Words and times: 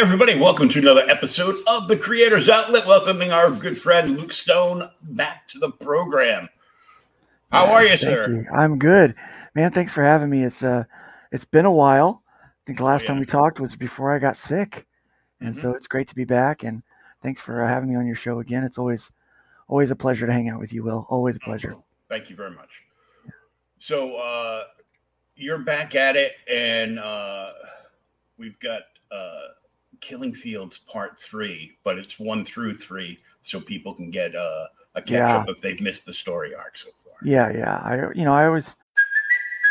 Hey, 0.00 0.06
everybody, 0.06 0.38
welcome 0.38 0.70
to 0.70 0.78
another 0.78 1.06
episode 1.10 1.56
of 1.66 1.86
the 1.86 1.94
Creators 1.94 2.48
Outlet. 2.48 2.86
Welcoming 2.86 3.32
our 3.32 3.50
good 3.50 3.76
friend 3.76 4.16
Luke 4.16 4.32
Stone 4.32 4.88
back 5.02 5.46
to 5.48 5.58
the 5.58 5.70
program. 5.70 6.48
How 7.52 7.66
Yes, 7.66 7.70
are 7.74 7.82
you, 7.82 7.88
thank 7.90 8.00
sir? 8.24 8.32
you. 8.32 8.46
I'm 8.50 8.78
good, 8.78 9.14
man. 9.54 9.72
Thanks 9.72 9.92
for 9.92 10.02
having 10.02 10.30
me. 10.30 10.42
It's 10.42 10.62
uh, 10.62 10.84
it's 11.32 11.44
been 11.44 11.66
a 11.66 11.70
while. 11.70 12.22
I 12.42 12.48
think 12.64 12.78
the 12.78 12.84
last 12.84 13.06
time 13.06 13.16
yeah. 13.16 13.20
we 13.20 13.26
talked 13.26 13.60
was 13.60 13.76
before 13.76 14.10
I 14.10 14.18
got 14.18 14.38
sick, 14.38 14.86
and 15.38 15.54
Mhm. 15.54 15.60
so 15.60 15.74
it's 15.74 15.86
great 15.86 16.08
to 16.08 16.14
be 16.14 16.24
back. 16.24 16.62
And 16.62 16.82
thanks 17.22 17.42
for 17.42 17.62
uh, 17.62 17.68
having 17.68 17.90
me 17.90 17.96
on 17.96 18.06
your 18.06 18.16
show 18.16 18.40
again. 18.40 18.64
It's 18.64 18.78
always 18.78 19.10
always 19.68 19.90
a 19.90 19.96
pleasure 19.96 20.26
to 20.26 20.32
hang 20.32 20.48
out 20.48 20.60
with 20.60 20.72
you, 20.72 20.82
Will. 20.82 21.06
Always 21.10 21.36
a 21.36 21.40
pleasure. 21.40 21.76
Thank 22.08 22.30
you 22.30 22.36
very 22.36 22.52
much. 22.52 22.84
So, 23.80 24.16
uh, 24.16 24.62
you're 25.36 25.58
back 25.58 25.94
at 25.94 26.16
it, 26.16 26.32
and 26.50 26.98
uh, 26.98 27.50
we've 28.38 28.58
got 28.60 28.80
uh, 29.12 29.48
Killing 30.00 30.34
Fields 30.34 30.78
Part 30.78 31.18
Three, 31.20 31.76
but 31.84 31.98
it's 31.98 32.18
one 32.18 32.44
through 32.44 32.76
three, 32.78 33.18
so 33.42 33.60
people 33.60 33.94
can 33.94 34.10
get 34.10 34.34
uh, 34.34 34.66
a 34.94 35.02
catch 35.02 35.10
Yeah. 35.10 35.38
up 35.38 35.48
if 35.48 35.60
they've 35.60 35.80
missed 35.80 36.06
the 36.06 36.14
story 36.14 36.54
arc 36.54 36.76
so 36.78 36.88
far. 37.04 37.14
Yeah, 37.22 37.50
yeah. 37.50 37.76
I 37.84 38.12
you 38.14 38.24
know 38.24 38.32
I 38.32 38.46
always 38.46 38.76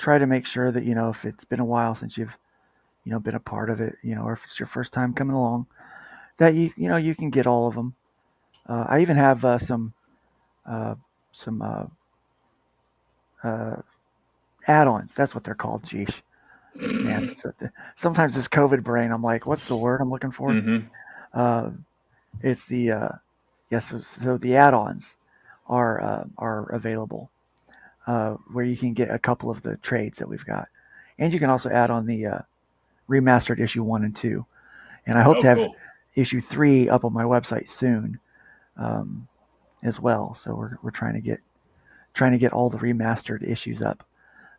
Try 0.00 0.18
to 0.18 0.26
make 0.26 0.46
sure 0.46 0.72
that 0.72 0.84
you 0.84 0.94
know 0.94 1.10
if 1.10 1.24
it's 1.24 1.44
been 1.44 1.60
a 1.60 1.64
while 1.64 1.94
since 1.94 2.16
you've 2.18 2.36
you 3.04 3.12
know 3.12 3.20
been 3.20 3.34
a 3.36 3.40
part 3.40 3.70
of 3.70 3.80
it, 3.80 3.96
you 4.02 4.14
know, 4.14 4.22
or 4.22 4.32
if 4.32 4.42
it's 4.44 4.58
your 4.58 4.66
first 4.66 4.92
time 4.92 5.12
coming 5.12 5.36
along, 5.36 5.66
that 6.38 6.54
you 6.54 6.72
you 6.76 6.88
know 6.88 6.96
you 6.96 7.14
can 7.14 7.30
get 7.30 7.46
all 7.46 7.68
of 7.68 7.74
them. 7.74 7.94
Uh, 8.66 8.86
I 8.88 9.00
even 9.02 9.16
have 9.16 9.44
uh, 9.44 9.58
some 9.58 9.92
uh, 10.66 10.94
some 11.32 11.62
uh, 11.62 11.86
uh, 13.44 13.76
add-ons. 14.66 15.14
That's 15.14 15.34
what 15.34 15.44
they're 15.44 15.54
called. 15.54 15.84
Geesh. 15.84 16.22
Man, 16.80 17.28
uh, 17.44 17.66
sometimes 17.96 18.36
this 18.36 18.46
COVID 18.48 18.82
brain, 18.84 19.10
I'm 19.10 19.22
like, 19.22 19.44
what's 19.44 19.66
the 19.66 19.76
word 19.76 20.00
I'm 20.00 20.10
looking 20.10 20.30
for? 20.30 20.50
Mhm. 20.50 20.88
Uh, 21.34 21.70
it's 22.42 22.64
the 22.64 22.92
uh, 22.92 23.08
yes. 23.70 23.86
so, 23.86 23.98
so 23.98 24.36
the 24.38 24.56
add-ons 24.56 25.16
are 25.66 26.00
uh, 26.00 26.24
are 26.38 26.70
available 26.70 27.30
uh, 28.06 28.34
where 28.52 28.64
you 28.64 28.76
can 28.76 28.92
get 28.92 29.10
a 29.10 29.18
couple 29.18 29.50
of 29.50 29.62
the 29.62 29.76
trades 29.78 30.18
that 30.18 30.28
we've 30.28 30.44
got, 30.46 30.68
and 31.18 31.32
you 31.32 31.38
can 31.38 31.50
also 31.50 31.68
add 31.70 31.90
on 31.90 32.06
the 32.06 32.26
uh, 32.26 32.38
remastered 33.08 33.60
issue 33.60 33.82
one 33.82 34.04
and 34.04 34.14
two. 34.16 34.44
And 35.06 35.18
I 35.18 35.22
hope 35.22 35.38
Oh, 35.38 35.40
to 35.42 35.46
have 35.48 35.58
cool. 35.58 35.76
issue 36.14 36.40
three 36.40 36.88
up 36.88 37.04
on 37.04 37.12
my 37.12 37.24
website 37.24 37.68
soon, 37.68 38.18
um, 38.76 39.26
as 39.82 39.98
well. 40.00 40.34
So 40.34 40.54
we're 40.54 40.76
we're 40.82 40.90
trying 40.90 41.14
to 41.14 41.20
get 41.20 41.40
trying 42.14 42.32
to 42.32 42.38
get 42.38 42.52
all 42.52 42.68
the 42.70 42.78
remastered 42.78 43.42
issues 43.48 43.80
up 43.82 44.06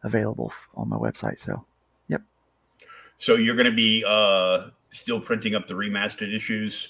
available 0.03 0.47
f- 0.51 0.67
on 0.75 0.89
my 0.89 0.97
website. 0.97 1.37
So 1.39 1.63
yep. 2.07 2.21
So 3.17 3.35
you're 3.35 3.55
going 3.55 3.69
to 3.69 3.71
be 3.75 4.03
uh, 4.07 4.69
still 4.91 5.19
printing 5.21 5.53
up 5.55 5.67
the 5.67 5.75
remastered 5.75 6.33
issues. 6.35 6.89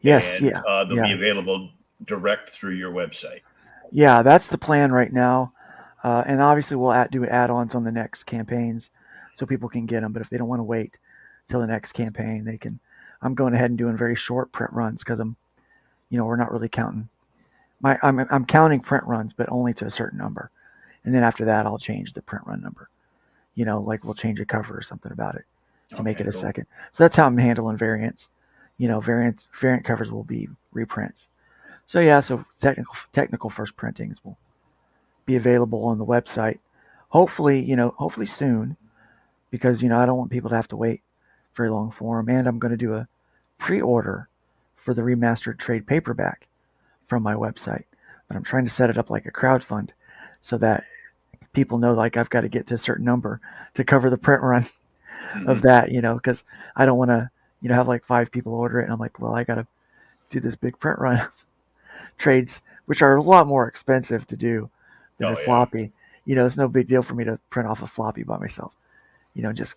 yes, 0.00 0.36
and, 0.38 0.46
yeah, 0.46 0.60
Uh, 0.66 0.84
they'll 0.84 0.96
yeah. 0.98 1.06
be 1.06 1.12
available 1.12 1.70
direct 2.04 2.50
through 2.50 2.74
your 2.74 2.92
website. 2.92 3.40
Yeah, 3.90 4.22
that's 4.22 4.48
the 4.48 4.58
plan 4.58 4.92
right 4.92 5.12
now. 5.12 5.52
Uh, 6.02 6.24
and 6.26 6.40
obviously, 6.40 6.76
we'll 6.76 6.92
add, 6.92 7.10
do 7.10 7.26
add-ons 7.26 7.74
on 7.74 7.84
the 7.84 7.92
next 7.92 8.24
campaigns, 8.24 8.90
so 9.34 9.46
people 9.46 9.68
can 9.68 9.86
get 9.86 10.00
them. 10.00 10.12
But 10.12 10.22
if 10.22 10.30
they 10.30 10.38
don't 10.38 10.48
want 10.48 10.60
to 10.60 10.64
wait 10.64 10.98
till 11.48 11.60
the 11.60 11.66
next 11.66 11.92
campaign, 11.92 12.44
they 12.44 12.56
can. 12.58 12.80
I'm 13.22 13.34
going 13.34 13.54
ahead 13.54 13.70
and 13.70 13.78
doing 13.78 13.96
very 13.98 14.16
short 14.16 14.50
print 14.52 14.72
runs 14.72 15.02
because 15.02 15.20
I'm, 15.20 15.36
you 16.08 16.18
know, 16.18 16.24
we're 16.24 16.36
not 16.36 16.52
really 16.52 16.68
counting. 16.70 17.08
My 17.80 17.98
I'm 18.02 18.20
I'm 18.30 18.46
counting 18.46 18.80
print 18.80 19.04
runs, 19.04 19.34
but 19.34 19.50
only 19.50 19.74
to 19.74 19.86
a 19.86 19.90
certain 19.90 20.18
number, 20.18 20.50
and 21.04 21.14
then 21.14 21.22
after 21.22 21.44
that, 21.46 21.66
I'll 21.66 21.78
change 21.78 22.12
the 22.14 22.22
print 22.22 22.46
run 22.46 22.62
number. 22.62 22.88
you 23.54 23.64
know, 23.64 23.80
like 23.80 24.04
we'll 24.04 24.14
change 24.14 24.40
a 24.40 24.44
cover 24.44 24.76
or 24.76 24.82
something 24.82 25.12
about 25.12 25.34
it 25.36 25.44
to 25.94 26.02
make 26.02 26.20
it 26.20 26.26
a 26.28 26.32
cool. 26.32 26.40
second. 26.40 26.66
So 26.92 27.04
that's 27.04 27.16
how 27.16 27.26
I'm 27.26 27.36
handling 27.38 27.76
variants. 27.76 28.30
You 28.78 28.88
know, 28.88 29.00
variants 29.00 29.48
variant 29.54 29.84
covers 29.84 30.10
will 30.10 30.24
be 30.24 30.48
reprints. 30.72 31.28
So 31.90 31.98
yeah, 31.98 32.20
so 32.20 32.44
technical 32.60 32.94
technical 33.10 33.50
first 33.50 33.74
printings 33.74 34.24
will 34.24 34.38
be 35.26 35.34
available 35.34 35.84
on 35.86 35.98
the 35.98 36.06
website. 36.06 36.60
Hopefully, 37.08 37.60
you 37.64 37.74
know, 37.74 37.96
hopefully 37.98 38.26
soon, 38.26 38.76
because 39.50 39.82
you 39.82 39.88
know 39.88 39.98
I 39.98 40.06
don't 40.06 40.16
want 40.16 40.30
people 40.30 40.50
to 40.50 40.54
have 40.54 40.68
to 40.68 40.76
wait 40.76 41.02
very 41.56 41.68
long 41.68 41.90
for 41.90 42.18
them. 42.18 42.28
And 42.28 42.46
I'm 42.46 42.60
going 42.60 42.70
to 42.70 42.76
do 42.76 42.94
a 42.94 43.08
pre-order 43.58 44.28
for 44.76 44.94
the 44.94 45.02
remastered 45.02 45.58
trade 45.58 45.84
paperback 45.84 46.46
from 47.06 47.24
my 47.24 47.34
website. 47.34 47.86
But 48.28 48.36
I'm 48.36 48.44
trying 48.44 48.66
to 48.66 48.70
set 48.70 48.90
it 48.90 48.96
up 48.96 49.10
like 49.10 49.26
a 49.26 49.32
crowdfund, 49.32 49.88
so 50.40 50.56
that 50.58 50.84
people 51.54 51.78
know 51.78 51.92
like 51.92 52.16
I've 52.16 52.30
got 52.30 52.42
to 52.42 52.48
get 52.48 52.68
to 52.68 52.74
a 52.74 52.78
certain 52.78 53.04
number 53.04 53.40
to 53.74 53.82
cover 53.82 54.10
the 54.10 54.16
print 54.16 54.44
run 54.44 54.62
mm-hmm. 54.62 55.48
of 55.48 55.62
that. 55.62 55.90
You 55.90 56.02
know, 56.02 56.14
because 56.14 56.44
I 56.76 56.86
don't 56.86 56.98
want 56.98 57.10
to 57.10 57.32
you 57.60 57.68
know 57.68 57.74
have 57.74 57.88
like 57.88 58.04
five 58.04 58.30
people 58.30 58.54
order 58.54 58.78
it, 58.78 58.84
and 58.84 58.92
I'm 58.92 59.00
like, 59.00 59.18
well, 59.18 59.34
I 59.34 59.42
got 59.42 59.56
to 59.56 59.66
do 60.28 60.38
this 60.38 60.54
big 60.54 60.78
print 60.78 61.00
run 61.00 61.26
trades, 62.20 62.62
which 62.86 63.02
are 63.02 63.16
a 63.16 63.22
lot 63.22 63.48
more 63.48 63.68
expensive 63.68 64.26
to 64.28 64.38
do 64.38 64.70
than 65.18 65.28
Oh, 65.28 65.32
a 65.32 65.36
yeah. 65.38 65.44
floppy. 65.44 65.92
You 66.26 66.36
know, 66.36 66.46
it's 66.46 66.58
no 66.58 66.68
big 66.68 66.88
deal 66.88 67.02
for 67.02 67.14
me 67.16 67.24
to 67.24 67.40
print 67.50 67.68
off 67.68 67.82
a 67.82 67.88
floppy 67.88 68.24
by 68.24 68.38
myself. 68.38 68.74
You 69.34 69.42
know, 69.42 69.52
just 69.54 69.76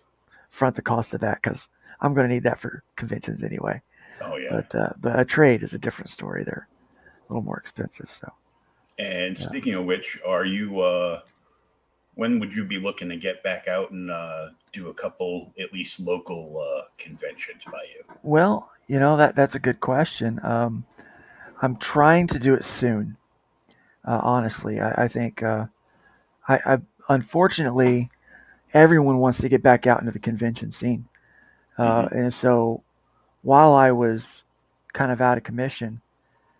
front 0.50 0.76
the 0.76 0.82
cost 0.82 1.14
of 1.14 1.20
that 1.22 1.42
because 1.42 1.68
I'm 2.00 2.14
going 2.14 2.28
to 2.28 2.34
need 2.34 2.44
that 2.44 2.60
for 2.60 2.84
conventions 2.96 3.42
anyway. 3.44 3.82
Oh 4.20 4.36
yeah. 4.36 4.50
But 4.50 4.74
uh, 4.74 4.94
but 5.00 5.20
a 5.20 5.26
trade 5.26 5.64
is 5.64 5.74
a 5.74 5.78
different 5.80 6.10
story. 6.10 6.44
They're 6.44 6.68
a 7.28 7.32
little 7.34 7.44
more 7.44 7.58
expensive. 7.58 8.12
So 8.12 8.32
And 8.98 9.38
speaking 9.38 9.74
of 9.74 9.84
which, 9.84 10.18
are 10.26 10.44
you? 10.44 10.80
uh 10.80 11.22
When 12.14 12.40
would 12.40 12.54
you 12.54 12.66
be 12.66 12.78
looking 12.80 13.10
to 13.10 13.16
get 13.18 13.42
back 13.44 13.68
out 13.68 13.92
and 13.92 14.10
uh 14.10 14.50
do 14.72 14.88
a 14.90 14.94
couple, 14.94 15.54
at 15.58 15.72
least 15.74 16.00
local 16.00 16.60
uh 16.60 16.84
conventions 16.98 17.64
by 17.72 17.84
you? 17.96 18.04
well, 18.22 18.70
you 18.86 18.98
know 18.98 19.16
that 19.16 19.36
that's 19.36 19.54
a 19.54 19.58
good 19.60 19.80
question. 19.80 20.40
Um, 20.42 20.84
I'm 21.62 21.76
trying 21.76 22.26
to 22.28 22.38
do 22.38 22.54
it 22.54 22.64
soon. 22.64 23.16
Uh, 24.04 24.20
honestly, 24.22 24.80
I, 24.80 25.04
I 25.04 25.08
think 25.08 25.42
uh, 25.42 25.66
I, 26.48 26.58
I 26.66 26.78
unfortunately 27.08 28.10
everyone 28.72 29.18
wants 29.18 29.40
to 29.40 29.48
get 29.48 29.62
back 29.62 29.86
out 29.86 30.00
into 30.00 30.12
the 30.12 30.18
convention 30.18 30.72
scene, 30.72 31.06
uh, 31.78 32.08
and 32.12 32.32
so 32.32 32.82
while 33.42 33.72
I 33.72 33.92
was 33.92 34.44
kind 34.92 35.10
of 35.10 35.20
out 35.20 35.38
of 35.38 35.44
commission, 35.44 36.00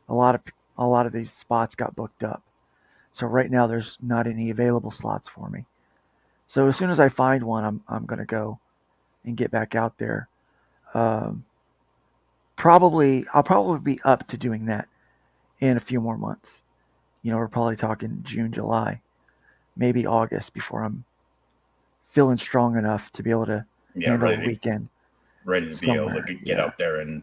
a 0.08 0.14
lot 0.14 0.34
of 0.34 0.40
a 0.78 0.86
lot 0.86 1.06
of 1.06 1.12
these 1.12 1.32
spots 1.32 1.74
got 1.74 1.96
booked 1.96 2.22
up. 2.22 2.42
So 3.12 3.26
right 3.26 3.50
now 3.50 3.66
there's 3.66 3.96
not 4.02 4.26
any 4.26 4.50
available 4.50 4.90
slots 4.90 5.28
for 5.28 5.48
me. 5.48 5.66
So 6.46 6.66
as 6.66 6.76
soon 6.76 6.90
as 6.90 6.98
I 7.00 7.08
find 7.08 7.44
one, 7.44 7.64
I'm 7.64 7.82
I'm 7.88 8.06
gonna 8.06 8.24
go 8.24 8.58
and 9.24 9.36
get 9.36 9.50
back 9.50 9.74
out 9.74 9.98
there. 9.98 10.28
Um, 10.94 11.44
probably 12.56 13.26
I'll 13.34 13.42
probably 13.42 13.80
be 13.80 14.00
up 14.04 14.26
to 14.28 14.36
doing 14.36 14.66
that 14.66 14.88
in 15.60 15.76
a 15.76 15.80
few 15.80 16.00
more 16.00 16.16
months. 16.18 16.62
You 17.22 17.32
know, 17.32 17.38
we're 17.38 17.48
probably 17.48 17.76
talking 17.76 18.20
June, 18.22 18.52
July, 18.52 19.00
maybe 19.76 20.06
August 20.06 20.54
before 20.54 20.82
I'm 20.82 21.04
feeling 22.10 22.36
strong 22.36 22.76
enough 22.76 23.10
to 23.12 23.22
be 23.22 23.30
able 23.30 23.46
to 23.46 23.64
Yeah, 23.94 24.10
handle 24.10 24.28
ready 24.28 24.42
a 24.42 24.46
weekend. 24.46 24.88
Ready 25.44 25.70
to 25.70 25.76
be 25.76 25.94
able 25.94 26.10
to 26.14 26.34
get 26.34 26.58
yeah. 26.58 26.64
out 26.64 26.78
there 26.78 27.00
and 27.00 27.22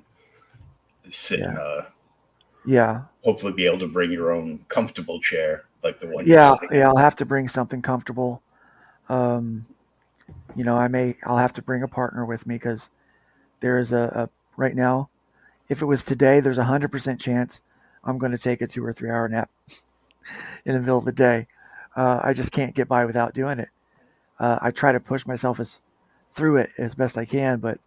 sit 1.10 1.40
and 1.40 1.58
uh 1.58 1.82
Yeah, 2.66 3.02
hopefully 3.24 3.54
be 3.54 3.66
able 3.66 3.80
to 3.80 3.88
bring 3.88 4.12
your 4.12 4.32
own 4.32 4.66
comfortable 4.68 5.20
chair 5.20 5.64
like 5.84 6.00
the 6.00 6.08
one. 6.08 6.26
you're 6.26 6.36
yeah, 6.36 6.56
yeah. 6.72 6.88
I'll 6.88 6.98
have 6.98 7.16
to 7.18 7.26
bring 7.26 7.48
something 7.48 7.82
comfortable. 7.82 8.42
Um, 9.10 9.66
you 10.56 10.64
know, 10.64 10.78
I 10.78 10.88
may. 10.88 11.16
I'll 11.24 11.38
have 11.38 11.54
to 11.54 11.62
bring 11.62 11.84
a 11.84 11.88
partner 11.88 12.26
with 12.26 12.46
me 12.46 12.56
because 12.56 12.90
there 13.62 13.80
is 13.80 13.92
a, 13.92 14.12
a 14.16 14.30
right 14.58 14.76
now. 14.76 15.10
If 15.72 15.82
it 15.82 15.86
was 15.86 16.04
today, 16.04 16.42
there's 16.42 16.58
a 16.58 16.66
hundred 16.66 16.92
percent 16.92 17.22
chance 17.22 17.62
I'm 18.04 18.18
going 18.18 18.34
to 18.34 18.38
take 18.38 18.62
a 18.62 18.68
two 18.68 18.84
or 18.84 18.92
three 18.92 19.10
hour 19.10 19.30
nap 19.30 19.50
in 20.66 20.74
the 20.74 20.82
middle 20.82 20.98
of 20.98 21.06
the 21.06 21.14
day. 21.14 21.48
Uh, 21.96 22.20
I 22.22 22.34
just 22.34 22.52
can't 22.52 22.76
get 22.76 22.90
by 22.90 23.06
without 23.06 23.34
doing 23.34 23.58
it. 23.58 23.70
Uh, 24.38 24.60
I 24.62 24.72
try 24.72 24.92
to 24.92 25.00
push 25.00 25.26
myself 25.26 25.62
as 25.62 25.80
through 26.34 26.58
it 26.58 26.72
as 26.78 26.94
best 26.94 27.18
I 27.18 27.24
can, 27.24 27.60
but 27.60 27.80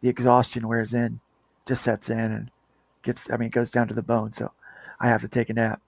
the 0.00 0.08
exhaustion 0.08 0.68
wears 0.68 0.94
in, 0.94 1.18
just 1.66 1.82
sets 1.82 2.08
in 2.08 2.20
and 2.20 2.52
gets. 3.02 3.28
I 3.32 3.36
mean, 3.36 3.48
it 3.48 3.52
goes 3.52 3.72
down 3.72 3.88
to 3.88 3.94
the 3.94 4.02
bone. 4.02 4.32
So 4.32 4.52
I 5.00 5.08
have 5.08 5.22
to 5.22 5.28
take 5.28 5.50
a 5.50 5.54
nap. 5.54 5.82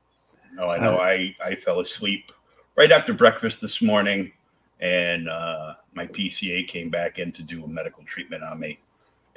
No, 0.54 0.68
I 0.68 0.80
know. 0.80 0.96
Uh, 0.96 1.02
I 1.02 1.36
I 1.44 1.54
fell 1.54 1.78
asleep 1.78 2.32
right 2.74 2.90
after 2.90 3.12
breakfast 3.12 3.60
this 3.60 3.80
morning, 3.80 4.32
and 4.80 5.28
uh, 5.28 5.74
my 5.94 6.08
PCA 6.08 6.66
came 6.66 6.90
back 6.90 7.20
in 7.20 7.30
to 7.30 7.44
do 7.44 7.62
a 7.62 7.68
medical 7.68 8.02
treatment 8.02 8.42
on 8.42 8.58
me, 8.58 8.80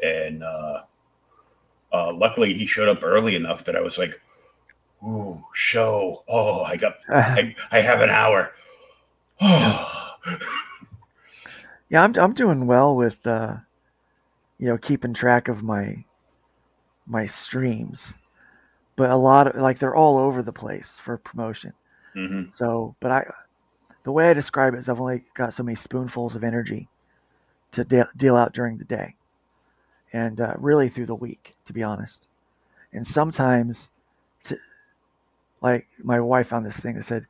and 0.01 0.41
uh, 1.93 2.11
luckily 2.13 2.53
he 2.53 2.65
showed 2.65 2.89
up 2.89 3.03
early 3.03 3.35
enough 3.35 3.65
that 3.65 3.75
I 3.75 3.81
was 3.81 3.97
like, 3.97 4.19
"Ooh, 5.03 5.43
show! 5.53 6.23
Oh, 6.27 6.63
I 6.63 6.77
got, 6.77 6.95
I, 7.09 7.55
I 7.71 7.81
have 7.81 8.01
an 8.01 8.09
hour." 8.09 8.51
Yeah, 11.89 12.03
I'm 12.03 12.15
I'm 12.17 12.33
doing 12.33 12.65
well 12.67 12.95
with 12.95 13.25
uh, 13.27 13.57
you 14.57 14.67
know 14.67 14.77
keeping 14.77 15.13
track 15.13 15.47
of 15.47 15.63
my 15.63 16.03
my 17.05 17.25
streams, 17.25 18.13
but 18.95 19.09
a 19.11 19.15
lot 19.15 19.47
of 19.47 19.55
like 19.61 19.79
they're 19.79 19.95
all 19.95 20.17
over 20.17 20.41
the 20.43 20.53
place 20.53 20.97
for 20.97 21.17
promotion. 21.17 21.73
hmm 22.13 22.43
So, 22.53 22.95
but 22.99 23.11
I 23.11 23.33
the 24.03 24.11
way 24.11 24.29
I 24.29 24.33
describe 24.33 24.73
it 24.73 24.79
is 24.79 24.89
I've 24.89 25.01
only 25.01 25.23
got 25.35 25.53
so 25.53 25.63
many 25.63 25.75
spoonfuls 25.75 26.35
of 26.35 26.43
energy 26.43 26.89
to 27.73 27.83
de- 27.85 28.09
deal 28.17 28.35
out 28.35 28.53
during 28.53 28.77
the 28.77 28.85
day, 28.85 29.15
and 30.13 30.39
uh, 30.39 30.53
really 30.57 30.87
through 30.87 31.07
the 31.07 31.15
week, 31.15 31.55
to 31.65 31.73
be 31.73 31.83
honest. 31.83 32.27
And 32.93 33.05
sometimes, 33.05 33.89
to, 34.45 34.57
like 35.61 35.87
my 36.03 36.19
wife 36.19 36.47
found 36.47 36.65
this 36.65 36.79
thing 36.79 36.95
that 36.95 37.03
said, 37.03 37.25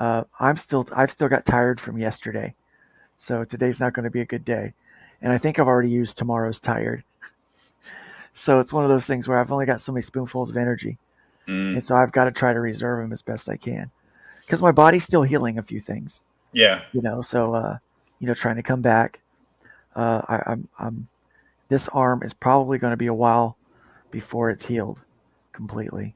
uh, 0.00 0.24
"I'm 0.40 0.56
still 0.56 0.88
I've 0.94 1.10
still 1.10 1.28
got 1.28 1.44
tired 1.44 1.80
from 1.80 1.98
yesterday." 1.98 2.54
So 3.16 3.44
today's 3.44 3.80
not 3.80 3.92
going 3.92 4.04
to 4.04 4.10
be 4.10 4.20
a 4.20 4.26
good 4.26 4.44
day. 4.44 4.72
And 5.20 5.32
I 5.32 5.38
think 5.38 5.58
I've 5.58 5.68
already 5.68 5.90
used 5.90 6.18
tomorrow's 6.18 6.58
tired. 6.58 7.04
so 8.32 8.58
it's 8.58 8.72
one 8.72 8.82
of 8.82 8.90
those 8.90 9.06
things 9.06 9.28
where 9.28 9.38
I've 9.38 9.52
only 9.52 9.66
got 9.66 9.80
so 9.80 9.92
many 9.92 10.02
spoonfuls 10.02 10.50
of 10.50 10.56
energy. 10.56 10.98
Mm. 11.46 11.74
And 11.74 11.84
so 11.84 11.94
I've 11.94 12.10
got 12.10 12.24
to 12.24 12.32
try 12.32 12.52
to 12.52 12.60
reserve 12.60 13.00
them 13.00 13.12
as 13.12 13.22
best 13.22 13.48
I 13.48 13.56
can. 13.56 13.90
Because 14.40 14.60
my 14.60 14.72
body's 14.72 15.04
still 15.04 15.22
healing 15.22 15.58
a 15.58 15.62
few 15.62 15.78
things, 15.78 16.20
Yeah, 16.52 16.82
you 16.92 17.00
know. 17.00 17.22
So, 17.22 17.54
uh, 17.54 17.78
you 18.18 18.26
know, 18.26 18.34
trying 18.34 18.56
to 18.56 18.62
come 18.62 18.82
back. 18.82 19.20
Uh, 19.94 20.22
I, 20.28 20.42
I'm, 20.52 20.68
I'm, 20.78 21.08
this 21.72 21.88
arm 21.88 22.22
is 22.22 22.34
probably 22.34 22.76
going 22.76 22.90
to 22.90 22.98
be 22.98 23.06
a 23.06 23.14
while 23.14 23.56
before 24.10 24.50
it's 24.50 24.66
healed 24.66 25.02
completely. 25.52 26.14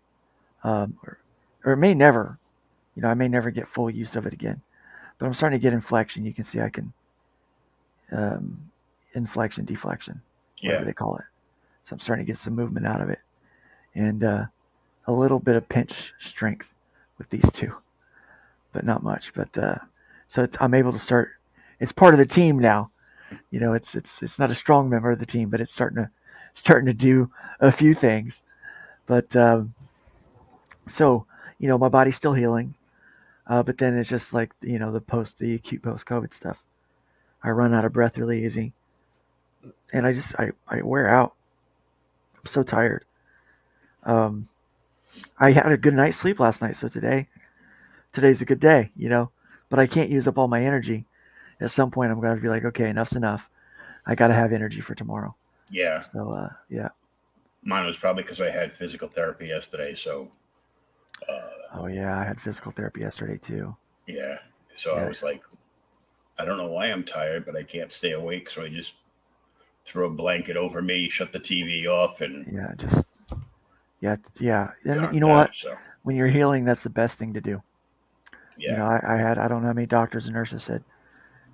Um, 0.62 0.98
or, 1.02 1.18
or 1.64 1.72
it 1.72 1.78
may 1.78 1.94
never, 1.94 2.38
you 2.94 3.00
know, 3.00 3.08
I 3.08 3.14
may 3.14 3.26
never 3.26 3.50
get 3.50 3.66
full 3.66 3.88
use 3.88 4.16
of 4.16 4.26
it 4.26 4.34
again. 4.34 4.60
But 5.18 5.24
I'm 5.24 5.32
starting 5.32 5.58
to 5.58 5.62
get 5.62 5.72
inflection. 5.72 6.26
You 6.26 6.34
can 6.34 6.44
see 6.44 6.60
I 6.60 6.68
can 6.68 6.92
um, 8.12 8.70
inflection, 9.14 9.64
deflection, 9.64 10.20
whatever 10.62 10.84
they 10.84 10.92
call 10.92 11.16
it. 11.16 11.24
So 11.84 11.94
I'm 11.94 12.00
starting 12.00 12.26
to 12.26 12.30
get 12.30 12.38
some 12.38 12.54
movement 12.54 12.86
out 12.86 13.00
of 13.00 13.08
it, 13.08 13.20
and 13.94 14.22
uh, 14.22 14.44
a 15.06 15.12
little 15.12 15.38
bit 15.38 15.56
of 15.56 15.68
pinch 15.70 16.12
strength 16.18 16.74
with 17.16 17.30
these 17.30 17.48
two, 17.52 17.74
but 18.72 18.84
not 18.84 19.02
much. 19.02 19.32
But 19.32 19.56
uh, 19.56 19.78
so 20.28 20.42
it's 20.42 20.58
I'm 20.60 20.74
able 20.74 20.92
to 20.92 20.98
start. 20.98 21.30
It's 21.80 21.92
part 21.92 22.12
of 22.12 22.18
the 22.18 22.26
team 22.26 22.58
now. 22.58 22.90
You 23.50 23.60
know, 23.60 23.72
it's 23.72 23.94
it's 23.94 24.22
it's 24.22 24.38
not 24.38 24.50
a 24.50 24.54
strong 24.54 24.88
member 24.88 25.10
of 25.10 25.18
the 25.18 25.26
team, 25.26 25.50
but 25.50 25.60
it's 25.60 25.74
starting 25.74 25.96
to 25.96 26.10
starting 26.54 26.86
to 26.86 26.94
do 26.94 27.30
a 27.60 27.72
few 27.72 27.94
things. 27.94 28.42
But 29.06 29.34
um, 29.36 29.74
so 30.86 31.26
you 31.58 31.68
know, 31.68 31.78
my 31.78 31.88
body's 31.88 32.16
still 32.16 32.34
healing. 32.34 32.74
Uh, 33.46 33.62
but 33.62 33.78
then 33.78 33.96
it's 33.96 34.08
just 34.08 34.34
like 34.34 34.52
you 34.60 34.78
know 34.78 34.90
the 34.90 35.00
post 35.00 35.38
the 35.38 35.54
acute 35.54 35.82
post 35.82 36.06
COVID 36.06 36.34
stuff. 36.34 36.62
I 37.42 37.50
run 37.50 37.74
out 37.74 37.84
of 37.84 37.92
breath 37.92 38.18
really 38.18 38.44
easy, 38.44 38.72
and 39.92 40.06
I 40.06 40.12
just 40.12 40.34
I, 40.38 40.50
I 40.68 40.82
wear 40.82 41.08
out. 41.08 41.34
I'm 42.38 42.46
so 42.46 42.62
tired. 42.62 43.04
Um, 44.02 44.48
I 45.38 45.52
had 45.52 45.70
a 45.70 45.76
good 45.76 45.94
night's 45.94 46.16
sleep 46.16 46.40
last 46.40 46.60
night, 46.60 46.76
so 46.76 46.88
today 46.88 47.28
today's 48.16 48.40
a 48.40 48.46
good 48.46 48.60
day, 48.60 48.90
you 48.96 49.08
know. 49.08 49.30
But 49.68 49.78
I 49.78 49.86
can't 49.86 50.10
use 50.10 50.26
up 50.26 50.38
all 50.38 50.48
my 50.48 50.64
energy. 50.64 51.04
At 51.60 51.70
some 51.70 51.90
point, 51.90 52.12
I'm 52.12 52.20
gonna 52.20 52.40
be 52.40 52.48
like, 52.48 52.64
okay, 52.64 52.90
enough's 52.90 53.14
enough. 53.16 53.48
I 54.06 54.14
got 54.14 54.28
to 54.28 54.34
have 54.34 54.52
energy 54.52 54.80
for 54.80 54.94
tomorrow. 54.94 55.36
Yeah, 55.70 56.04
So 56.12 56.32
uh, 56.32 56.50
yeah. 56.70 56.90
mine 57.62 57.86
was 57.86 57.96
probably 57.98 58.22
because 58.22 58.40
I 58.40 58.50
had 58.50 58.74
physical 58.74 59.08
therapy 59.08 59.48
yesterday. 59.48 59.94
So, 59.94 60.30
uh, 61.28 61.50
Oh 61.72 61.86
yeah, 61.86 62.18
I 62.18 62.24
had 62.24 62.40
physical 62.40 62.72
therapy 62.72 63.02
yesterday 63.02 63.38
too. 63.38 63.76
yeah. 64.06 64.38
So 64.74 64.96
I 64.96 65.04
was 65.04 65.22
like, 65.22 65.42
I 66.38 66.44
don't 66.44 66.58
know 66.58 66.68
why 66.68 66.86
I'm 66.86 67.04
tired, 67.04 67.46
but 67.46 67.56
I 67.56 67.64
can't 67.64 67.92
stay 67.92 68.12
awake. 68.12 68.50
So 68.50 68.62
I 68.62 68.68
just 68.70 68.94
throw 69.86 70.08
a 70.08 70.10
blanket 70.10 70.56
over 70.56 70.82
me, 70.82 71.10
shut 71.10 71.32
the 71.32 71.40
TV 71.40 71.86
off, 71.88 72.20
and 72.22 72.48
Yeah, 72.50 72.72
just 72.76 73.08
yeah, 74.00 74.16
yeah. 74.40 74.72
And 74.84 75.12
you 75.12 75.20
know 75.20 75.28
what? 75.28 75.52
So 75.52 75.76
When 76.02 76.16
you're 76.16 76.28
healing, 76.28 76.64
that's 76.64 76.82
the 76.82 76.90
best 76.90 77.18
thing 77.18 77.34
to 77.34 77.40
do. 77.40 77.62
yeah, 78.56 78.66
You 78.66 78.76
know, 78.76 78.84
I, 78.84 79.00
I 79.14 79.16
had 79.16 79.38
I 79.38 79.48
don't 79.48 79.62
know 79.62 79.68
how 79.68 79.72
many 79.74 79.86
doctors 79.86 80.26
and 80.26 80.34
nurses 80.34 80.62
said, 80.62 80.84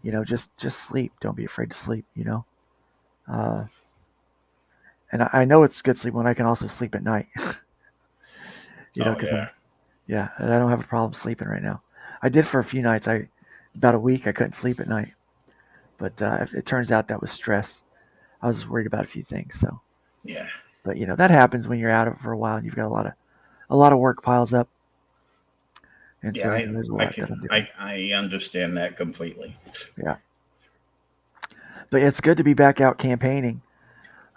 you 0.03 0.13
know, 0.13 0.25
just 0.25 0.57
just 0.57 0.81
sleep. 0.81 1.13
Don't 1.21 1.37
be 1.37 1.45
afraid 1.45 1.71
to 1.71 1.77
sleep. 1.77 2.07
You 2.15 2.25
know, 2.25 2.45
uh, 3.33 3.65
and 5.11 5.23
I, 5.23 5.31
I 5.33 5.45
know 5.45 5.63
it's 5.63 5.83
good 5.83 5.99
sleep 5.99 6.15
when 6.15 6.27
I 6.27 6.35
can 6.35 6.47
also 6.47 6.67
sleep 6.67 6.95
at 6.95 7.03
night. 7.05 7.27
you 8.95 9.05
know, 9.05 9.11
Oh, 9.11 9.15
because 9.15 9.33
yeah. 9.33 9.49
yeah, 10.07 10.29
I 10.39 10.47
don't 10.47 10.71
have 10.71 10.81
a 10.81 10.89
problem 10.89 11.13
sleeping 11.15 11.49
right 11.49 11.63
now. 11.63 11.83
I 12.23 12.29
did 12.29 12.47
for 12.47 12.61
a 12.61 12.65
few 12.65 12.83
nights. 12.83 13.09
I 13.09 13.29
about 13.77 13.95
a 13.95 13.99
week 14.01 14.27
I 14.27 14.33
couldn't 14.33 14.55
sleep 14.55 14.81
at 14.81 14.89
night, 14.89 15.13
but 15.99 16.21
uh, 16.23 16.47
it 16.55 16.67
turns 16.67 16.93
out 16.93 17.09
that 17.09 17.21
was 17.21 17.31
stress. 17.33 17.83
I 18.43 18.49
was 18.49 18.69
worried 18.69 18.89
about 18.89 19.05
a 19.05 19.09
few 19.09 19.25
things. 19.25 19.59
So, 19.61 19.81
Yeah. 20.25 20.49
but 20.85 20.97
you 20.97 21.07
know 21.07 21.17
that 21.17 21.31
happens 21.31 21.69
when 21.69 21.79
you're 21.79 21.91
out 21.91 22.09
of 22.09 22.15
it 22.15 22.21
for 22.21 22.33
a 22.33 22.39
while 22.39 22.57
and 22.57 22.65
you've 22.65 22.75
got 22.77 22.87
a 22.87 22.89
lot 22.89 23.07
of 23.07 23.13
a 23.71 23.77
lot 23.77 23.93
of 23.93 23.99
work 23.99 24.23
piles 24.23 24.53
up, 24.53 24.69
and 26.23 26.37
Yeah, 26.37 26.43
so 26.43 26.53
I, 26.53 26.67
there's 26.67 26.91
a 26.91 26.93
I, 26.93 26.97
lot 26.97 27.19
I'm 27.19 27.27
can. 27.27 27.49
I, 27.51 27.69
I 27.79 28.13
understand 28.17 28.77
that 28.77 28.97
completely. 28.97 29.57
Yeah. 29.97 30.17
But 31.91 32.03
it's 32.03 32.21
good 32.21 32.39
to 32.39 32.45
be 32.45 32.55
back 32.55 32.81
out 32.81 32.99
campaigning. 32.99 33.63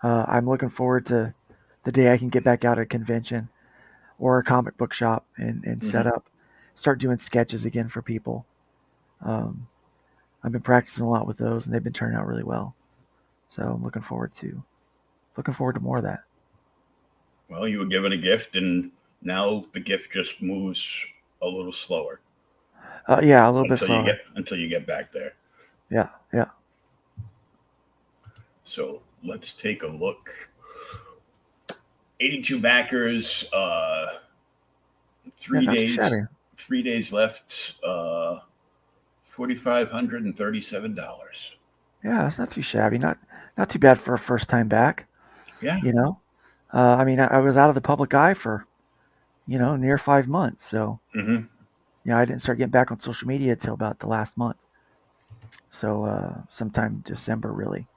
Uh, 0.04 0.26
I'm 0.28 0.48
looking 0.48 0.70
forward 0.70 1.06
to 1.08 1.34
the 1.84 1.92
day 1.92 2.12
I 2.12 2.18
can 2.18 2.30
get 2.30 2.44
back 2.44 2.66
out 2.66 2.78
at 2.78 2.84
a 2.84 2.86
convention 2.86 3.50
or 4.20 4.40
a 4.40 4.44
comic 4.44 4.78
book 4.78 4.94
shop 4.94 5.26
and, 5.38 5.64
and 5.64 5.84
set 5.84 6.08
up, 6.08 6.30
start 6.76 7.00
doing 7.00 7.18
sketches 7.18 7.66
again 7.66 7.88
for 7.88 8.02
people. 8.02 8.46
Um, 9.22 9.68
I've 10.44 10.52
been 10.52 10.62
practicing 10.62 11.06
a 11.06 11.10
lot 11.10 11.28
with 11.28 11.38
those 11.38 11.66
and 11.66 11.74
they've 11.74 11.84
been 11.84 11.94
turning 11.94 12.18
out 12.18 12.28
really 12.28 12.44
well. 12.44 12.76
So 13.48 13.64
I'm 13.64 13.84
looking 13.84 14.02
forward 14.02 14.34
to 14.36 14.64
looking 15.38 15.54
forward 15.54 15.74
to 15.74 15.80
more 15.80 15.98
of 15.98 16.04
that. 16.04 16.24
Well, 17.50 17.68
you 17.68 17.80
were 17.80 17.86
given 17.86 18.12
a 18.12 18.18
gift, 18.18 18.56
and 18.56 18.92
now 19.22 19.66
the 19.74 19.80
gift 19.80 20.12
just 20.12 20.42
moves 20.42 20.84
a 21.42 21.48
little 21.48 21.74
slower 21.74 22.20
Uh, 23.08 23.22
yeah, 23.24 23.48
a 23.48 23.52
little 23.52 23.64
bit 23.68 23.74
until 23.74 23.88
slower. 23.88 24.00
you 24.00 24.06
get 24.06 24.20
until 24.36 24.58
you 24.58 24.68
get 24.68 24.88
back 24.88 25.12
there. 25.12 25.34
yeah, 25.90 26.10
yeah. 26.34 26.50
So 28.64 29.02
let's 29.24 29.54
take 29.54 29.84
a 29.84 29.88
look. 29.88 30.50
82 32.20 32.60
backers, 32.60 33.46
uh, 33.54 34.08
three 35.40 35.66
Yeah, 35.66 35.72
days, 35.72 36.00
three 36.58 36.82
days 36.82 37.12
left, 37.12 37.74
uh, 37.84 38.40
$4,537. 39.30 41.56
Yeah, 42.04 42.24
that's 42.24 42.40
not 42.40 42.52
too 42.52 42.62
shabby. 42.62 42.98
Not 42.98 43.18
not 43.58 43.70
too 43.70 43.80
bad 43.80 43.98
for 44.00 44.14
a 44.14 44.20
first 44.20 44.50
time 44.50 44.68
back. 44.68 45.08
Yeah. 45.62 45.80
You 45.82 45.94
know, 45.94 46.20
uh, 46.74 46.96
I 47.00 47.06
mean, 47.06 47.20
I, 47.20 47.28
I 47.28 47.38
was 47.40 47.58
out 47.58 47.70
of 47.70 47.76
the 47.76 47.82
public 47.82 48.14
eye 48.14 48.34
for, 48.34 48.66
you 49.48 49.60
know, 49.60 49.76
near 49.76 49.98
five 49.98 50.28
months. 50.28 50.64
So, 50.64 51.00
hmm 51.14 51.36
you 52.04 52.12
know, 52.12 52.18
I 52.18 52.26
didn't 52.26 52.42
start 52.42 52.60
getting 52.60 52.72
back 52.72 52.92
on 52.92 53.00
social 53.00 53.28
media 53.28 53.56
till 53.56 53.74
about 53.74 54.00
the 54.00 54.08
last 54.08 54.38
month. 54.38 54.58
So, 55.72 56.06
uh, 56.06 56.42
sometime 56.50 57.02
December, 57.04 57.52
really, 57.52 57.88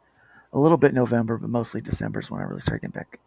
a 0.52 0.58
little 0.58 0.78
bit 0.78 0.94
November, 0.94 1.36
but 1.36 1.50
mostly 1.50 1.80
December 1.80 2.20
is 2.20 2.30
when 2.30 2.40
I 2.40 2.44
really 2.44 2.60
started 2.60 2.80
getting 2.80 2.98
back, 3.00 3.20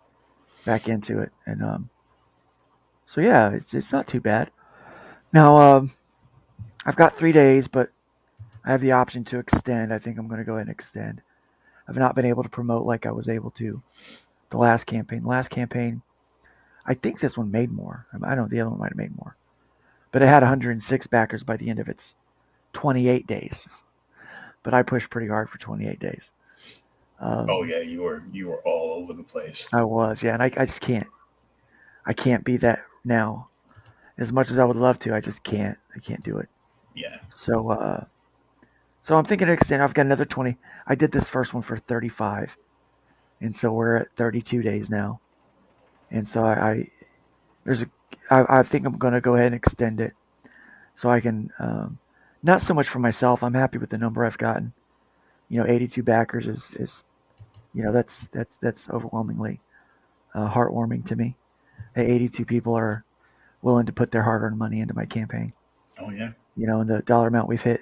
back 0.66 0.90
into 0.90 1.20
it. 1.20 1.32
And 1.46 1.64
um, 1.64 1.90
so, 3.06 3.22
yeah, 3.22 3.52
it's 3.52 3.74
it's 3.74 3.92
not 3.92 4.08
too 4.08 4.20
bad. 4.20 4.52
Now, 5.34 5.58
um, 5.58 5.92
I've 6.86 6.96
got 6.96 7.16
three 7.16 7.32
days, 7.32 7.68
but 7.68 7.92
I 8.66 8.72
have 8.72 8.82
the 8.82 8.92
option 8.94 9.24
to 9.26 9.40
extend. 9.40 9.94
I 9.94 10.00
think 10.00 10.18
I'm 10.18 10.28
going 10.28 10.40
to 10.40 10.46
go 10.46 10.56
ahead 10.56 10.68
and 10.68 10.74
extend. 10.74 11.22
I've 11.88 11.98
not 11.98 12.16
been 12.16 12.26
able 12.26 12.44
to 12.44 12.50
promote 12.50 12.86
like 12.86 13.06
I 13.06 13.12
was 13.12 13.30
able 13.30 13.52
to 13.52 13.82
the 14.50 14.58
last 14.58 14.86
campaign. 14.86 15.24
The 15.24 15.30
last 15.30 15.50
campaign, 15.50 16.02
I 16.86 16.94
think 16.94 17.20
this 17.20 17.38
one 17.38 17.52
made 17.52 17.72
more. 17.72 18.08
I 18.14 18.36
don't 18.36 18.38
know, 18.38 18.48
the 18.48 18.62
other 18.62 18.70
one 18.70 18.80
might 18.80 18.92
have 18.92 18.98
made 18.98 19.16
more. 19.16 19.36
But 20.12 20.22
it 20.22 20.28
had 20.28 20.44
106 20.44 21.08
backers 21.08 21.44
by 21.44 21.58
the 21.58 21.70
end 21.70 21.80
of 21.80 21.88
its 21.88 22.16
28 22.74 23.28
days. 23.28 23.68
But 24.64 24.74
I 24.74 24.84
pushed 24.84 25.10
pretty 25.10 25.28
hard 25.28 25.50
for 25.50 25.58
28 25.58 26.00
days. 26.00 26.32
Um, 27.20 27.48
Oh 27.50 27.64
yeah, 27.64 27.80
you 27.80 28.02
were 28.02 28.24
you 28.32 28.48
were 28.48 28.62
all 28.64 28.94
over 28.94 29.14
the 29.14 29.24
place. 29.24 29.68
I 29.72 29.84
was, 29.84 30.24
yeah, 30.24 30.34
and 30.34 30.42
I, 30.42 30.48
I 30.58 30.66
just 30.66 30.82
can't. 30.82 31.08
I 32.06 32.14
can't 32.14 32.44
be 32.44 32.58
that 32.58 32.84
now. 33.06 33.50
As 34.18 34.34
much 34.34 34.52
as 34.52 34.60
I 34.60 34.66
would 34.66 34.76
love 34.76 35.00
to, 35.00 35.16
I 35.16 35.22
just 35.22 35.44
can't. 35.44 35.78
I 35.96 36.00
can't 36.00 36.24
do 36.24 36.38
it. 36.38 36.50
Yeah. 36.96 37.18
So, 37.30 37.70
uh, 37.70 38.06
so 39.04 39.16
I'm 39.16 39.24
thinking 39.24 39.48
to 39.48 39.54
extend. 39.54 39.82
I've 39.82 39.94
got 39.94 40.06
another 40.06 40.26
20. 40.26 40.58
I 40.88 40.96
did 40.96 41.12
this 41.12 41.30
first 41.30 41.54
one 41.54 41.64
for 41.64 41.78
35, 41.78 42.58
and 43.40 43.56
so 43.56 43.72
we're 43.72 43.98
at 43.98 44.16
32 44.16 44.62
days 44.62 44.90
now. 44.90 45.20
And 46.12 46.28
so 46.28 46.44
I, 46.44 46.72
I 46.72 46.88
there's 47.64 47.84
a, 47.84 47.90
I, 48.30 48.60
I 48.60 48.64
think 48.64 48.86
I'm 48.86 48.98
going 48.98 49.14
to 49.14 49.22
go 49.22 49.36
ahead 49.36 49.48
and 49.48 49.56
extend 49.56 50.02
it, 50.02 50.14
so 50.96 51.10
I 51.10 51.20
can, 51.22 51.52
um, 51.60 52.00
not 52.44 52.62
so 52.62 52.74
much 52.74 52.90
for 52.90 53.00
myself. 53.00 53.44
I'm 53.44 53.54
happy 53.54 53.78
with 53.78 53.90
the 53.92 53.98
number 53.98 54.26
I've 54.26 54.38
gotten. 54.38 54.74
You 55.50 55.60
know, 55.60 55.68
82 55.68 56.04
backers 56.04 56.48
is 56.48 56.72
is, 56.76 57.04
you 57.74 57.84
know, 57.84 57.92
that's 57.92 58.28
that's 58.30 58.58
that's 58.58 58.90
overwhelmingly, 58.90 59.62
uh, 60.36 60.50
heartwarming 60.50 61.06
to 61.08 61.16
me. 61.16 61.36
That 61.96 62.06
82 62.06 62.46
people 62.46 62.76
are 62.76 63.04
willing 63.62 63.86
to 63.88 63.94
put 63.94 64.12
their 64.12 64.24
hard-earned 64.24 64.58
money 64.58 64.80
into 64.82 64.94
my 64.96 65.06
campaign 65.06 65.54
Oh 66.00 66.10
yeah. 66.10 66.32
you 66.56 66.68
know, 66.68 66.82
and 66.82 66.90
the 66.90 67.02
dollar 67.04 67.28
amount 67.28 67.48
we've 67.50 67.62
hit 67.62 67.82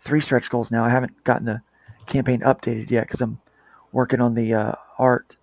three 0.00 0.20
stretch 0.20 0.50
goals 0.50 0.70
now. 0.70 0.84
I 0.84 0.90
haven't 0.90 1.24
gotten 1.24 1.46
the 1.46 1.62
campaign 2.06 2.40
updated 2.40 2.90
yet 2.90 3.06
because 3.06 3.20
I'm 3.20 3.40
working 3.92 4.20
on 4.20 4.34
the 4.34 4.54
uh, 4.54 4.72
art 4.98 5.36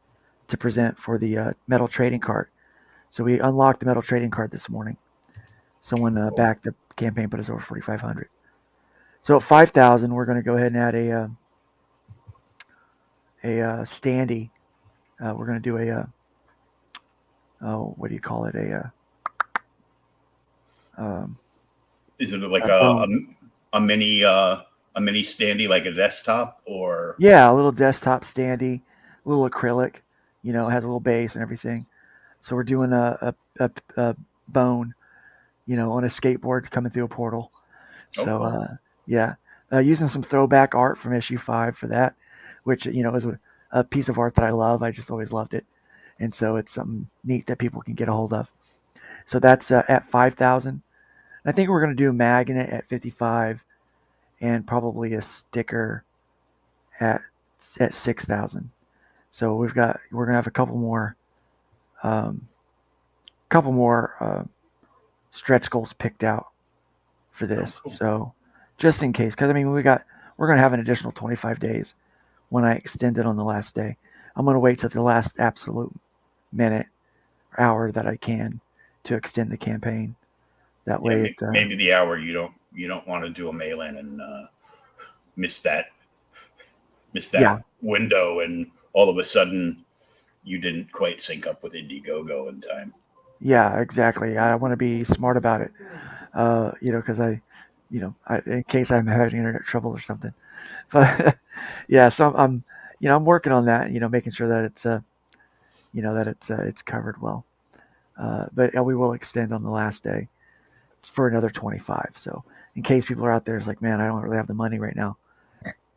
to 0.56 0.62
present 0.62 0.98
for 0.98 1.18
the 1.18 1.38
uh, 1.38 1.54
metal 1.68 1.88
trading 1.88 2.20
card. 2.20 2.50
So 3.10 3.24
we 3.24 3.40
unlocked 3.40 3.82
the 3.82 3.86
metal 3.86 4.02
trading 4.02 4.32
card 4.32 4.52
this 4.52 4.70
morning. 4.70 4.98
Someone 5.82 6.18
uh, 6.18 6.32
backed 6.32 6.64
the 6.64 6.74
campaign, 6.96 7.30
put 7.30 7.40
us 7.40 7.50
over 7.50 7.60
4,500. 7.60 8.30
So 9.22 9.38
at 9.38 9.44
5,000, 9.44 10.14
we're 10.14 10.26
going 10.26 10.38
to 10.38 10.44
go 10.44 10.56
ahead 10.56 10.72
and 10.74 10.78
add 10.78 10.96
a 10.96 11.12
uh, 11.12 11.28
a 13.44 13.62
uh, 13.62 13.82
standee. 13.84 14.50
Uh, 15.24 15.34
we're 15.36 15.46
going 15.46 15.62
to 15.62 15.64
do 15.64 15.78
a 15.78 15.90
uh, 15.90 16.06
oh, 17.62 17.94
what 17.98 18.08
do 18.10 18.16
you 18.16 18.22
call 18.22 18.46
it? 18.46 18.56
A 18.56 18.92
uh, 20.98 21.02
um, 21.02 21.38
Is 22.18 22.34
it 22.34 22.38
like 22.40 22.66
a, 22.66 22.80
a, 22.80 23.08
a 23.74 23.82
mini 23.82 24.24
uh 24.24 24.62
a 24.96 25.02
mini 25.02 25.24
standy 25.24 25.68
like 25.68 25.86
a 25.86 25.92
desktop 25.92 26.62
or 26.66 27.16
Yeah, 27.20 27.52
a 27.52 27.54
little 27.54 27.72
desktop 27.72 28.24
standy, 28.24 28.82
a 29.26 29.30
little 29.30 29.50
acrylic, 29.50 29.98
you 30.46 30.54
know, 30.54 30.70
has 30.70 30.86
a 30.86 30.88
little 30.88 31.02
base 31.02 31.36
and 31.36 31.44
everything. 31.44 31.88
So 32.42 32.56
we're 32.56 32.64
doing 32.64 32.94
a, 32.94 33.36
a, 33.60 33.66
a, 33.66 33.72
a 33.98 34.18
bone, 34.48 34.94
you 35.66 35.76
know, 35.76 35.94
on 35.94 36.06
a 36.06 36.08
skateboard 36.08 36.70
coming 36.72 36.92
through 36.92 37.06
a 37.06 37.10
portal. 37.10 37.52
Oh, 38.18 38.24
So, 38.24 38.44
uh, 38.44 38.68
yeah, 39.08 39.36
uh, 39.74 39.80
using 39.80 40.08
some 40.08 40.24
throwback 40.24 40.76
art 40.76 41.00
from 41.00 41.14
issue 41.14 41.40
five 41.40 41.78
for 41.78 41.88
that, 41.88 42.16
which, 42.64 42.86
you 42.86 43.04
know, 43.04 43.16
is 43.16 43.26
a, 43.26 43.40
a 43.72 43.84
piece 43.84 44.10
of 44.10 44.20
art 44.20 44.36
that 44.36 44.46
I 44.46 44.52
love. 44.52 44.84
I 44.84 44.92
just 44.92 45.12
always 45.12 45.34
loved 45.34 45.56
it. 45.56 45.66
And 46.20 46.36
so 46.36 46.58
it's 46.58 46.74
something 46.74 47.10
neat 47.24 47.48
that 47.48 47.60
people 47.60 47.82
can 47.82 47.96
get 47.96 48.10
a 48.10 48.14
hold 48.14 48.34
of. 48.34 48.50
So 49.26 49.40
that's 49.40 49.72
uh, 49.72 49.84
at 49.88 50.08
5,000. 50.08 50.84
I 51.46 51.54
think 51.54 51.70
we're 51.70 51.82
going 51.82 51.96
to 51.96 52.04
do 52.04 52.10
a 52.10 52.14
magnet 52.14 52.70
at 52.70 52.88
55 52.88 53.66
and 54.42 54.68
probably 54.68 55.14
a 55.16 55.22
sticker 55.22 56.06
at 57.00 57.22
at 57.80 57.94
6,000. 57.94 58.72
So 59.36 59.54
we've 59.56 59.74
got 59.74 60.00
we're 60.14 60.24
going 60.24 60.32
to 60.32 60.38
have 60.38 60.48
a 60.48 60.52
couple 60.52 60.78
more 60.78 61.18
um 62.04 62.48
couple 63.50 63.74
more 63.74 64.16
uh, 64.22 64.44
stretch 65.32 65.70
goals 65.70 65.92
picked 65.92 66.24
out 66.24 66.48
for 67.32 67.46
this. 67.46 67.82
cool. 67.84 67.92
So 67.92 68.34
just 68.78 69.04
in 69.04 69.12
case 69.12 69.36
cuz 69.36 69.50
I 69.50 69.52
mean 69.52 69.74
we 69.74 69.84
got 69.84 70.06
we're 70.38 70.48
going 70.48 70.56
to 70.56 70.64
have 70.64 70.72
an 70.72 70.80
additional 70.80 71.12
25 71.12 71.60
days 71.60 71.96
when 72.48 72.64
I 72.64 72.76
extend 72.76 73.18
it 73.18 73.26
on 73.26 73.36
the 73.36 73.44
last 73.44 73.76
day. 73.76 73.98
I'm 74.38 74.46
going 74.46 74.56
to 74.56 74.60
wait 74.62 74.80
till 74.80 74.88
the 74.90 75.02
last 75.02 75.38
absolute 75.38 75.92
minute 76.54 76.88
or 77.52 77.62
hour 77.62 77.92
that 77.92 78.08
I 78.08 78.16
can 78.16 78.62
to 79.04 79.16
extend 79.16 79.52
the 79.52 79.58
campaign. 79.58 80.16
That 80.86 81.02
Yeah, 81.04 81.10
way 81.10 81.22
may- 81.24 81.30
it 81.32 81.44
uh, 81.44 81.52
maybe 81.52 81.76
the 81.76 81.92
hour 81.92 82.18
you 82.18 82.32
don't 82.32 82.54
you 82.74 82.88
don't 82.88 83.06
want 83.06 83.26
to 83.26 83.30
do 83.30 83.50
a 83.50 83.54
mail 83.54 83.82
in 83.82 83.98
and 83.98 84.22
uh, 84.22 84.46
miss 85.36 85.60
that 85.60 85.88
miss 87.12 87.32
that 87.32 87.42
Yeah. 87.42 87.60
window 87.82 88.40
and 88.40 88.72
all 88.96 89.10
of 89.10 89.18
a 89.18 89.26
sudden 89.26 89.86
you 90.44 90.58
didn't 90.58 90.92
quite 90.92 91.20
sync 91.20 91.46
up 91.46 91.62
with 91.62 91.74
Indiegogo 91.74 92.50
in 92.50 92.62
time. 92.62 92.94
Yeah, 93.42 93.80
exactly. 93.80 94.38
I 94.38 94.56
want 94.56 94.72
to 94.72 94.78
be 94.78 95.04
smart 95.04 95.38
about 95.38 95.62
it. 95.62 95.72
Uh, 96.34 96.72
you 96.82 96.92
know, 96.92 97.00
because 97.00 97.20
I, 97.20 97.42
you 97.92 98.00
know, 98.00 98.16
I, 98.28 98.42
in 98.46 98.64
case 98.64 98.92
I'm 98.92 99.06
having 99.06 99.38
internet 99.38 99.66
trouble 99.66 99.92
or 99.92 100.00
something. 100.00 100.34
But 100.92 101.38
yeah, 101.88 102.10
so 102.10 102.28
I'm, 102.28 102.36
I'm, 102.36 102.64
you 103.00 103.10
know, 103.10 103.16
I'm 103.16 103.26
working 103.26 103.52
on 103.52 103.66
that. 103.66 103.92
You 103.92 104.00
know, 104.00 104.08
making 104.08 104.34
sure 104.34 104.48
that 104.48 104.66
it's, 104.66 104.86
uh, 104.86 105.00
you 105.94 106.04
know, 106.04 106.14
that 106.14 106.28
it's 106.28 106.52
uh, 106.52 106.62
it's 106.62 106.84
covered 106.84 107.20
well. 107.20 107.44
Uh, 108.18 108.46
but 108.54 108.74
we 108.86 108.96
will 108.96 109.14
extend 109.14 109.52
on 109.52 109.64
the 109.64 109.70
last 109.70 110.04
day 110.04 110.28
for 111.02 111.28
another 111.28 111.50
25. 111.50 112.12
So 112.16 112.44
in 112.76 112.84
case 112.84 113.08
people 113.08 113.26
are 113.26 113.32
out 113.32 113.46
there, 113.46 113.58
it's 113.58 113.66
like, 113.66 113.82
man, 113.82 114.00
I 114.00 114.06
don't 114.06 114.22
really 114.22 114.38
have 114.38 114.48
the 114.48 114.54
money 114.54 114.78
right 114.78 114.96
now. 114.96 115.18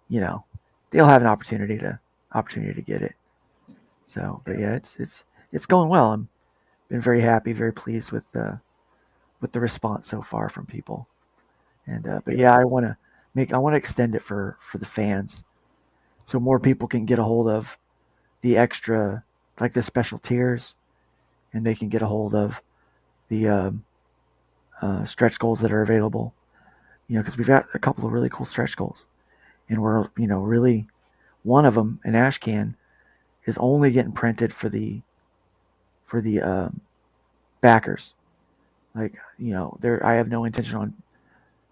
You 0.08 0.22
know, 0.22 0.44
they'll 0.90 1.04
have 1.04 1.22
an 1.22 1.28
opportunity 1.28 1.76
to 1.78 2.00
opportunity 2.32 2.74
to 2.74 2.82
get 2.82 3.02
it. 3.02 3.14
So, 4.06 4.42
but 4.44 4.58
yeah, 4.58 4.74
it's 4.74 4.96
it's 4.98 5.24
it's 5.52 5.66
going 5.66 5.88
well. 5.88 6.12
I'm 6.12 6.28
been 6.88 7.00
very 7.00 7.20
happy, 7.20 7.52
very 7.52 7.72
pleased 7.72 8.12
with 8.12 8.30
the 8.32 8.60
with 9.40 9.52
the 9.52 9.60
response 9.60 10.08
so 10.08 10.22
far 10.22 10.48
from 10.48 10.66
people. 10.66 11.06
And 11.86 12.06
uh, 12.06 12.20
but 12.24 12.36
yeah, 12.36 12.54
I 12.54 12.64
want 12.64 12.86
to 12.86 12.96
make 13.34 13.52
I 13.52 13.58
want 13.58 13.74
to 13.74 13.78
extend 13.78 14.14
it 14.14 14.22
for 14.22 14.58
for 14.60 14.78
the 14.78 14.86
fans, 14.86 15.44
so 16.24 16.40
more 16.40 16.58
people 16.58 16.88
can 16.88 17.04
get 17.04 17.18
a 17.18 17.24
hold 17.24 17.48
of 17.48 17.78
the 18.40 18.56
extra 18.56 19.24
like 19.60 19.72
the 19.72 19.82
special 19.82 20.18
tiers, 20.18 20.74
and 21.52 21.64
they 21.64 21.74
can 21.74 21.88
get 21.88 22.02
a 22.02 22.06
hold 22.06 22.34
of 22.34 22.62
the 23.28 23.48
um, 23.48 23.84
uh, 24.80 25.04
stretch 25.04 25.38
goals 25.38 25.60
that 25.60 25.72
are 25.72 25.82
available. 25.82 26.34
You 27.08 27.16
know, 27.16 27.22
because 27.22 27.38
we've 27.38 27.46
got 27.46 27.66
a 27.74 27.78
couple 27.78 28.06
of 28.06 28.12
really 28.12 28.28
cool 28.28 28.46
stretch 28.46 28.76
goals, 28.76 29.06
and 29.68 29.82
we're 29.82 30.08
you 30.16 30.26
know 30.26 30.40
really 30.40 30.86
one 31.48 31.64
of 31.64 31.74
them 31.74 31.98
an 32.04 32.14
ash 32.14 32.38
can 32.38 32.76
is 33.46 33.56
only 33.58 33.90
getting 33.90 34.12
printed 34.12 34.52
for 34.52 34.68
the 34.68 35.00
for 36.04 36.20
the 36.20 36.40
um, 36.42 36.80
backers. 37.62 38.12
Like 38.94 39.14
you 39.38 39.52
know, 39.52 39.76
there 39.80 40.04
I 40.04 40.14
have 40.14 40.28
no 40.28 40.44
intention 40.44 40.76
on 40.76 40.94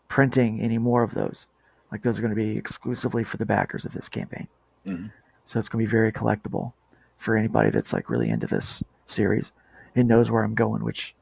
printing 0.09 0.61
any 0.62 0.78
more 0.78 1.02
of 1.02 1.12
those. 1.12 1.47
Like 1.92 2.02
those 2.02 2.18
are 2.18 2.23
going 2.23 2.35
to 2.35 2.42
be 2.42 2.56
exclusively 2.56 3.23
for 3.23 3.37
the 3.37 3.47
backers 3.47 3.85
of 3.85 3.92
this 3.92 4.09
campaign. 4.09 4.49
Mhm. 4.87 5.12
So 5.45 5.59
it's 5.59 5.68
going 5.68 5.85
to 5.85 5.88
be 5.88 5.90
very 5.90 6.11
collectible 6.11 6.73
for 7.18 7.37
anybody 7.37 7.71
that's 7.71 7.92
like 7.92 8.09
really 8.09 8.30
into 8.30 8.47
this 8.47 8.83
series 9.06 9.52
and 9.95 10.09
knows 10.09 10.30
where 10.30 10.42
I'm 10.42 10.54
going. 10.54 10.83
Which 10.83 11.14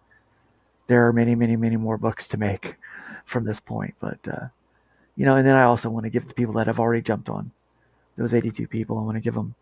there 0.87 1.07
are 1.07 1.13
many, 1.13 1.35
many, 1.35 1.57
many 1.57 1.77
more 1.77 1.99
books 1.99 2.29
to 2.29 2.37
make 2.37 2.77
from 3.25 3.45
this 3.45 3.59
point. 3.59 3.95
But 3.99 4.21
uh, 4.29 4.47
you 5.17 5.25
know, 5.25 5.35
and 5.35 5.47
then 5.47 5.57
I 5.57 5.65
also 5.65 5.91
want 5.91 6.05
to 6.05 6.11
give 6.11 6.29
the 6.29 6.35
people 6.35 6.55
that 6.55 6.69
have 6.69 6.79
already 6.79 7.03
jumped 7.03 7.29
on 7.29 7.51
those 8.17 8.35
82 8.35 8.69
people. 8.69 8.99
I 8.99 9.03
want 9.03 9.17
to 9.17 9.21
give 9.21 9.35
them 9.35 9.55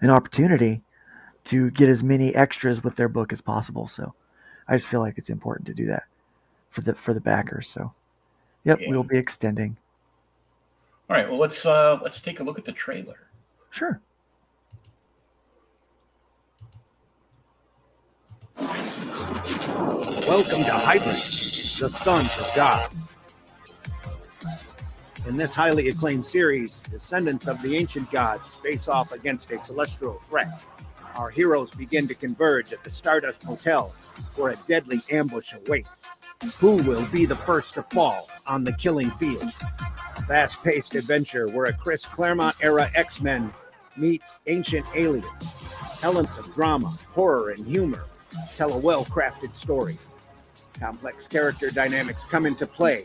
an 0.00 0.10
opportunity 0.10 0.82
to 1.44 1.70
get 1.70 1.88
as 1.88 2.02
many 2.02 2.34
extras 2.34 2.82
with 2.82 2.96
their 2.96 3.08
book 3.08 3.32
as 3.32 3.40
possible. 3.40 3.86
So 3.88 4.12
I 4.68 4.76
just 4.76 4.86
feel 4.88 5.00
like 5.00 5.18
it's 5.18 5.30
important 5.30 5.66
to 5.68 5.74
do 5.74 5.86
that 5.86 6.04
for 6.70 6.80
the 6.82 6.94
for 6.94 7.14
the 7.14 7.20
backers. 7.20 7.66
So 7.68 7.92
yep, 8.64 8.80
Yeah. 8.80 8.90
we'll 8.90 9.02
be 9.02 9.18
extending. 9.18 9.76
All 11.08 11.16
right. 11.16 11.28
Well, 11.28 11.38
let's 11.38 11.64
uh 11.66 11.98
let's 12.02 12.20
take 12.20 12.40
a 12.40 12.44
look 12.44 12.58
at 12.58 12.64
the 12.64 12.72
trailer. 12.72 13.28
Sure. 13.70 14.00
Welcome 20.26 20.64
to 20.64 20.72
Hybrid, 20.72 21.14
the 21.14 21.88
sons 21.88 22.30
of 22.38 22.50
God. 22.54 22.90
In 25.26 25.36
this 25.36 25.54
highly 25.54 25.88
acclaimed 25.88 26.24
series, 26.24 26.80
descendants 26.80 27.46
of 27.46 27.60
the 27.60 27.76
ancient 27.76 28.10
gods 28.10 28.58
face 28.58 28.88
off 28.88 29.12
against 29.12 29.50
a 29.50 29.62
celestial 29.62 30.20
threat. 30.28 30.48
Our 31.14 31.28
heroes 31.28 31.70
begin 31.70 32.08
to 32.08 32.14
converge 32.14 32.72
at 32.72 32.82
the 32.82 32.90
Stardust 32.90 33.42
Hotel, 33.42 33.94
where 34.36 34.52
a 34.52 34.56
deadly 34.66 35.00
ambush 35.10 35.52
awaits. 35.52 36.08
Who 36.58 36.76
will 36.84 37.04
be 37.06 37.26
the 37.26 37.36
first 37.36 37.74
to 37.74 37.82
fall 37.82 38.28
on 38.46 38.64
the 38.64 38.72
killing 38.72 39.10
field? 39.10 39.44
A 40.16 40.22
fast 40.22 40.64
paced 40.64 40.94
adventure 40.94 41.48
where 41.48 41.66
a 41.66 41.72
Chris 41.74 42.06
Claremont 42.06 42.56
era 42.62 42.90
X 42.94 43.20
Men 43.20 43.52
meets 43.98 44.40
ancient 44.46 44.86
aliens. 44.94 46.00
Elements 46.02 46.38
of 46.38 46.46
drama, 46.54 46.88
horror, 47.10 47.50
and 47.50 47.66
humor 47.66 48.06
tell 48.56 48.72
a 48.72 48.80
well 48.80 49.04
crafted 49.04 49.50
story. 49.50 49.98
Complex 50.78 51.26
character 51.26 51.70
dynamics 51.70 52.24
come 52.24 52.46
into 52.46 52.66
play 52.66 53.04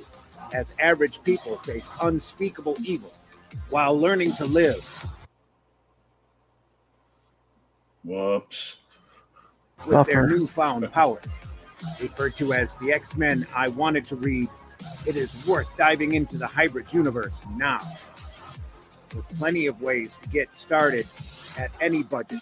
as 0.54 0.75
average 0.80 1.24
people 1.24 1.58
face 1.58 1.92
unspeakable 2.02 2.75
evil 2.84 3.12
while 3.70 3.98
learning 4.00 4.32
to 4.34 4.46
live 4.46 5.06
Whoops. 8.04 8.75
with 9.86 10.06
their 10.08 10.24
Buffer. 10.24 10.28
newfound 10.28 10.92
power, 10.92 11.20
Referred 12.02 12.36
to 12.36 12.54
as 12.54 12.75
the 12.78 12.92
X 12.92 13.16
Men, 13.16 13.46
I 13.56 13.68
wanted 13.78 14.06
to 14.06 14.16
read, 14.16 14.48
it 15.08 15.16
is 15.16 15.46
worth 15.48 15.68
diving 15.78 16.14
into 16.14 16.38
the 16.38 16.48
hybrid 16.48 16.92
universe 16.92 17.46
now. 17.56 17.80
With 19.16 19.28
plenty 19.38 19.68
of 19.68 19.82
ways 19.82 20.18
to 20.18 20.30
get 20.30 20.48
started 20.48 21.06
at 21.58 21.72
any 21.82 22.04
budget, 22.04 22.39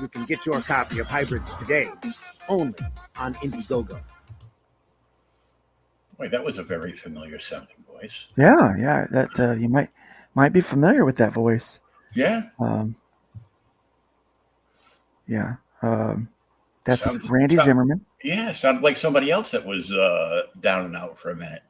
you 0.00 0.08
can 0.08 0.24
get 0.24 0.44
your 0.44 0.60
copy 0.60 0.98
of 0.98 1.06
Hybrids 1.06 1.54
today, 1.54 1.86
only 2.48 2.74
on 3.18 3.34
Indiegogo. 3.34 4.00
Wait, 6.18 6.30
that 6.32 6.44
was 6.44 6.58
a 6.58 6.62
very 6.62 6.92
familiar 6.92 7.38
sounding 7.38 7.76
voice. 7.86 8.26
Yeah, 8.36 8.74
yeah. 8.76 9.06
That 9.10 9.38
uh, 9.38 9.52
you 9.52 9.68
might 9.68 9.90
might 10.34 10.52
be 10.52 10.60
familiar 10.60 11.04
with 11.04 11.16
that 11.18 11.32
voice. 11.32 11.80
Yeah. 12.14 12.44
Um, 12.58 12.96
yeah. 15.26 15.56
Um, 15.82 16.28
that's 16.84 17.02
Sounds- 17.04 17.28
Randy 17.28 17.56
sound- 17.56 17.66
Zimmerman. 17.66 18.04
Yeah. 18.24 18.52
Sounded 18.52 18.82
like 18.82 18.96
somebody 18.96 19.30
else 19.30 19.50
that 19.52 19.64
was 19.64 19.92
uh 19.92 20.42
down 20.60 20.84
and 20.86 20.96
out 20.96 21.18
for 21.18 21.30
a 21.30 21.36
minute. 21.36 21.62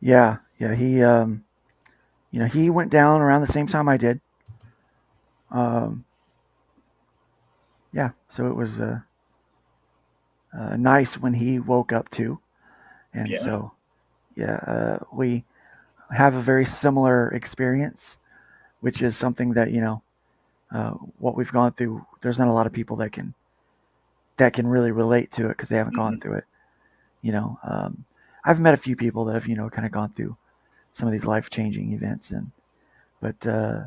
Yeah, 0.00 0.38
yeah. 0.58 0.74
He, 0.74 1.02
um, 1.02 1.44
you 2.30 2.38
know, 2.38 2.46
he 2.46 2.70
went 2.70 2.90
down 2.90 3.20
around 3.20 3.40
the 3.40 3.46
same 3.52 3.66
time 3.66 3.88
I 3.88 3.96
did. 3.96 4.20
Um, 5.50 6.04
yeah, 7.92 8.10
so 8.28 8.46
it 8.46 8.54
was 8.54 8.78
uh, 8.80 9.00
uh, 10.56 10.76
nice 10.76 11.18
when 11.18 11.34
he 11.34 11.58
woke 11.58 11.92
up 11.92 12.10
too, 12.10 12.38
and 13.14 13.28
Yeah. 13.30 13.38
so 13.38 13.72
yeah, 14.36 14.56
uh, 14.66 14.98
we 15.12 15.44
have 16.12 16.34
a 16.34 16.40
very 16.42 16.64
similar 16.64 17.30
experience, 17.30 18.18
which 18.80 19.02
is 19.02 19.16
something 19.16 19.52
that 19.54 19.72
you 19.72 19.80
know, 19.80 20.02
uh, 20.72 20.92
what 21.18 21.36
we've 21.36 21.52
gone 21.52 21.72
through. 21.72 22.04
There's 22.22 22.38
not 22.38 22.48
a 22.48 22.52
lot 22.52 22.66
of 22.66 22.72
people 22.72 22.96
that 22.98 23.12
can 23.12 23.34
that 24.36 24.52
can 24.52 24.66
really 24.66 24.92
relate 24.92 25.32
to 25.32 25.46
it 25.46 25.50
because 25.50 25.68
they 25.68 25.76
haven't 25.76 25.96
gone 25.96 26.20
through 26.20 26.34
it. 26.34 26.44
You 27.22 27.32
know, 27.32 27.58
um, 27.64 28.04
I've 28.44 28.60
met 28.60 28.74
a 28.74 28.78
few 28.78 28.96
people 28.96 29.24
that 29.26 29.34
have 29.34 29.46
you 29.46 29.56
know 29.56 29.70
kind 29.70 29.86
of 29.86 29.92
gone 29.92 30.10
through 30.10 30.36
some 30.92 31.08
of 31.08 31.12
these 31.12 31.26
life 31.26 31.50
changing 31.50 31.92
events, 31.92 32.30
and 32.30 32.50
but 33.20 33.46
uh, 33.46 33.84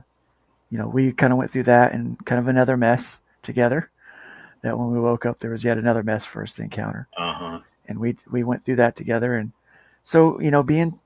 you 0.72 0.78
know 0.78 0.88
we 0.88 1.12
kind 1.14 1.34
of 1.34 1.40
went 1.40 1.52
through 1.52 1.64
that 1.64 1.94
and 1.94 2.24
kind 2.26 2.40
of 2.40 2.48
another 2.48 2.78
mess 2.78 3.20
together. 3.44 3.90
That 4.64 4.78
when 4.78 4.92
we 4.92 5.00
woke 5.00 5.26
up, 5.26 5.40
there 5.40 5.52
was 5.52 5.64
yet 5.64 5.78
another 5.78 6.04
mess 6.04 6.26
for 6.26 6.44
us 6.44 6.54
to 6.56 6.64
encounter 6.64 7.08
Uh 7.18 7.34
huh. 7.34 7.60
And 7.92 8.00
we 8.00 8.16
we 8.32 8.44
went 8.44 8.66
through 8.66 8.78
that 8.78 8.96
together. 8.96 9.36
And 9.36 9.52
so 10.04 10.40
you 10.42 10.50
know 10.50 10.64
being 10.64 11.00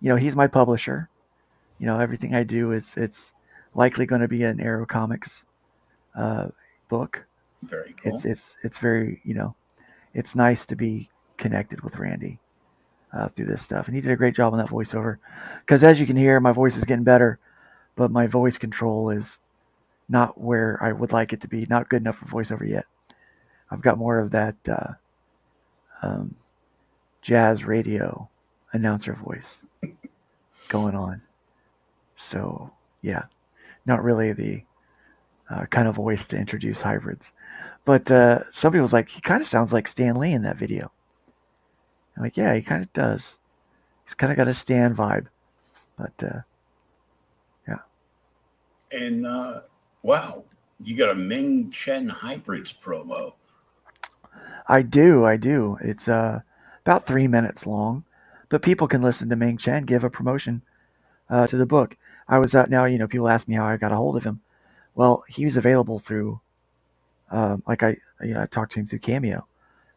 you 0.00 0.08
know 0.08 0.16
he's 0.16 0.34
my 0.34 0.48
publisher. 0.48 1.08
You 1.78 1.86
know 1.86 1.98
everything 1.98 2.34
i 2.34 2.42
do 2.42 2.72
is 2.72 2.94
it's 2.96 3.32
likely 3.74 4.04
going 4.04 4.20
to 4.20 4.28
be 4.28 4.42
an 4.42 4.60
arrow 4.60 4.84
comics 4.84 5.44
uh, 6.14 6.48
book. 6.88 7.24
Very 7.62 7.94
cool. 8.02 8.12
it's 8.12 8.24
it's 8.24 8.56
it's 8.64 8.78
very 8.78 9.20
you 9.24 9.34
know 9.34 9.54
it's 10.12 10.34
nice 10.34 10.66
to 10.66 10.76
be 10.76 11.08
connected 11.36 11.80
with 11.82 11.96
randy 11.96 12.38
uh, 13.12 13.28
through 13.28 13.46
this 13.46 13.62
stuff. 13.62 13.86
And 13.86 13.94
he 13.94 14.02
did 14.02 14.10
a 14.10 14.16
great 14.16 14.34
job 14.34 14.52
on 14.52 14.58
that 14.58 14.68
voiceover. 14.68 15.18
Because 15.60 15.84
as 15.84 16.00
you 16.00 16.06
can 16.06 16.16
hear 16.16 16.40
my 16.40 16.52
voice 16.52 16.76
is 16.76 16.84
getting 16.84 17.04
better 17.04 17.38
but 17.96 18.10
my 18.10 18.26
voice 18.26 18.56
control 18.56 19.10
is 19.10 19.38
not 20.08 20.40
where 20.40 20.78
i 20.82 20.90
would 20.92 21.12
like 21.12 21.32
it 21.32 21.40
to 21.42 21.48
be. 21.48 21.66
Not 21.66 21.88
good 21.88 22.02
enough 22.02 22.16
for 22.16 22.24
voiceover 22.26 22.68
yet. 22.68 22.86
I've 23.70 23.82
got 23.82 23.98
more 23.98 24.18
of 24.18 24.30
that 24.32 24.56
uh, 24.68 24.94
um, 26.02 26.34
jazz 27.22 27.64
radio 27.64 28.28
announcer 28.72 29.14
voice 29.14 29.62
going 30.68 30.94
on. 30.94 31.22
So, 32.16 32.70
yeah, 33.02 33.24
not 33.86 34.02
really 34.04 34.32
the 34.32 34.62
uh, 35.48 35.66
kind 35.66 35.88
of 35.88 35.96
voice 35.96 36.26
to 36.28 36.36
introduce 36.36 36.80
hybrids. 36.80 37.32
But 37.84 38.10
uh, 38.10 38.50
somebody 38.50 38.82
was 38.82 38.92
like, 38.92 39.08
he 39.08 39.20
kind 39.20 39.40
of 39.40 39.46
sounds 39.46 39.72
like 39.72 39.88
Stan 39.88 40.16
Lee 40.16 40.32
in 40.32 40.42
that 40.42 40.58
video. 40.58 40.92
I'm 42.16 42.22
like, 42.22 42.36
yeah, 42.36 42.54
he 42.54 42.62
kind 42.62 42.82
of 42.82 42.92
does. 42.92 43.34
He's 44.04 44.14
kind 44.14 44.30
of 44.30 44.36
got 44.36 44.48
a 44.48 44.54
Stan 44.54 44.94
vibe. 44.94 45.26
But 45.96 46.12
uh, 46.22 46.40
yeah. 47.68 47.78
and 48.90 49.26
uh 49.26 49.60
wow, 50.02 50.44
you 50.82 50.96
got 50.96 51.10
a 51.10 51.14
Ming 51.14 51.70
Chen 51.70 52.08
hybrids 52.08 52.72
promo. 52.72 53.34
I 54.70 54.82
do, 54.82 55.24
I 55.24 55.36
do. 55.36 55.78
It's 55.80 56.06
uh, 56.06 56.42
about 56.86 57.04
three 57.04 57.26
minutes 57.26 57.66
long, 57.66 58.04
but 58.48 58.62
people 58.62 58.86
can 58.86 59.02
listen 59.02 59.28
to 59.28 59.34
Ming 59.34 59.56
Chen 59.56 59.82
give 59.82 60.04
a 60.04 60.10
promotion 60.10 60.62
uh, 61.28 61.48
to 61.48 61.56
the 61.56 61.66
book. 61.66 61.96
I 62.28 62.38
was 62.38 62.54
out 62.54 62.70
now, 62.70 62.84
you 62.84 62.96
know, 62.96 63.08
people 63.08 63.28
ask 63.28 63.48
me 63.48 63.56
how 63.56 63.66
I 63.66 63.76
got 63.76 63.90
a 63.90 63.96
hold 63.96 64.16
of 64.16 64.22
him. 64.22 64.42
Well, 64.94 65.24
he 65.28 65.44
was 65.44 65.56
available 65.56 65.98
through, 65.98 66.40
um, 67.32 67.64
like 67.66 67.82
I, 67.82 67.96
you 68.22 68.34
know, 68.34 68.42
I 68.42 68.46
talked 68.46 68.70
to 68.74 68.78
him 68.78 68.86
through 68.86 69.00
Cameo. 69.00 69.44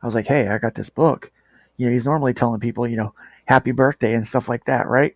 I 0.02 0.06
was 0.08 0.16
like, 0.16 0.26
hey, 0.26 0.48
I 0.48 0.58
got 0.58 0.74
this 0.74 0.90
book. 0.90 1.32
You 1.78 1.86
know, 1.86 1.94
he's 1.94 2.06
normally 2.06 2.34
telling 2.34 2.60
people, 2.60 2.88
you 2.88 2.98
know, 2.98 3.14
happy 3.46 3.74
birthday 3.74 4.16
and 4.16 4.28
stuff 4.28 4.50
like 4.50 4.66
that, 4.66 4.88
right? 4.88 5.14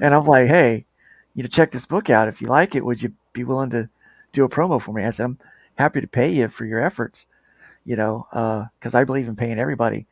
And 0.00 0.14
I'm 0.14 0.24
like, 0.24 0.48
hey, 0.48 0.86
you 1.34 1.42
know, 1.42 1.48
check 1.48 1.72
this 1.72 1.84
book 1.84 2.08
out. 2.08 2.28
If 2.28 2.40
you 2.40 2.48
like 2.48 2.74
it, 2.74 2.86
would 2.86 3.02
you 3.02 3.12
be 3.34 3.44
willing 3.44 3.70
to 3.70 3.90
do 4.32 4.44
a 4.44 4.48
promo 4.48 4.80
for 4.80 4.94
me? 4.94 5.04
I 5.04 5.10
said, 5.10 5.24
I'm 5.24 5.38
happy 5.74 6.00
to 6.00 6.06
pay 6.06 6.32
you 6.32 6.48
for 6.48 6.64
your 6.64 6.80
efforts 6.82 7.26
you 7.84 7.96
know, 7.96 8.26
because 8.78 8.94
I 8.94 9.04
believe 9.04 9.28
in 9.28 9.36
paying 9.36 9.58
everybody 9.58 10.06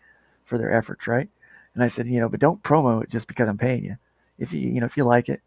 for 0.44 0.58
their 0.58 0.72
efforts, 0.72 1.06
right? 1.06 1.28
And 1.74 1.82
I 1.84 1.88
said, 1.88 2.06
you 2.06 2.20
know, 2.20 2.28
but 2.28 2.40
don't 2.40 2.62
promo 2.62 3.02
it 3.02 3.10
just 3.10 3.28
because 3.28 3.48
I'm 3.48 3.58
paying 3.58 3.84
you. 3.84 3.96
If 4.38 4.52
you, 4.52 4.60
you 4.60 4.80
know, 4.80 4.86
if 4.86 4.96
you 4.96 5.04
like 5.04 5.28
it, 5.28 5.40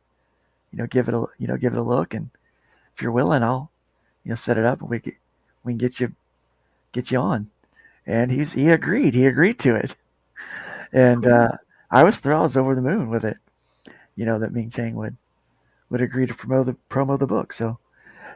you 0.71 0.77
know, 0.79 0.87
give 0.87 1.07
it 1.07 1.13
a, 1.15 1.25
you 1.39 1.47
know, 1.47 1.57
give 1.57 1.73
it 1.73 1.79
a 1.79 1.83
look, 1.83 2.13
and 2.13 2.29
if 2.95 3.01
you're 3.01 3.11
willing, 3.11 3.43
I'll, 3.43 3.71
you 4.23 4.29
know, 4.29 4.35
set 4.35 4.57
it 4.57 4.65
up 4.65 4.81
and 4.81 4.89
we 4.89 4.99
get, 4.99 5.15
we 5.63 5.73
can 5.73 5.77
get 5.77 5.99
you, 5.99 6.13
get 6.91 7.11
you 7.11 7.19
on. 7.19 7.49
And 8.05 8.31
he's 8.31 8.53
he 8.53 8.69
agreed. 8.69 9.13
He 9.15 9.25
agreed 9.25 9.59
to 9.59 9.75
it, 9.75 9.95
and 10.93 11.25
uh, 11.27 11.49
I 11.91 12.03
was 12.03 12.17
thrilled. 12.17 12.41
I 12.41 12.43
was 12.43 12.57
over 12.57 12.75
the 12.75 12.81
moon 12.81 13.09
with 13.09 13.25
it. 13.25 13.37
you 14.15 14.25
know, 14.25 14.39
that 14.39 14.53
Ming 14.53 14.69
Chen 14.69 14.95
would 14.95 15.17
would 15.89 16.01
agree 16.01 16.27
to 16.27 16.33
promote 16.35 16.67
the 16.67 16.77
promo 16.89 17.19
the 17.19 17.27
book. 17.27 17.53
So 17.53 17.79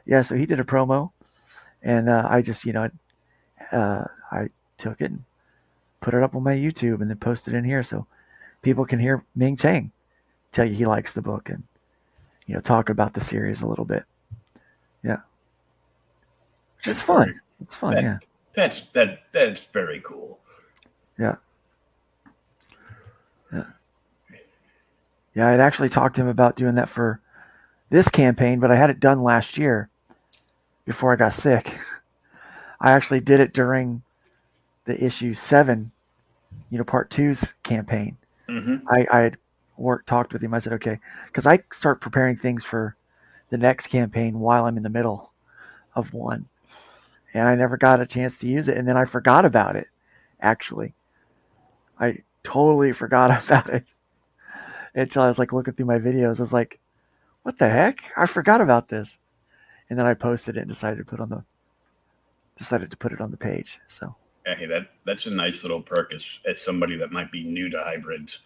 yeah, 0.06 0.22
so 0.22 0.36
he 0.36 0.46
did 0.46 0.60
a 0.60 0.64
promo, 0.64 1.12
and 1.84 2.10
uh, 2.10 2.28
I 2.30 2.42
just 2.42 2.66
you 2.66 2.74
know, 2.74 2.90
uh, 3.72 4.06
I 4.32 4.48
took 4.78 5.02
it 5.02 5.12
and 5.12 5.24
put 6.02 6.14
it 6.14 6.24
up 6.24 6.36
on 6.36 6.44
my 6.44 6.56
YouTube 6.56 7.02
and 7.02 7.10
then 7.10 7.18
posted 7.18 7.54
it 7.54 7.58
in 7.58 7.64
here 7.64 7.84
so 7.84 8.06
people 8.62 8.86
can 8.86 9.00
hear 9.00 9.24
Ming 9.36 9.56
Chen 9.56 9.92
tell 10.52 10.66
you 10.66 10.74
he 10.74 10.86
likes 10.86 11.14
the 11.14 11.22
book 11.22 11.50
and 11.50 11.64
you 12.48 12.56
know 12.56 12.62
talk 12.62 12.90
about 12.90 13.14
the 13.14 13.22
series 13.22 13.62
a 13.62 13.68
little 13.68 13.86
bit. 13.86 14.04
Yeah, 15.04 15.18
which 16.78 16.88
is 16.88 17.02
fun. 17.02 17.40
It's 17.62 17.76
fun. 17.76 17.96
That- 17.96 18.04
yeah. 18.04 18.18
That's 18.54 18.84
that 18.94 19.24
that's 19.32 19.66
very 19.66 20.02
cool. 20.02 20.40
Yeah. 21.18 21.36
Yeah. 23.54 23.64
Yeah, 25.36 25.48
I'd 25.50 25.60
actually 25.60 25.90
talked 25.90 26.16
to 26.16 26.22
him 26.22 26.28
about 26.28 26.56
doing 26.56 26.76
that 26.76 26.90
for 26.90 27.22
this 27.90 28.10
campaign, 28.10 28.60
but 28.60 28.72
I 28.72 28.76
had 28.76 28.90
it 28.90 29.00
done 29.00 29.22
last 29.22 29.58
year 29.58 29.90
before 30.86 31.14
I 31.14 31.16
got 31.16 31.34
sick. 31.34 31.78
I 32.82 32.92
actually 32.92 33.20
did 33.20 33.40
it 33.40 33.54
during 33.54 34.02
the 34.86 35.04
issue 35.04 35.34
seven, 35.34 35.92
you 36.70 36.78
know, 36.78 36.84
part 36.84 37.10
two's 37.10 37.54
campaign. 37.64 38.18
Mhm. 38.48 38.84
I, 38.90 39.06
I 39.12 39.20
had 39.22 39.38
worked, 39.78 40.08
talked 40.08 40.34
with 40.34 40.42
him. 40.44 40.54
I 40.54 40.60
said, 40.60 40.74
okay, 40.74 41.00
because 41.28 41.46
I 41.46 41.60
start 41.72 42.02
preparing 42.02 42.36
things 42.36 42.64
for 42.64 42.96
the 43.50 43.58
next 43.58 43.88
campaign 43.88 44.40
while 44.40 44.66
I'm 44.66 44.78
in 44.78 44.84
the 44.84 44.90
middle 44.90 45.34
of 45.96 46.14
one. 46.14 46.48
And 47.34 47.48
I 47.48 47.56
never 47.56 47.78
got 47.78 48.02
a 48.02 48.06
chance 48.06 48.38
to 48.40 48.48
use 48.48 48.68
it. 48.68 48.78
And 48.78 48.88
then 48.88 48.98
I 48.98 49.06
forgot 49.06 49.46
about 49.46 49.76
it, 49.76 49.88
actually. 50.42 50.94
I 52.00 52.20
totally 52.44 52.92
forgot 52.94 53.44
about 53.46 53.70
it 53.70 53.86
until 54.96 55.22
I 55.22 55.28
was 55.28 55.40
like 55.40 55.54
looking 55.54 55.74
through 55.74 55.86
my 55.86 56.00
videos. 56.00 56.40
I 56.40 56.44
was 56.44 56.54
like, 56.54 56.80
what 57.44 57.58
the 57.58 57.70
heck? 57.70 58.00
I 58.18 58.26
forgot 58.26 58.62
about 58.62 58.90
this. 58.90 59.18
And 59.90 59.98
then 59.98 60.06
I 60.06 60.14
posted 60.14 60.58
it 60.58 60.62
and 60.62 60.70
decided 60.70 60.98
to 60.98 61.06
put 61.06 61.20
on 61.20 61.30
the 61.30 61.44
decided 62.60 62.92
to 62.92 62.98
put 62.98 63.12
it 63.12 63.22
on 63.22 63.32
the 63.32 63.38
page. 63.38 63.80
So 63.88 64.16
Hey, 64.46 64.66
that 64.68 64.90
that's 65.06 65.26
a 65.26 65.30
nice 65.32 65.64
little 65.64 65.82
perk 65.82 66.14
as, 66.14 66.24
as 66.48 66.62
somebody 66.62 66.96
that 66.98 67.12
might 67.12 67.32
be 67.32 67.44
new 67.44 67.70
to 67.70 67.80
hybrids, 67.84 68.40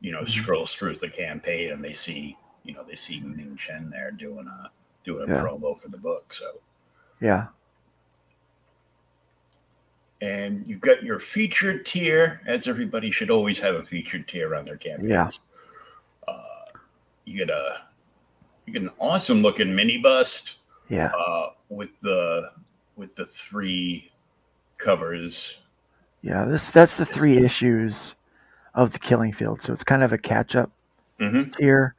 you 0.00 0.12
know, 0.12 0.20
Mm-hmm. 0.20 0.40
scrolls 0.40 0.74
through 0.74 0.96
the 0.96 1.10
campaign 1.10 1.72
and 1.72 1.84
they 1.84 1.92
see, 1.92 2.36
you 2.64 2.72
know, 2.74 2.84
they 2.88 2.94
see 2.96 3.20
Ming 3.20 3.56
Chen 3.58 3.90
there 3.90 4.10
doing 4.12 4.46
a 4.46 4.70
doing 5.04 5.28
a 5.28 5.34
Yeah. 5.34 5.40
promo 5.42 5.78
for 5.78 5.88
the 5.88 5.98
book. 5.98 6.32
So 6.32 6.60
yeah. 7.20 7.48
and 10.20 10.64
you've 10.66 10.80
got 10.80 11.02
your 11.02 11.18
featured 11.18 11.84
tier, 11.86 12.40
as 12.46 12.66
everybody 12.68 13.10
should 13.10 13.30
always 13.30 13.58
have 13.60 13.74
a 13.76 13.84
featured 13.84 14.28
tier 14.28 14.54
on 14.54 14.64
their 14.64 14.76
campaigns. 14.76 15.08
Yeah. 15.10 15.28
Uh, 16.28 16.78
you 17.24 17.38
get 17.38 17.50
a 17.50 17.82
you 18.66 18.72
get 18.74 18.82
an 18.82 18.90
awesome 18.98 19.42
looking 19.42 19.74
mini 19.74 19.98
bust. 19.98 20.56
Yeah. 20.88 21.10
Uh, 21.16 21.50
with 21.68 21.90
the 22.02 22.50
with 23.00 23.16
the 23.16 23.24
three 23.24 24.12
covers. 24.76 25.54
Yeah, 26.20 26.44
this 26.44 26.70
that's 26.70 26.98
the 26.98 27.06
three 27.06 27.38
issues 27.38 28.14
of 28.74 28.92
the 28.92 28.98
Killing 28.98 29.32
Field. 29.32 29.62
So 29.62 29.72
it's 29.72 29.82
kind 29.82 30.02
of 30.02 30.12
a 30.12 30.18
catch 30.18 30.54
up 30.54 30.70
Mhm. 31.18 31.50
tier, 31.56 31.94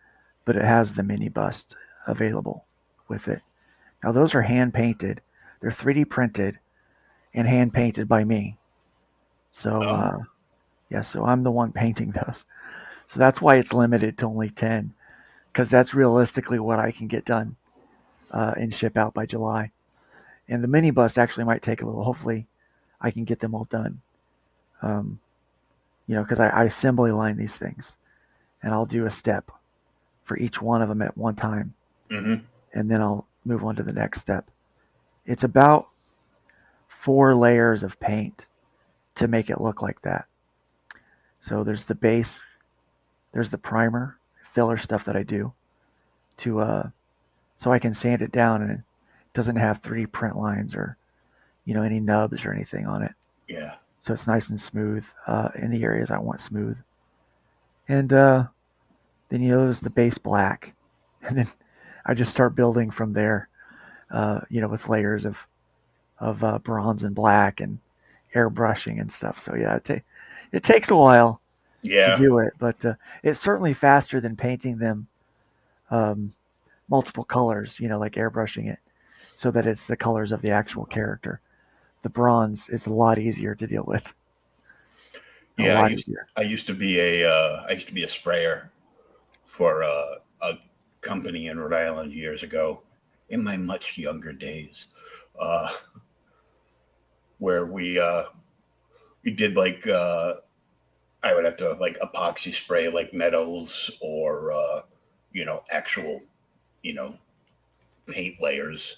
but 0.46 0.56
it 0.56 0.62
has 0.62 0.94
the 0.94 1.04
mini 1.04 1.28
bust 1.28 1.76
available 2.06 2.68
with 3.08 3.28
it. 3.28 3.42
Now 4.04 4.12
those 4.12 4.36
are 4.36 4.44
hand 4.44 4.76
painted. 4.76 5.22
They're 5.60 5.72
3D 5.72 6.06
printed 6.06 6.60
and 7.34 7.48
hand 7.48 7.74
painted 7.74 8.08
by 8.08 8.24
me. 8.24 8.58
So 9.52 9.82
uh 9.88 10.20
yeah, 10.90 11.02
so 11.02 11.26
I'm 11.26 11.44
the 11.44 11.52
one 11.52 11.72
painting 11.74 12.12
those. 12.12 12.46
So 13.08 13.20
that's 13.20 13.42
why 13.42 13.56
it's 13.58 13.74
limited 13.74 14.18
to 14.20 14.28
only 14.28 14.50
10 14.52 14.94
cuz 15.54 15.70
that's 15.70 15.94
realistically 15.96 16.60
what 16.60 16.80
I 16.80 16.92
can 16.92 17.08
get 17.08 17.26
done 17.26 17.58
uh 18.32 18.54
and 18.58 18.74
ship 18.74 18.98
out 18.98 19.14
by 19.14 19.26
July. 19.26 19.72
And 20.52 20.62
the 20.62 20.68
mini 20.68 20.92
bust 20.92 21.18
actually 21.18 21.46
might 21.46 21.62
take 21.62 21.82
a 21.82 21.86
little 21.86 22.04
hopefully 22.04 22.46
I 23.00 23.10
can 23.10 23.24
get 23.24 23.40
them 23.40 23.56
all 23.56 23.64
done. 23.64 24.02
Um, 24.82 25.20
you 26.08 26.16
know, 26.16 26.24
because 26.24 26.42
I, 26.42 26.50
I 26.50 26.64
assembly 26.66 27.12
line 27.12 27.38
these 27.38 27.58
things, 27.58 27.96
and 28.62 28.74
I'll 28.74 28.86
do 28.86 29.06
a 29.06 29.10
step 29.12 29.50
for 30.24 30.38
each 30.38 30.62
one 30.62 30.82
of 30.82 30.90
them 30.90 31.02
at 31.02 31.18
one 31.18 31.36
time, 31.36 31.74
Mhm. 32.10 32.44
and 32.74 32.92
then 32.92 33.02
I'll 33.02 33.26
move 33.46 33.64
on 33.64 33.76
to 33.78 33.84
the 33.84 33.94
next 33.94 34.20
step. 34.20 34.52
It's 35.26 35.44
about 35.44 35.88
four 36.90 37.34
layers 37.34 37.82
of 37.82 38.00
paint 38.00 38.46
to 39.16 39.28
make 39.28 39.50
it 39.50 39.62
look 39.62 39.82
like 39.82 40.02
that. 40.02 40.26
So 41.40 41.64
there's 41.64 41.86
the 41.86 41.96
base, 41.96 42.44
there's 43.32 43.50
the 43.52 43.58
primer, 43.58 44.18
filler 44.44 44.78
stuff 44.78 45.06
that 45.06 45.16
I 45.16 45.24
do 45.24 45.54
to 46.38 46.60
uh, 46.60 46.90
so 47.56 47.72
I 47.72 47.80
can 47.80 47.94
sand 47.94 48.22
it 48.22 48.32
down 48.32 48.62
and 48.62 48.84
doesn't 49.34 49.56
have 49.56 49.82
3D 49.82 50.12
print 50.12 50.38
lines 50.38 50.76
or 50.76 50.98
you 51.66 51.74
know 51.74 51.84
any 51.84 52.00
nubs 52.00 52.44
or 52.46 52.52
anything 52.54 52.86
on 52.88 53.02
it 53.04 53.14
Yeah. 53.48 53.76
so 54.00 54.14
it's 54.14 54.28
nice 54.28 54.50
and 54.50 54.60
smooth 54.60 55.06
uh, 55.28 55.50
in 55.56 55.72
the 55.72 55.84
areas 55.84 56.12
I 56.12 56.20
want 56.20 56.40
smooth. 56.40 56.78
And 57.88 58.12
uh, 58.14 58.46
then 59.30 59.42
you 59.42 59.50
know 59.50 59.64
there's 59.64 59.80
the 59.80 59.90
base 59.90 60.18
black, 60.18 60.74
and 61.24 61.38
then 61.38 61.48
I 62.06 62.14
just 62.14 62.32
start 62.32 62.56
building 62.56 62.90
from 62.92 63.14
there. 63.14 63.48
Uh, 64.10 64.42
you 64.50 64.60
know, 64.60 64.68
with 64.68 64.90
layers 64.90 65.24
of 65.26 65.38
of 66.20 66.44
uh, 66.44 66.60
bronze 66.60 67.04
and 67.04 67.16
black 67.16 67.60
and 67.62 67.80
airbrushing 68.36 69.00
and 69.02 69.12
stuff. 69.12 69.40
So 69.40 69.56
yeah, 69.56 69.76
it, 69.78 69.86
ta- 69.86 70.00
it 70.52 70.64
takes 70.64 70.92
a 70.92 70.96
while 70.96 71.42
Yeah. 71.82 72.16
to 72.16 72.22
do 72.22 72.40
it, 72.40 72.54
but 72.60 72.84
uh, 72.86 72.94
it's 73.24 73.40
certainly 73.40 73.74
faster 73.74 74.20
than 74.22 74.36
painting 74.36 74.78
them 74.78 75.08
um, 75.90 76.34
multiple 76.90 77.24
colors. 77.24 77.80
You 77.80 77.88
know, 77.90 78.00
like 78.00 78.14
airbrushing 78.14 78.70
it 78.72 78.80
so 79.42 79.50
that 79.50 79.66
it's 79.66 79.88
the 79.88 79.98
colors 79.98 80.32
of 80.32 80.44
the 80.44 80.52
actual 80.52 80.86
character. 80.86 81.42
The 82.04 82.10
bronze 82.10 82.70
is 82.70 82.86
a 82.86 82.94
lot 82.94 83.18
easier 83.18 83.56
to 83.56 83.66
deal 83.66 83.84
with. 83.88 84.14
A 85.58 85.64
Yeah, 85.64 85.82
I 85.82 85.88
used. 85.88 86.12
I 86.38 86.44
used 86.44 86.68
to 86.68 86.76
be 86.76 87.00
a 87.00 87.28
uh, 87.28 87.66
I 87.68 87.72
used 87.72 87.88
to 87.88 87.94
be 87.94 88.04
a 88.04 88.08
sprayer 88.08 88.72
for 89.48 89.84
uh, 89.84 90.18
a 90.44 90.54
company 91.02 91.48
in 91.48 91.60
Rhode 91.60 91.74
Island 91.74 92.14
years 92.14 92.44
ago, 92.44 92.84
in 93.30 93.44
my 93.44 93.58
much 93.58 93.98
younger 93.98 94.32
days, 94.32 94.88
uh, 95.40 95.70
where 97.40 97.66
we 97.66 98.00
uh, 98.00 98.26
we 99.24 99.32
did 99.32 99.56
like 99.56 99.88
uh, 99.88 100.34
I 101.24 101.34
would 101.34 101.46
have 101.46 101.58
to 101.58 101.74
like 101.74 101.98
epoxy 102.00 102.54
spray 102.54 102.90
like 102.90 103.12
metals 103.12 103.90
or 104.02 104.52
uh, 104.52 104.82
you 105.34 105.46
know 105.46 105.64
actual 105.72 106.22
you 106.84 106.94
know 106.94 107.16
paint 108.06 108.40
layers, 108.40 108.98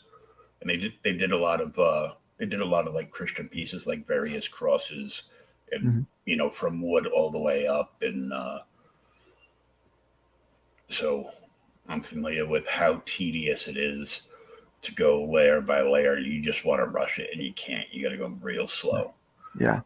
and 0.64 0.70
they 0.70 0.78
did 0.78 0.94
they 1.04 1.12
did 1.14 1.32
a 1.34 1.38
lot 1.38 1.60
of 1.60 1.78
uh, 1.78 2.14
they 2.38 2.46
did 2.46 2.62
a 2.62 2.66
lot 2.66 2.88
of 2.88 2.94
like 2.94 3.12
Christian 3.12 3.50
pieces 3.50 3.86
like 3.86 4.08
various 4.08 4.48
crosses 4.48 5.24
and 5.74 5.84
Mhm. 5.84 6.06
you 6.26 6.38
know 6.38 6.50
from 6.50 6.82
wood 6.82 7.06
all 7.06 7.30
the 7.30 7.38
way 7.40 7.68
up 7.68 8.02
and 8.02 8.32
uh, 8.32 8.60
so 10.90 11.30
I'm 11.90 12.02
familiar 12.02 12.48
with 12.48 12.68
how 12.68 13.02
tedious 13.06 13.68
it 13.68 13.78
is 13.78 14.22
to 14.84 14.94
go 14.94 15.26
layer 15.26 15.60
by 15.62 15.82
layer. 15.82 16.18
You 16.18 16.42
just 16.42 16.66
want 16.66 16.82
to 16.82 16.86
rush 16.86 17.20
it 17.20 17.30
and 17.34 17.42
you 17.42 17.54
can't. 17.54 17.86
You 17.92 18.04
got 18.04 18.10
to 18.10 18.18
go 18.18 18.28
real 18.42 18.68
slow. 18.68 19.14
Yeah. 19.60 19.82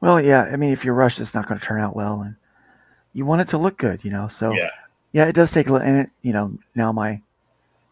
Well, 0.00 0.20
yeah. 0.20 0.42
I 0.42 0.56
mean, 0.56 0.70
if 0.70 0.84
you 0.84 0.92
rush, 0.92 1.20
it's 1.20 1.34
not 1.34 1.46
going 1.46 1.60
to 1.60 1.66
turn 1.66 1.80
out 1.80 1.94
well, 1.94 2.22
and 2.22 2.36
you 3.12 3.26
want 3.26 3.42
it 3.42 3.48
to 3.48 3.58
look 3.58 3.76
good, 3.76 4.04
you 4.04 4.10
know. 4.10 4.28
So 4.28 4.54
Yeah. 4.54 4.70
yeah, 5.12 5.26
it 5.26 5.34
does 5.34 5.52
take 5.52 5.68
a 5.68 5.72
little. 5.72 5.86
And 5.86 5.98
it, 6.02 6.10
you 6.22 6.32
know, 6.32 6.58
now 6.74 6.90
my 6.92 7.20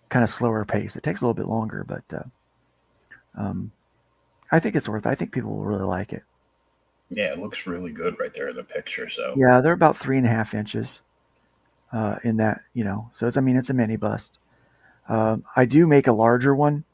kind 0.08 0.22
of 0.22 0.30
slower 0.30 0.64
pace, 0.64 0.96
it 0.96 1.02
takes 1.02 1.20
a 1.20 1.24
little 1.24 1.34
bit 1.34 1.48
longer, 1.48 1.84
but 1.86 2.04
uh, 2.12 2.24
um, 3.34 3.72
I 4.50 4.60
think 4.60 4.76
it's 4.76 4.88
worth. 4.88 5.06
It. 5.06 5.10
I 5.10 5.14
think 5.14 5.32
people 5.32 5.54
will 5.54 5.64
really 5.64 5.84
like 5.84 6.12
it. 6.12 6.24
Yeah, 7.10 7.32
it 7.32 7.38
looks 7.38 7.66
really 7.66 7.92
good 7.92 8.18
right 8.18 8.32
there 8.34 8.48
in 8.48 8.56
the 8.56 8.64
picture. 8.64 9.08
So 9.08 9.34
Yeah, 9.36 9.60
they're 9.60 9.72
about 9.72 9.96
three 9.96 10.18
and 10.18 10.26
a 10.26 10.30
half 10.30 10.54
inches 10.54 11.00
uh, 11.92 12.16
in 12.22 12.36
that, 12.36 12.60
you 12.74 12.84
know. 12.84 13.08
So 13.12 13.26
it's, 13.26 13.36
I 13.36 13.40
mean, 13.40 13.56
it's 13.56 13.70
a 13.70 13.74
mini 13.74 13.96
bust. 13.96 14.38
Um, 15.08 15.44
I 15.56 15.64
do 15.64 15.86
make 15.86 16.06
a 16.06 16.12
larger 16.12 16.54
one, 16.54 16.84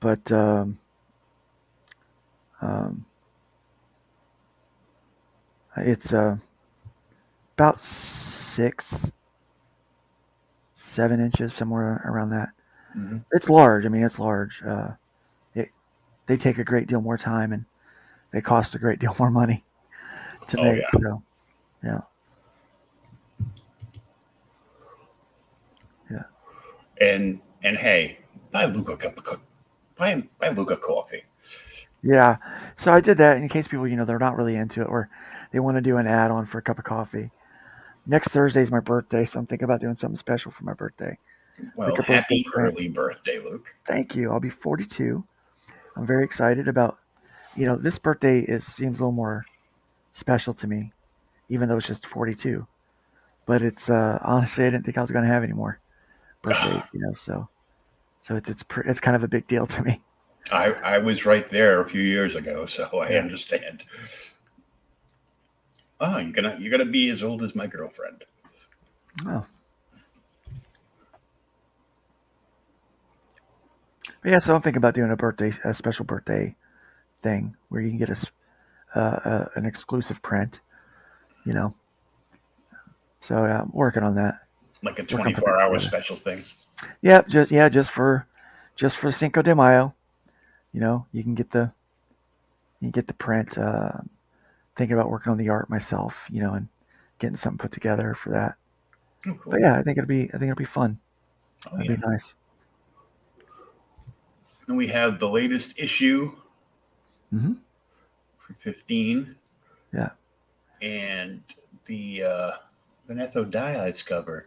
but 0.00 0.32
um, 0.32 0.78
um, 2.60 3.06
it's 5.76 6.12
uh, 6.12 6.38
about 7.56 7.80
six, 7.80 9.12
seven 10.98 11.20
inches, 11.20 11.54
somewhere 11.54 12.02
around 12.04 12.30
that. 12.30 12.48
Mhm. 12.96 13.22
It's 13.30 13.48
large. 13.48 13.86
I 13.86 13.88
mean, 13.88 14.02
it's 14.02 14.18
large. 14.18 14.60
Uh, 14.64 14.88
it 15.54 15.68
they 16.26 16.36
take 16.36 16.58
a 16.58 16.64
great 16.64 16.88
deal 16.88 17.00
more 17.00 17.16
time 17.16 17.52
and 17.52 17.66
they 18.32 18.40
cost 18.40 18.74
a 18.74 18.80
great 18.80 18.98
deal 18.98 19.14
more 19.16 19.30
money 19.30 19.64
to 20.48 20.58
Oh, 20.58 20.64
make. 20.64 20.80
yeah. 20.82 21.00
So, 21.00 21.22
yeah. 21.84 22.00
Yeah. 26.10 26.22
and 27.00 27.38
and 27.62 27.76
hey, 27.76 28.18
buy 28.50 28.64
Luca 28.64 28.96
cup 28.96 29.18
of 29.24 29.40
buy 29.96 30.24
buy 30.40 30.48
Luca 30.48 30.76
coffee. 30.76 31.22
Yeah. 32.02 32.38
So 32.76 32.92
I 32.92 32.98
did 33.00 33.18
that 33.18 33.36
in 33.36 33.48
case 33.48 33.68
people, 33.68 33.86
you 33.86 33.94
know, 33.96 34.04
they're 34.04 34.18
not 34.18 34.36
really 34.36 34.56
into 34.56 34.80
it 34.80 34.88
or 34.88 35.08
they 35.52 35.60
want 35.60 35.76
to 35.76 35.80
do 35.80 35.96
an 35.96 36.08
add 36.08 36.32
on 36.32 36.44
for 36.46 36.58
a 36.58 36.62
cup 36.62 36.78
of 36.78 36.84
coffee. 36.84 37.30
Next 38.08 38.28
Thursday 38.28 38.62
is 38.62 38.70
my 38.72 38.80
birthday, 38.80 39.24
so 39.24 39.38
I'm 39.38 39.46
thinking 39.46 39.64
about 39.64 39.80
doing 39.80 39.94
something 39.94 40.16
special 40.16 40.50
for 40.50 40.64
my 40.64 40.72
birthday. 40.72 41.16
Well, 41.76 41.88
Like 41.88 41.96
birthday 41.98 42.12
happy 42.14 42.44
print. 42.50 42.74
early 42.74 42.88
birthday, 42.88 43.38
Luke. 43.38 43.72
Thank 43.86 44.16
you. 44.16 44.32
I'll 44.32 44.40
be 44.40 44.50
42. 44.50 45.24
I'm 45.96 46.06
very 46.06 46.24
excited 46.24 46.66
about, 46.68 46.98
you 47.56 47.66
know, 47.66 47.76
this 47.76 47.98
birthday 47.98 48.40
is 48.40 48.64
seems 48.64 48.98
a 48.98 49.02
little 49.02 49.12
more 49.12 49.44
special 50.12 50.54
to 50.54 50.66
me, 50.66 50.92
even 51.48 51.68
though 51.68 51.76
it's 51.76 51.86
just 51.86 52.06
42. 52.06 52.66
But 53.46 53.62
it's 53.62 53.88
uh, 53.90 54.18
honestly, 54.22 54.64
I 54.64 54.70
didn't 54.70 54.84
think 54.84 54.98
I 54.98 55.00
was 55.00 55.10
going 55.10 55.24
to 55.24 55.30
have 55.32 55.42
any 55.42 55.52
more 55.54 55.80
birthdays, 56.42 56.84
you 56.92 57.00
know. 57.00 57.12
So, 57.12 57.48
so 58.22 58.36
it's 58.36 58.50
it's 58.50 58.62
pr- 58.62 58.82
it's 58.82 59.00
kind 59.00 59.16
of 59.16 59.22
a 59.24 59.28
big 59.28 59.46
deal 59.46 59.66
to 59.66 59.82
me. 59.82 60.00
I, 60.52 60.66
I 60.72 60.98
was 60.98 61.26
right 61.26 61.48
there 61.50 61.80
a 61.80 61.88
few 61.88 62.00
years 62.00 62.34
ago, 62.36 62.64
so 62.66 62.88
I 62.98 63.14
understand. 63.16 63.84
Oh, 66.00 66.18
you're 66.18 66.32
gonna 66.32 66.56
you're 66.60 66.70
gonna 66.70 66.84
be 66.84 67.08
as 67.10 67.22
old 67.22 67.42
as 67.42 67.54
my 67.54 67.66
girlfriend. 67.66 68.24
Oh. 69.26 69.44
But 74.22 74.30
yeah, 74.30 74.38
so 74.38 74.54
I'm 74.54 74.62
thinking 74.62 74.78
about 74.78 74.94
doing 74.94 75.10
a 75.10 75.16
birthday, 75.16 75.52
a 75.64 75.72
special 75.74 76.04
birthday 76.04 76.56
thing 77.20 77.56
where 77.68 77.80
you 77.80 77.88
can 77.88 77.98
get 77.98 78.10
a, 78.10 78.98
uh, 78.98 79.20
uh, 79.24 79.48
an 79.54 79.64
exclusive 79.64 80.22
print, 80.22 80.60
you 81.44 81.52
know. 81.52 81.74
So 83.20 83.44
yeah, 83.44 83.62
I'm 83.62 83.70
working 83.72 84.02
on 84.02 84.14
that. 84.16 84.40
Like 84.82 84.98
a 84.98 85.02
We'll 85.02 85.24
come 85.24 85.34
to 85.34 85.40
24 85.40 85.52
that 85.52 85.62
hour 85.62 85.80
special 85.80 86.16
thing. 86.16 86.40
Yep, 87.02 87.28
just 87.28 87.50
yeah, 87.50 87.68
just 87.68 87.90
for 87.90 88.26
just 88.76 88.96
for 88.96 89.10
Cinco 89.10 89.42
de 89.42 89.54
Mayo. 89.54 89.94
You 90.72 90.80
know, 90.80 91.06
you 91.12 91.22
can 91.22 91.34
get 91.34 91.50
the 91.50 91.72
you 92.80 92.86
can 92.86 92.90
get 92.90 93.06
the 93.08 93.14
print. 93.14 93.58
Uh, 93.58 93.98
thinking 94.78 94.94
about 94.98 95.10
working 95.10 95.32
on 95.32 95.38
the 95.38 95.50
art 95.50 95.70
myself, 95.70 96.26
you 96.30 96.42
know, 96.42 96.54
and 96.54 96.68
getting 97.20 97.36
something 97.36 97.58
put 97.58 97.72
together 97.72 98.14
for 98.14 98.30
that. 98.32 98.56
Oh, 99.26 99.34
cool. 99.34 99.52
But 99.52 99.60
yeah, 99.60 99.78
I 99.78 99.82
think 99.82 99.98
it'll 99.98 100.08
be 100.08 100.24
I 100.28 100.38
think 100.38 100.44
it'll 100.44 100.56
be 100.56 100.64
fun. 100.66 101.00
Oh, 101.66 101.76
That'd 101.76 101.86
yeah. 101.86 101.96
be 101.96 102.02
nice. 102.06 102.34
And 104.68 104.76
we 104.76 104.86
have 104.88 105.18
the 105.18 105.28
latest 105.28 105.74
issue 105.78 106.36
hmm 107.30 107.52
for 108.38 108.54
15 108.54 109.36
Yeah, 109.92 110.10
and 110.82 111.42
the 111.86 112.22
uh, 112.24 112.50
Vanetho 113.08 113.50
Diodes 113.50 114.04
cover. 114.04 114.46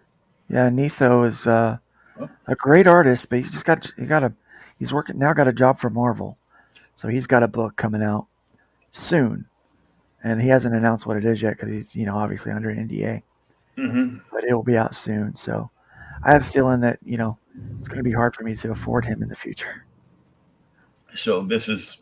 yeah. 0.50 0.70
Netho 0.70 1.28
is 1.28 1.48
uh, 1.48 1.78
Oh. 2.20 2.30
a 2.48 2.56
great 2.56 2.88
artist, 2.88 3.30
but 3.30 3.40
he 3.40 3.44
just 3.46 3.66
got 3.66 3.92
he 3.98 4.06
got 4.06 4.24
a 4.24 4.34
he's 4.80 4.94
working 4.94 5.20
now. 5.20 5.34
Got 5.34 5.48
a 5.48 5.54
job 5.54 5.80
for 5.80 5.90
Marvel, 5.90 6.38
so 6.96 7.08
he's 7.10 7.28
got 7.28 7.44
a 7.44 7.48
book 7.50 7.78
coming 7.78 8.04
out 8.04 8.28
soon, 8.94 9.48
and 10.24 10.42
he 10.42 10.48
hasn't 10.50 10.76
announced 10.76 11.06
what 11.06 11.18
it 11.18 11.26
is 11.26 11.42
yet 11.42 11.58
because 11.58 11.70
he's 11.70 11.96
you 11.96 12.06
know 12.06 12.16
obviously 12.18 12.52
under 12.52 12.70
NDA. 12.74 13.24
Mm-hmm. 13.78 14.18
but 14.32 14.44
it 14.44 14.54
will 14.54 14.64
be 14.64 14.78
out 14.78 14.94
soon. 14.96 15.34
So 15.36 15.70
I 16.24 16.34
have 16.34 16.42
a 16.42 16.46
feeling 16.46 16.82
that, 16.82 17.00
you 17.04 17.18
know, 17.18 17.38
it's 17.80 17.88
going 17.88 17.98
to 17.98 18.04
be 18.04 18.12
hard 18.12 18.36
for 18.36 18.44
me 18.44 18.54
to 18.58 18.72
afford 18.72 19.06
him 19.06 19.24
in 19.24 19.30
the 19.30 19.36
future. 19.36 19.86
So 21.16 21.42
this 21.42 21.70
is 21.70 21.98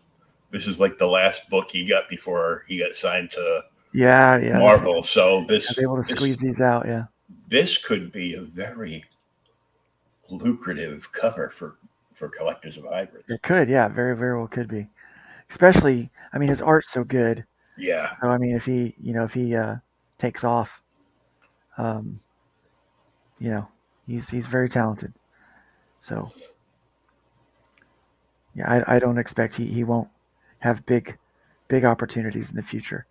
this 0.51 0.67
is 0.67 0.79
like 0.79 0.97
the 0.97 1.07
last 1.07 1.47
book 1.49 1.69
he 1.69 1.85
got 1.85 2.09
before 2.09 2.65
he 2.67 2.79
got 2.79 2.95
signed 2.95 3.29
to 3.31 3.61
Yeah, 3.93 4.37
yeah. 4.39 4.57
Marvel. 4.59 5.03
So 5.03 5.45
this 5.47 5.67
I 5.67 5.71
was 5.71 5.79
able 5.79 5.95
to 5.97 6.01
this- 6.01 6.09
squeeze 6.17 6.39
these 6.39 6.59
out. 6.59 6.87
Yeah. 6.87 7.05
this 7.47 7.77
could 7.77 8.11
be 8.11 8.33
a 8.33 8.41
very 8.41 9.05
lucrative 10.29 11.11
cover 11.11 11.49
for 11.49 11.75
for 12.13 12.29
collectors 12.29 12.77
of 12.77 12.83
hybrids. 12.85 13.29
It 13.29 13.41
could. 13.43 13.69
Yeah. 13.69 13.87
Very, 13.87 14.15
very 14.17 14.37
well 14.37 14.47
could 14.47 14.67
be. 14.67 14.87
Especially, 15.49 16.09
I 16.33 16.37
mean, 16.39 16.49
his 16.49 16.61
art's 16.61 16.91
so 16.91 17.03
good. 17.03 17.45
Yeah, 17.79 18.13
So, 18.21 18.27
I 18.27 18.37
mean, 18.37 18.55
if 18.55 18.65
he, 18.65 18.95
you 19.01 19.13
know, 19.13 19.23
if 19.23 19.33
he 19.33 19.55
uh, 19.55 19.77
takes 20.17 20.43
off, 20.43 20.81
um, 21.77 22.19
you 23.39 23.49
know, 23.49 23.67
he's, 24.05 24.29
he's 24.29 24.45
very 24.45 24.69
talented. 24.69 25.13
So, 25.99 26.31
yeah, 28.53 28.83
I, 28.87 28.95
I 28.95 28.99
don't 28.99 29.17
expect 29.17 29.55
he, 29.55 29.65
he 29.65 29.83
won't 29.83 30.09
have 30.59 30.85
big, 30.85 31.17
big 31.67 31.85
opportunities 31.85 32.49
in 32.49 32.55
the 32.55 32.63
future. 32.63 33.05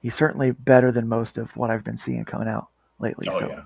He's 0.00 0.14
certainly 0.14 0.52
better 0.52 0.90
than 0.90 1.08
most 1.08 1.36
of 1.36 1.54
what 1.56 1.70
I've 1.70 1.84
been 1.84 1.98
seeing 1.98 2.24
coming 2.24 2.48
out 2.48 2.68
lately. 2.98 3.28
oh 3.30 3.38
so, 3.38 3.48
yeah. 3.48 3.62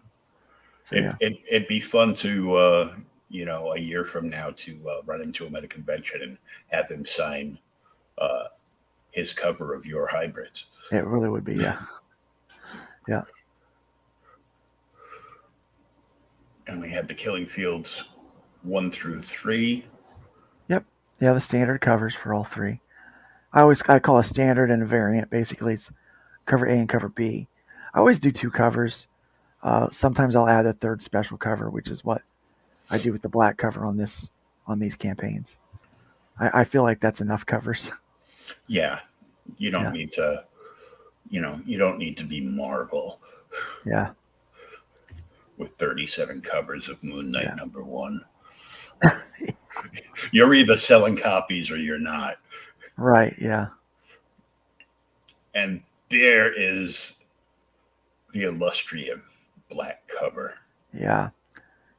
so, 0.85 0.97
It, 0.97 1.03
yeah. 1.03 1.15
it, 1.21 1.33
it'd 1.49 1.69
be 1.69 1.81
fun 1.81 2.15
to, 2.17 2.57
uh, 2.57 2.95
you 3.29 3.45
know, 3.45 3.73
a 3.73 3.79
year 3.79 4.05
from 4.05 4.29
now 4.29 4.51
to 4.57 4.89
uh, 4.89 5.03
run 5.07 5.21
into 5.21 5.47
him 5.47 5.55
at 5.57 5.65
a 5.65 5.69
convention 5.69 6.23
and 6.23 6.39
have 6.69 6.89
him 6.89 7.05
sign 7.05 7.59
uh, 8.19 8.45
his 9.15 9.33
cover 9.33 9.75
of 9.75 9.87
your 9.87 10.09
hybrids. 10.09 10.67
It 10.91 11.05
really 11.07 11.29
would 11.29 11.45
be. 11.45 11.55
Yeah. 11.55 11.81
Yeah. 13.07 13.21
And 16.67 16.81
we 16.81 16.89
have 16.89 17.07
the 17.07 17.13
Killing 17.13 17.45
Fields 17.45 18.03
one 18.63 18.91
through 18.91 19.21
three. 19.21 19.85
Yep. 20.69 20.87
Yeah, 21.21 21.35
the 21.35 21.41
standard 21.41 21.83
covers 21.83 22.15
for 22.15 22.33
all 22.33 22.45
three. 22.45 22.81
I 23.53 23.61
always 23.61 23.83
I 23.83 23.99
call 23.99 24.17
a 24.17 24.25
standard 24.25 24.71
and 24.71 24.83
a 24.83 24.87
variant. 24.87 25.29
Basically, 25.29 25.75
it's 25.75 25.93
cover 26.47 26.65
A 26.65 26.73
and 26.73 26.89
cover 26.89 27.11
B. 27.11 27.47
I 27.93 27.99
always 27.99 28.19
do 28.19 28.33
two 28.33 28.51
covers. 28.51 29.07
Uh, 29.63 29.91
sometimes 29.91 30.35
I'll 30.35 30.49
add 30.49 30.65
a 30.65 30.73
third 30.73 31.03
special 31.03 31.37
cover, 31.37 31.69
which 31.69 31.91
is 31.91 32.07
what 32.07 32.23
I 32.89 32.97
do 32.97 33.13
with 33.13 33.21
the 33.21 33.29
black 33.29 33.59
cover 33.59 33.85
on 33.85 33.99
this 33.99 34.31
on 34.67 34.79
these 34.79 34.97
campaigns. 34.97 35.59
I, 36.41 36.61
I 36.61 36.65
feel 36.65 36.85
like 36.85 37.01
that's 37.01 37.21
enough 37.21 37.45
covers. 37.45 37.91
Yeah, 38.67 39.01
you 39.59 39.71
don't 39.71 39.85
Yeah. 39.85 39.91
need 39.93 40.11
to, 40.13 40.45
you 41.29 41.41
know, 41.41 41.61
you 41.65 41.79
don't 41.79 41.99
need 41.99 42.17
to 42.19 42.25
be 42.25 42.41
Marvel 42.41 43.21
yeah. 43.85 44.11
with 45.59 45.77
37 45.79 46.41
covers 46.41 46.89
of 46.89 47.03
Moon 47.03 47.31
Knight 47.31 47.45
Yeah. 47.45 47.55
number 47.55 47.83
one. 47.83 48.25
you're 50.33 50.55
either 50.55 50.77
selling 50.77 51.17
copies 51.17 51.71
or 51.71 51.77
you're 51.77 51.99
not. 51.99 52.37
Right. 52.97 53.35
Yeah. 53.39 53.69
And 55.55 55.83
there 56.09 56.53
is 56.53 57.15
the 58.33 58.45
illustrious 58.45 59.19
black 59.71 60.07
cover. 60.09 60.55
Yeah, 60.93 61.31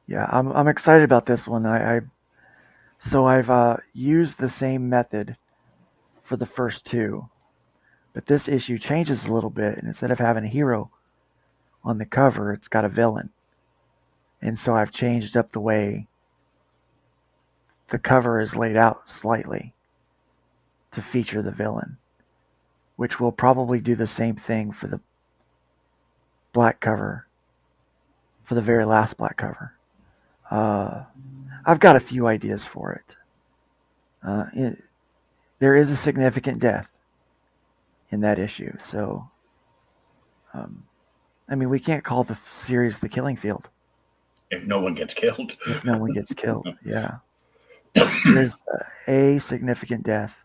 yeah. 0.06 0.26
I'm 0.30 0.52
I'm 0.52 0.68
excited 0.68 1.04
about 1.04 1.26
this 1.26 1.46
one. 1.48 1.66
I, 1.66 1.96
I 1.96 2.00
so 2.98 3.26
I've 3.26 3.50
uh, 3.50 3.78
used 3.94 4.38
the 4.38 4.48
same 4.48 4.88
method 4.88 5.36
for 6.26 6.36
the 6.36 6.44
first 6.44 6.84
two, 6.84 7.28
but 8.12 8.26
this 8.26 8.48
issue 8.48 8.78
changes 8.78 9.24
a 9.24 9.32
little 9.32 9.50
bit. 9.50 9.78
And 9.78 9.86
instead 9.86 10.10
of 10.10 10.18
having 10.18 10.44
a 10.44 10.48
hero 10.48 10.90
on 11.84 11.98
the 11.98 12.04
cover, 12.04 12.52
it's 12.52 12.68
got 12.68 12.84
a 12.84 12.88
villain. 12.88 13.30
And 14.42 14.58
so 14.58 14.74
I've 14.74 14.90
changed 14.90 15.36
up 15.36 15.52
the 15.52 15.60
way 15.60 16.08
the 17.88 17.98
cover 17.98 18.40
is 18.40 18.56
laid 18.56 18.76
out 18.76 19.08
slightly 19.08 19.72
to 20.90 21.00
feature 21.00 21.42
the 21.42 21.52
villain, 21.52 21.98
which 22.96 23.20
will 23.20 23.32
probably 23.32 23.80
do 23.80 23.94
the 23.94 24.06
same 24.06 24.34
thing 24.34 24.72
for 24.72 24.88
the 24.88 25.00
black 26.52 26.80
cover 26.80 27.26
for 28.42 28.54
the 28.54 28.62
very 28.62 28.84
last 28.84 29.16
black 29.16 29.36
cover. 29.36 29.74
Uh, 30.50 31.04
I've 31.64 31.80
got 31.80 31.96
a 31.96 32.00
few 32.00 32.26
ideas 32.26 32.64
for 32.64 32.92
it. 32.92 33.16
Uh, 34.26 34.46
it. 34.52 34.82
There 35.58 35.74
is 35.74 35.90
a 35.90 35.96
significant 35.96 36.60
death 36.60 36.90
in 38.10 38.20
that 38.20 38.38
issue, 38.38 38.72
so 38.78 39.30
um, 40.54 40.84
I 41.48 41.54
mean, 41.54 41.68
we 41.68 41.80
can't 41.80 42.04
call 42.04 42.24
the 42.24 42.34
series 42.34 42.98
the 42.98 43.08
Killing 43.08 43.36
Field 43.36 43.68
If 44.50 44.64
no 44.64 44.80
one 44.80 44.94
gets 44.94 45.14
killed. 45.14 45.56
if 45.66 45.84
no 45.84 45.98
one 45.98 46.12
gets 46.12 46.32
killed. 46.34 46.68
Yeah, 46.84 47.18
there's 48.24 48.58
a 49.08 49.38
significant 49.38 50.02
death, 50.04 50.44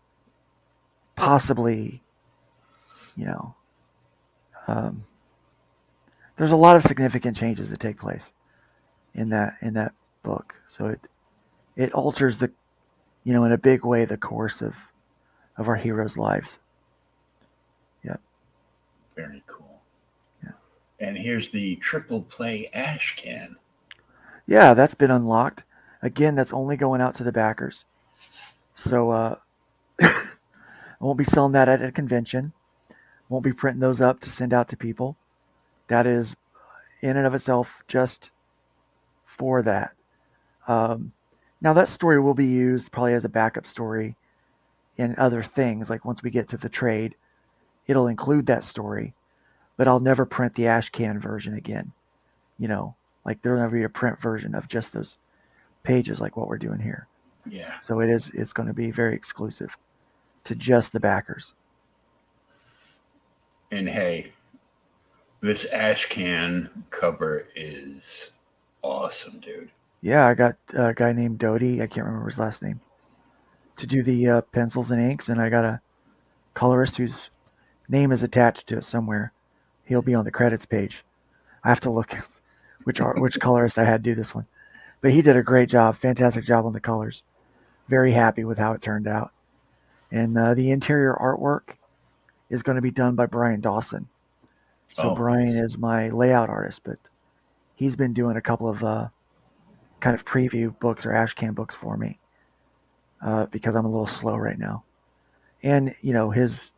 possibly. 1.16 2.02
You 3.16 3.26
know, 3.26 3.54
um, 4.66 5.04
there's 6.38 6.52
a 6.52 6.56
lot 6.56 6.76
of 6.76 6.82
significant 6.82 7.36
changes 7.36 7.68
that 7.70 7.80
take 7.80 7.98
place 7.98 8.32
in 9.14 9.28
that 9.28 9.56
in 9.60 9.74
that 9.74 9.92
book. 10.22 10.54
So 10.66 10.86
it 10.86 11.00
it 11.76 11.92
alters 11.92 12.38
the, 12.38 12.50
you 13.24 13.32
know, 13.34 13.44
in 13.44 13.52
a 13.52 13.58
big 13.58 13.84
way 13.84 14.04
the 14.06 14.16
course 14.16 14.62
of 14.62 14.74
of 15.56 15.68
our 15.68 15.76
heroes' 15.76 16.16
lives. 16.16 16.58
Yep. 18.04 18.20
Very 19.16 19.42
cool. 19.46 19.80
Yeah. 20.42 20.52
And 21.00 21.16
here's 21.16 21.50
the 21.50 21.76
triple 21.76 22.22
play 22.22 22.70
ash 22.72 23.14
can. 23.16 23.56
Yeah, 24.46 24.74
that's 24.74 24.94
been 24.94 25.10
unlocked. 25.10 25.64
Again, 26.02 26.34
that's 26.34 26.52
only 26.52 26.76
going 26.76 27.00
out 27.00 27.14
to 27.16 27.24
the 27.24 27.32
backers. 27.32 27.84
So 28.74 29.10
uh, 29.10 29.36
I 30.00 30.34
won't 31.00 31.18
be 31.18 31.24
selling 31.24 31.52
that 31.52 31.68
at 31.68 31.82
a 31.82 31.92
convention. 31.92 32.52
Won't 33.28 33.44
be 33.44 33.52
printing 33.52 33.80
those 33.80 34.00
up 34.00 34.20
to 34.20 34.30
send 34.30 34.52
out 34.52 34.68
to 34.68 34.76
people. 34.76 35.16
That 35.88 36.06
is, 36.06 36.34
in 37.00 37.16
and 37.16 37.26
of 37.26 37.34
itself, 37.34 37.82
just 37.86 38.30
for 39.24 39.62
that. 39.62 39.92
Um, 40.66 41.12
now 41.60 41.72
that 41.72 41.88
story 41.88 42.20
will 42.20 42.34
be 42.34 42.46
used 42.46 42.92
probably 42.92 43.14
as 43.14 43.24
a 43.24 43.28
backup 43.28 43.66
story 43.66 44.16
in 45.02 45.18
other 45.18 45.42
things. 45.42 45.90
Like 45.90 46.04
once 46.04 46.22
we 46.22 46.30
get 46.30 46.48
to 46.48 46.56
the 46.56 46.68
trade, 46.68 47.14
it'll 47.86 48.06
include 48.06 48.46
that 48.46 48.64
story. 48.64 49.14
But 49.76 49.88
I'll 49.88 50.00
never 50.00 50.24
print 50.24 50.54
the 50.54 50.68
ash 50.68 50.90
can 50.90 51.18
version 51.18 51.54
again. 51.54 51.92
You 52.58 52.68
know, 52.68 52.94
like 53.24 53.42
there'll 53.42 53.60
never 53.60 53.76
be 53.76 53.84
a 53.84 53.88
print 53.88 54.20
version 54.20 54.54
of 54.54 54.68
just 54.68 54.92
those 54.92 55.16
pages 55.82 56.20
like 56.20 56.36
what 56.36 56.48
we're 56.48 56.58
doing 56.58 56.78
here. 56.78 57.08
Yeah. 57.46 57.80
So 57.80 58.00
it 58.00 58.08
is 58.08 58.30
it's 58.34 58.52
going 58.52 58.68
to 58.68 58.74
be 58.74 58.90
very 58.90 59.14
exclusive 59.14 59.76
to 60.44 60.54
just 60.54 60.92
the 60.92 61.00
backers. 61.00 61.54
And 63.70 63.88
hey, 63.88 64.32
this 65.40 65.64
ash 65.72 66.06
can 66.06 66.84
cover 66.90 67.48
is 67.56 68.30
awesome, 68.82 69.40
dude. 69.40 69.70
Yeah, 70.02 70.26
I 70.26 70.34
got 70.34 70.56
a 70.74 70.92
guy 70.94 71.12
named 71.12 71.38
Doty. 71.38 71.80
I 71.80 71.86
can't 71.86 72.06
remember 72.06 72.28
his 72.28 72.38
last 72.38 72.62
name 72.62 72.80
to 73.82 73.86
do 73.88 74.00
the 74.00 74.28
uh, 74.28 74.40
pencils 74.42 74.92
and 74.92 75.02
inks, 75.02 75.28
and 75.28 75.40
I 75.40 75.50
got 75.50 75.64
a 75.64 75.80
colorist 76.54 76.98
whose 76.98 77.30
name 77.88 78.12
is 78.12 78.22
attached 78.22 78.68
to 78.68 78.78
it 78.78 78.84
somewhere. 78.84 79.32
He'll 79.84 80.02
be 80.02 80.14
on 80.14 80.24
the 80.24 80.30
credits 80.30 80.64
page. 80.64 81.04
I 81.64 81.68
have 81.68 81.80
to 81.80 81.90
look 81.90 82.14
which 82.84 83.00
art, 83.00 83.20
which 83.20 83.40
colorist 83.40 83.78
I 83.78 83.84
had 83.84 84.04
do 84.04 84.14
this 84.14 84.36
one, 84.36 84.46
but 85.00 85.10
he 85.10 85.20
did 85.20 85.36
a 85.36 85.42
great 85.42 85.68
job, 85.68 85.96
fantastic 85.96 86.44
job 86.44 86.64
on 86.64 86.72
the 86.72 86.80
colors. 86.80 87.24
Very 87.88 88.12
happy 88.12 88.44
with 88.44 88.56
how 88.56 88.72
it 88.72 88.82
turned 88.82 89.08
out, 89.08 89.32
and 90.12 90.38
uh, 90.38 90.54
the 90.54 90.70
interior 90.70 91.18
artwork 91.20 91.74
is 92.48 92.62
going 92.62 92.76
to 92.76 92.82
be 92.82 92.92
done 92.92 93.16
by 93.16 93.26
Brian 93.26 93.60
Dawson. 93.60 94.08
So 94.94 95.10
Oh. 95.10 95.14
Brian 95.16 95.56
is 95.56 95.76
my 95.76 96.08
layout 96.10 96.50
artist, 96.50 96.82
but 96.84 96.98
he's 97.74 97.96
been 97.96 98.12
doing 98.12 98.36
a 98.36 98.40
couple 98.42 98.68
of 98.68 98.84
uh, 98.84 99.08
kind 99.98 100.14
of 100.14 100.24
preview 100.24 100.78
books 100.78 101.04
or 101.04 101.10
ashcan 101.10 101.56
books 101.56 101.74
for 101.74 101.96
me 101.96 102.20
uh, 103.22 103.46
because 103.46 103.74
I'm 103.74 103.84
a 103.84 103.90
little 103.90 104.06
slow 104.06 104.36
right 104.36 104.58
now. 104.58 104.84
And 105.62 105.94
you 106.00 106.12
know 106.12 106.30
his 106.30 106.70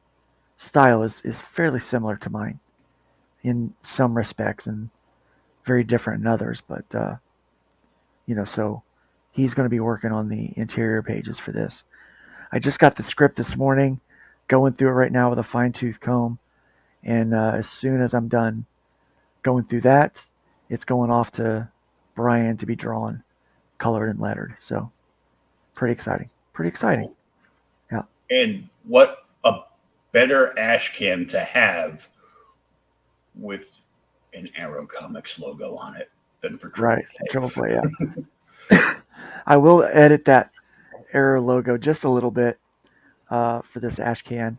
style 0.56 1.02
is 1.02 1.20
is 1.24 1.40
fairly 1.40 1.80
similar 1.80 2.16
to 2.16 2.30
mine 2.30 2.60
in 3.42 3.74
some 3.82 4.16
respects 4.16 4.66
and 4.66 4.90
very 5.64 5.84
different 5.84 6.20
in 6.20 6.26
others. 6.26 6.60
But 6.66 6.94
uh, 6.94 7.16
you 8.26 8.34
know, 8.34 8.44
so 8.44 8.82
he's 9.30 9.54
going 9.54 9.64
to 9.66 9.70
be 9.70 9.80
working 9.80 10.12
on 10.12 10.28
the 10.28 10.52
interior 10.56 11.02
pages 11.02 11.38
for 11.38 11.52
this. 11.52 11.84
I 12.52 12.58
just 12.58 12.78
got 12.78 12.96
the 12.96 13.02
script 13.02 13.36
this 13.36 13.56
morning, 13.56 14.00
going 14.46 14.74
through 14.74 14.90
it 14.90 14.92
right 14.92 15.12
now 15.12 15.30
with 15.30 15.38
a 15.38 15.44
fine 15.44 15.72
tooth 15.72 16.00
comb, 16.00 16.38
and 17.02 17.34
uh, 17.34 17.52
as 17.54 17.68
soon 17.68 18.00
as 18.00 18.14
I'm 18.14 18.28
done 18.28 18.66
going 19.42 19.64
through 19.64 19.82
that, 19.82 20.24
it's 20.68 20.84
going 20.84 21.10
off 21.10 21.32
to 21.32 21.68
Brian 22.14 22.56
to 22.58 22.66
be 22.66 22.76
drawn, 22.76 23.22
colored, 23.78 24.08
and 24.08 24.20
lettered. 24.20 24.56
So 24.58 24.92
pretty 25.74 25.92
exciting. 25.92 26.30
Pretty 26.54 26.68
exciting. 26.68 27.12
Yeah. 27.92 28.02
And 28.30 28.68
what 28.84 29.26
a 29.44 29.60
better 30.12 30.58
ash 30.58 30.96
can 30.96 31.26
to 31.26 31.40
have 31.40 32.08
with 33.34 33.66
an 34.32 34.48
Arrow 34.56 34.86
Comics 34.86 35.38
logo 35.38 35.76
on 35.76 35.96
it 35.96 36.10
than 36.40 36.56
for 36.56 36.68
Triple 36.68 36.84
Right. 36.84 37.04
Triple 37.28 37.50
play, 37.50 37.78
yeah. 38.70 38.94
I 39.46 39.56
will 39.56 39.82
edit 39.84 40.24
that 40.24 40.52
Arrow 41.12 41.40
logo 41.42 41.76
just 41.76 42.04
a 42.04 42.08
little 42.08 42.30
bit 42.30 42.58
uh, 43.30 43.60
for 43.62 43.80
this 43.80 43.98
ash 43.98 44.22
can. 44.22 44.58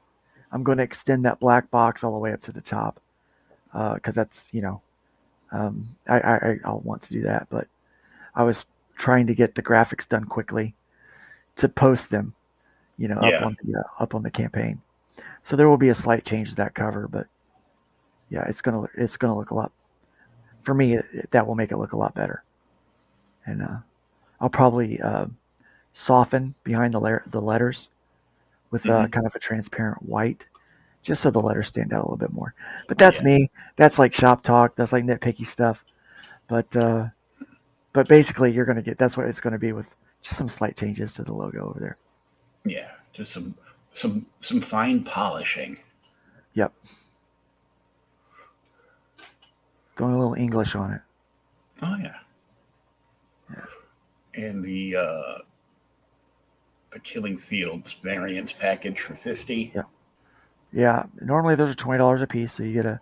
I'm 0.51 0.63
going 0.63 0.77
to 0.77 0.83
extend 0.83 1.23
that 1.23 1.39
black 1.39 1.71
box 1.71 2.03
all 2.03 2.11
the 2.11 2.19
way 2.19 2.31
up 2.33 2.41
to 2.41 2.51
the 2.51 2.61
top 2.61 3.01
because 3.71 4.15
that's, 4.15 4.49
you 4.53 4.61
know, 4.61 4.81
um, 5.51 5.87
I, 6.07 6.19
I, 6.19 6.35
I- 6.35 6.59
I'll 6.65 6.81
want 6.81 7.01
to 7.03 7.09
do 7.13 7.23
that. 7.23 7.47
But 7.49 7.67
I 8.35 8.43
was 8.43 8.65
trying 8.97 9.27
to 9.27 9.35
get 9.35 9.55
the 9.55 9.63
graphics 9.63 10.07
done 10.07 10.25
quickly 10.25 10.75
to 11.55 11.69
post 11.69 12.09
them, 12.09 12.33
you 12.97 13.07
know, 13.07 13.19
Yeah. 13.23 13.37
up 13.37 13.45
on 13.45 13.57
the 13.63 13.79
uh, 13.79 14.03
up 14.03 14.15
on 14.15 14.23
the 14.23 14.31
campaign. 14.31 14.81
So 15.43 15.55
there 15.55 15.69
will 15.69 15.77
be 15.77 15.89
a 15.89 15.95
slight 15.95 16.25
change 16.25 16.49
to 16.51 16.55
that 16.57 16.73
cover, 16.75 17.07
but 17.07 17.27
yeah, 18.29 18.43
it's 18.45 18.61
gonna 18.61 18.81
look- 18.81 18.91
it's 18.95 19.17
gonna 19.17 19.35
look 19.35 19.51
a 19.51 19.55
lot. 19.55 19.71
For 20.63 20.73
me, 20.73 20.93
it, 20.95 21.31
that 21.31 21.45
will 21.45 21.55
make 21.55 21.71
it 21.71 21.77
look 21.77 21.93
a 21.93 21.97
lot 21.97 22.15
better, 22.15 22.43
and 23.45 23.61
uh, 23.61 23.77
I'll 24.41 24.49
probably 24.49 24.99
uh, 25.01 25.27
soften 25.93 26.55
behind 26.63 26.93
the 26.93 26.99
la- 26.99 27.19
the 27.27 27.41
letters 27.41 27.89
with 28.71 28.87
uh, 28.89 29.05
Mhm. 29.05 29.11
kind 29.11 29.25
of 29.27 29.35
a 29.35 29.39
transparent 29.39 30.01
white, 30.03 30.47
just 31.03 31.21
so 31.21 31.29
the 31.29 31.39
letters 31.41 31.67
stand 31.67 31.93
out 31.93 31.99
a 31.99 32.05
little 32.05 32.17
bit 32.17 32.33
more. 32.33 32.53
But 32.87 32.97
that's 32.97 33.21
Yeah. 33.21 33.25
me. 33.37 33.51
That's 33.75 33.99
like 33.99 34.13
shop 34.13 34.41
talk. 34.41 34.75
That's 34.75 34.91
like 34.91 35.03
nitpicky 35.05 35.45
stuff. 35.45 35.85
But 36.47 36.75
uh, 36.75 37.09
but 37.93 38.07
basically, 38.09 38.51
you're 38.51 38.65
gonna 38.65 38.81
get 38.81 38.97
that's 38.97 39.15
what 39.15 39.27
it's 39.27 39.39
gonna 39.39 39.59
be 39.59 39.71
with 39.71 39.93
just 40.25 40.37
some 40.39 40.49
slight 40.49 40.75
changes 40.75 41.13
to 41.13 41.23
the 41.23 41.33
logo 41.33 41.69
over 41.69 41.79
there. 41.79 41.97
Yeah, 42.65 42.91
just 43.13 43.31
some 43.31 43.53
some 43.91 44.25
some 44.39 44.59
fine 44.59 45.03
polishing. 45.03 45.77
Yep. 46.55 46.73
Going 49.95 50.13
a 50.15 50.17
little 50.17 50.33
English 50.33 50.75
on 50.75 50.93
it. 50.93 51.01
Oh 51.83 51.95
yeah. 52.01 52.15
Yeah. 53.51 54.43
And 54.43 54.63
the 54.65 54.95
uh 54.95 55.37
the 56.91 56.99
Killing 57.01 57.37
Fields 57.37 57.95
variants 58.01 58.51
package 58.51 58.99
for 59.01 59.13
fifty. 59.13 59.71
Yeah. 59.75 59.83
Yeah. 60.73 61.03
Normally 61.21 61.53
those 61.55 61.69
are 61.69 61.75
twenty 61.75 61.99
dollars 61.99 62.23
a 62.23 62.27
piece, 62.27 62.53
so 62.53 62.63
you 62.63 62.73
get 62.73 62.87
a 62.87 62.99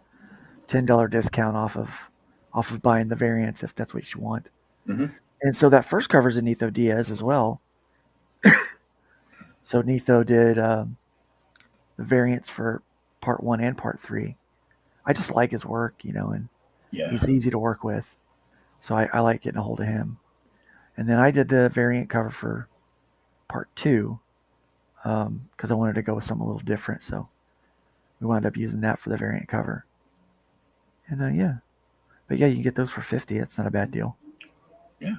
ten 0.67 0.85
dollar 0.85 1.07
discount 1.07 1.55
off 1.55 1.77
of 1.77 2.09
off 2.53 2.69
of 2.71 2.81
buying 2.81 3.07
the 3.07 3.15
variants 3.15 3.63
if 3.63 3.73
that's 3.73 3.93
what 3.93 4.13
you 4.13 4.19
want. 4.19 4.49
Mhm. 4.87 5.13
And 5.43 5.55
so 5.55 5.69
that 5.69 5.85
first 5.85 6.09
cover's 6.09 6.37
a 6.37 6.41
Netho 6.41 6.71
Diaz 6.71 7.11
as 7.11 7.21
well. 7.21 7.61
so 9.61 9.83
Nitho 9.83 10.25
did 10.25 10.57
um, 10.57 10.97
the 11.97 12.03
variants 12.03 12.49
for 12.49 12.81
part 13.21 13.43
one 13.43 13.59
and 13.61 13.77
part 13.77 13.99
three. 13.99 14.37
I 15.05 15.13
just 15.13 15.31
like 15.31 15.51
his 15.51 15.65
work, 15.65 15.95
you 16.03 16.13
know, 16.13 16.29
and 16.29 16.47
Yeah. 16.91 17.09
he's 17.11 17.27
easy 17.29 17.49
to 17.49 17.59
work 17.59 17.83
with. 17.83 18.05
So 18.79 18.95
I, 18.95 19.09
I 19.13 19.19
like 19.19 19.41
getting 19.41 19.59
a 19.59 19.63
hold 19.63 19.81
of 19.81 19.87
him. 19.87 20.17
And 20.95 21.09
then 21.09 21.19
I 21.19 21.31
did 21.31 21.49
the 21.49 21.69
variant 21.69 22.09
cover 22.09 22.29
for 22.29 22.67
part 23.49 23.67
two 23.75 24.19
because 25.03 25.69
I 25.71 25.73
wanted 25.73 25.95
to 25.95 26.01
go 26.01 26.15
with 26.15 26.23
something 26.23 26.45
a 26.45 26.47
little 26.49 26.65
different. 26.65 27.03
So 27.03 27.27
we 28.21 28.27
wound 28.27 28.45
up 28.45 28.55
using 28.55 28.81
that 28.81 28.99
for 28.99 29.09
the 29.09 29.17
variant 29.17 29.49
cover. 29.49 29.85
And 31.09 31.21
uh, 31.21 31.27
yeah, 31.27 31.55
but 32.29 32.37
yeah, 32.37 32.47
you 32.47 32.53
can 32.53 32.63
get 32.63 32.75
those 32.75 32.91
for 32.91 33.01
50. 33.01 33.37
It's 33.37 33.57
not 33.57 33.67
a 33.67 33.71
bad 33.71 33.91
deal. 33.91 34.15
Yeah. 35.01 35.15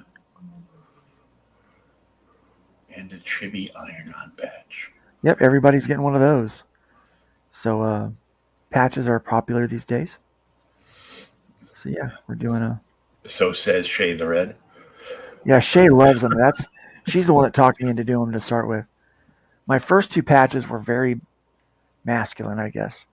And 2.97 3.11
a 3.11 3.17
chibi 3.17 3.69
iron 3.75 4.13
on 4.21 4.31
patch. 4.37 4.91
Yep, 5.23 5.41
everybody's 5.41 5.87
getting 5.87 6.03
one 6.03 6.15
of 6.15 6.21
those. 6.21 6.63
So 7.49 7.81
uh, 7.81 8.09
patches 8.69 9.07
are 9.07 9.19
popular 9.19 9.67
these 9.67 9.85
days. 9.85 10.19
So 11.73 11.89
yeah, 11.89 12.11
we're 12.27 12.35
doing 12.35 12.61
a 12.61 12.81
So 13.27 13.53
says 13.53 13.85
Shay 13.85 14.13
the 14.13 14.27
Red. 14.27 14.55
Yeah, 15.45 15.59
Shay 15.59 15.89
loves 15.89 16.21
them. 16.21 16.33
That's 16.37 16.65
she's 17.07 17.27
the 17.27 17.33
one 17.33 17.43
that 17.43 17.53
talked 17.53 17.81
me 17.81 17.89
into 17.89 18.03
doing 18.03 18.25
them 18.25 18.33
to 18.33 18.39
start 18.39 18.67
with. 18.67 18.87
My 19.67 19.79
first 19.79 20.11
two 20.11 20.23
patches 20.23 20.67
were 20.67 20.79
very 20.79 21.19
masculine, 22.03 22.59
I 22.59 22.69
guess. 22.69 23.05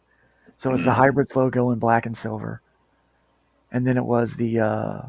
So 0.57 0.73
it's 0.75 0.85
the 0.85 0.93
hybrid 0.93 1.35
logo 1.35 1.71
in 1.71 1.79
black 1.79 2.07
and 2.07 2.17
silver, 2.17 2.61
and 3.73 3.87
then 3.87 3.97
it 3.97 4.05
was 4.05 4.35
the 4.35 4.61
uh, 4.61 5.03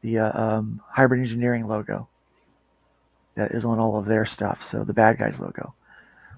the 0.00 0.18
uh, 0.18 0.42
um, 0.42 0.80
hybrid 0.90 1.20
engineering 1.20 1.68
logo 1.68 2.08
that 3.38 3.52
is 3.52 3.64
on 3.64 3.78
all 3.78 3.96
of 3.96 4.04
their 4.04 4.26
stuff. 4.26 4.62
So 4.62 4.82
the 4.82 4.92
bad 4.92 5.16
guys 5.16 5.38
logo, 5.38 5.72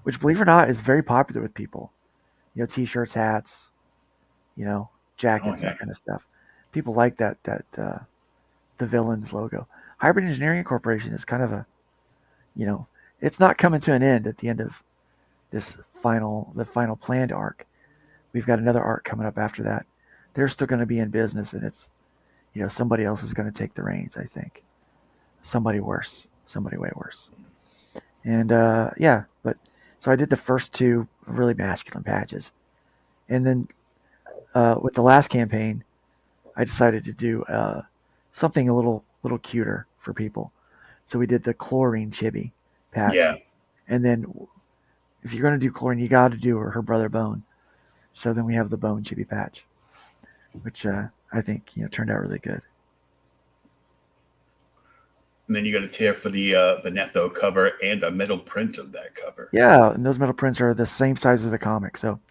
which 0.03 0.19
believe 0.19 0.37
it 0.37 0.43
or 0.43 0.45
not 0.45 0.69
is 0.69 0.79
very 0.79 1.01
popular 1.01 1.41
with 1.41 1.53
people. 1.53 1.91
You 2.53 2.61
know, 2.61 2.67
t-shirts, 2.67 3.15
hats, 3.15 3.71
you 4.55 4.65
know, 4.65 4.89
jackets, 5.17 5.63
yeah. 5.63 5.69
that 5.69 5.79
kind 5.79 5.89
of 5.89 5.97
stuff. 5.97 6.27
People 6.71 6.93
like 6.93 7.17
that 7.17 7.37
that 7.43 7.65
uh, 7.77 7.99
the 8.77 8.85
villains 8.85 9.33
logo. 9.33 9.67
Hybrid 9.97 10.25
Engineering 10.25 10.63
Corporation 10.63 11.13
is 11.13 11.25
kind 11.25 11.41
of 11.41 11.51
a, 11.51 11.65
you 12.55 12.65
know, 12.65 12.87
it's 13.19 13.39
not 13.39 13.57
coming 13.57 13.81
to 13.81 13.93
an 13.93 14.03
end 14.03 14.27
at 14.27 14.37
the 14.37 14.47
end 14.47 14.61
of 14.61 14.83
this 15.49 15.77
final, 16.01 16.51
the 16.55 16.65
final 16.65 16.95
planned 16.95 17.31
arc. 17.31 17.65
We've 18.33 18.45
got 18.45 18.59
another 18.59 18.81
arc 18.81 19.03
coming 19.05 19.27
up 19.27 19.37
after 19.37 19.63
that. 19.63 19.85
They're 20.33 20.47
still 20.47 20.67
going 20.67 20.79
to 20.79 20.85
be 20.85 20.99
in 20.99 21.09
business, 21.09 21.53
and 21.53 21.63
it's, 21.63 21.89
you 22.53 22.61
know, 22.61 22.67
somebody 22.67 23.03
else 23.03 23.23
is 23.23 23.33
going 23.33 23.51
to 23.51 23.57
take 23.57 23.73
the 23.73 23.83
reins. 23.83 24.17
I 24.17 24.23
think, 24.23 24.63
somebody 25.41 25.79
worse, 25.79 26.27
somebody 26.51 26.77
way 26.77 26.91
worse. 26.95 27.29
And 28.23 28.51
uh, 28.51 28.91
yeah, 28.97 29.23
but 29.43 29.57
so 29.99 30.11
I 30.11 30.15
did 30.15 30.29
the 30.29 30.37
first 30.37 30.73
two 30.73 31.07
really 31.25 31.53
masculine 31.53 32.03
patches, 32.03 32.51
and 33.29 33.45
then 33.45 33.67
uh, 34.53 34.77
with 34.81 34.93
the 34.93 35.01
last 35.01 35.29
campaign, 35.29 35.83
I 36.55 36.63
decided 36.63 37.03
to 37.05 37.13
do 37.13 37.43
uh, 37.43 37.81
something 38.31 38.69
a 38.69 38.75
little 38.75 39.03
little 39.23 39.39
cuter 39.39 39.87
for 39.99 40.13
people. 40.13 40.51
So 41.05 41.19
we 41.19 41.25
did 41.25 41.43
the 41.43 41.53
chlorine 41.53 42.11
chibi 42.11 42.51
patch. 42.91 43.15
Yeah. 43.15 43.35
And 43.87 44.05
then 44.05 44.47
if 45.23 45.33
you're 45.33 45.41
going 45.41 45.59
to 45.59 45.65
do 45.65 45.71
chlorine, 45.71 45.99
you 45.99 46.07
got 46.07 46.31
to 46.31 46.37
do 46.37 46.57
her, 46.57 46.71
her 46.71 46.81
brother 46.81 47.09
Bone. 47.09 47.43
So 48.13 48.33
then 48.33 48.45
we 48.45 48.55
have 48.55 48.69
the 48.69 48.77
Bone 48.77 49.03
chibi 49.03 49.27
patch, 49.27 49.65
which 50.61 50.85
uh, 50.85 51.07
I 51.31 51.41
think 51.41 51.75
you 51.75 51.83
know 51.83 51.89
turned 51.89 52.11
out 52.11 52.21
really 52.21 52.39
good. 52.39 52.61
And 55.51 55.55
then 55.57 55.65
you 55.65 55.73
got 55.73 55.83
a 55.83 55.87
tier 55.89 56.13
for 56.13 56.29
the 56.29 56.55
uh 56.55 56.75
the 56.81 56.89
Netho 56.89 57.33
cover 57.33 57.73
and 57.83 58.03
a 58.05 58.09
metal 58.09 58.37
print 58.39 58.77
of 58.77 58.93
that 58.93 59.13
cover. 59.15 59.49
Yeah, 59.51 59.91
and 59.91 60.05
those 60.05 60.17
metal 60.17 60.33
prints 60.33 60.61
are 60.61 60.73
the 60.73 60.85
same 60.85 61.17
size 61.17 61.43
as 61.43 61.51
the 61.51 61.57
comic, 61.59 61.97
so 61.97 62.21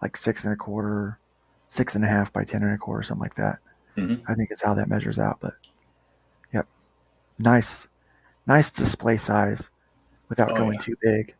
like 0.00 0.16
six 0.16 0.44
and 0.44 0.52
a 0.52 0.56
quarter, 0.56 1.18
six 1.66 1.96
and 1.96 2.04
a 2.04 2.06
half 2.06 2.32
by 2.32 2.44
ten 2.44 2.62
and 2.62 2.72
a 2.72 2.78
quarter, 2.78 3.02
something 3.02 3.22
like 3.24 3.34
that. 3.34 3.58
Mhm. 3.96 4.22
I 4.28 4.34
think 4.36 4.52
it's 4.52 4.62
how 4.62 4.72
that 4.74 4.88
measures 4.88 5.18
out. 5.18 5.38
But 5.40 5.54
yep, 6.52 6.68
nice, 7.40 7.88
nice 8.46 8.70
display 8.70 9.16
size 9.16 9.68
without 10.28 10.52
Oh, 10.52 10.56
going 10.56 10.74
yeah. 10.74 10.80
too 10.80 10.94
big. 11.02 11.34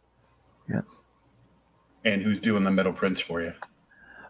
Yeah. 0.68 0.80
And 2.04 2.22
who's 2.22 2.40
doing 2.40 2.64
the 2.64 2.72
metal 2.72 2.92
prints 2.92 3.20
for 3.20 3.40
you? 3.40 3.52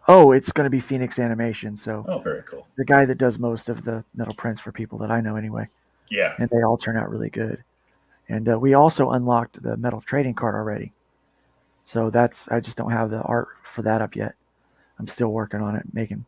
Oh, 0.07 0.33
it's 0.33 0.51
going 0.51 0.65
to 0.65 0.69
be 0.69 0.79
Phoenix 0.79 1.17
Animation. 1.17 1.77
So 1.77 2.05
Oh, 2.07 2.19
very 2.19 2.43
cool. 2.43 2.67
the 2.77 2.85
guy 2.85 3.05
that 3.05 3.17
does 3.17 3.39
most 3.39 3.69
of 3.69 3.83
the 3.85 4.03
metal 4.13 4.35
prints 4.35 4.61
for 4.61 4.71
people 4.71 4.99
that 4.99 5.09
I 5.09 5.19
know 5.19 5.35
anyway. 5.35 5.67
Yeah. 6.09 6.35
And 6.37 6.49
they 6.49 6.61
all 6.61 6.77
turn 6.77 6.97
out 6.97 7.09
really 7.09 7.29
good. 7.29 7.63
And 8.27 8.49
uh, 8.49 8.59
we 8.59 8.73
also 8.73 9.11
unlocked 9.11 9.61
the 9.61 9.77
metal 9.77 10.01
trading 10.01 10.33
card 10.33 10.55
already. 10.55 10.91
So 11.83 12.09
that's 12.09 12.47
I 12.47 12.59
just 12.59 12.77
don't 12.77 12.91
have 12.91 13.11
the 13.11 13.21
art 13.21 13.49
for 13.63 13.83
that 13.83 14.01
up 14.01 14.15
yet. 14.15 14.33
I'm 14.97 15.07
still 15.07 15.29
working 15.29 15.61
on 15.61 15.75
it, 15.75 15.83
making 15.93 16.25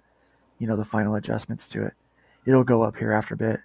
you 0.60 0.68
know 0.68 0.76
the 0.76 0.86
final 0.86 1.16
adjustments 1.16 1.68
to 1.70 1.86
it. 1.86 1.94
It'll 2.46 2.64
go 2.64 2.84
up 2.84 2.96
here 2.96 3.12
after 3.12 3.34
a 3.34 3.38
bit, 3.38 3.60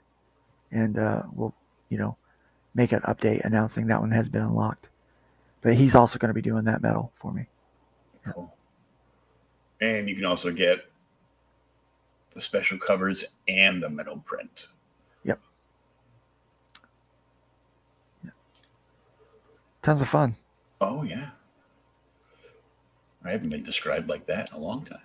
and 0.71 0.99
uh, 0.99 1.23
we'll 1.35 1.55
you 1.91 1.99
know 1.99 2.17
make 2.75 2.93
an 2.93 3.03
update 3.03 3.45
announcing 3.45 3.87
that 3.89 4.01
one 4.01 4.11
has 4.11 4.31
been 4.31 4.43
unlocked. 4.43 4.89
But 5.61 5.75
he's 5.75 5.95
also 5.95 6.19
going 6.19 6.31
to 6.31 6.35
be 6.35 6.43
doing 6.43 6.65
that 6.65 6.83
metal 6.83 7.13
for 7.17 7.31
me. 7.31 7.47
Cool. 8.25 8.55
And 9.81 10.09
you 10.09 10.15
can 10.15 10.25
also 10.25 10.51
get 10.51 10.87
the 12.35 12.41
special 12.41 12.79
covers 12.79 13.25
and 13.49 13.83
the 13.83 13.91
metal 13.91 14.19
print. 14.25 14.69
Tons 19.83 20.01
of 20.01 20.09
fun. 20.09 20.37
Oh 20.81 21.03
yeah. 21.03 21.31
I 23.25 23.31
haven't 23.31 23.51
been 23.51 23.63
described 23.63 24.09
like 24.09 24.27
that 24.27 24.51
in 24.51 24.57
a 24.57 24.61
long 24.61 24.85
time. 24.85 24.99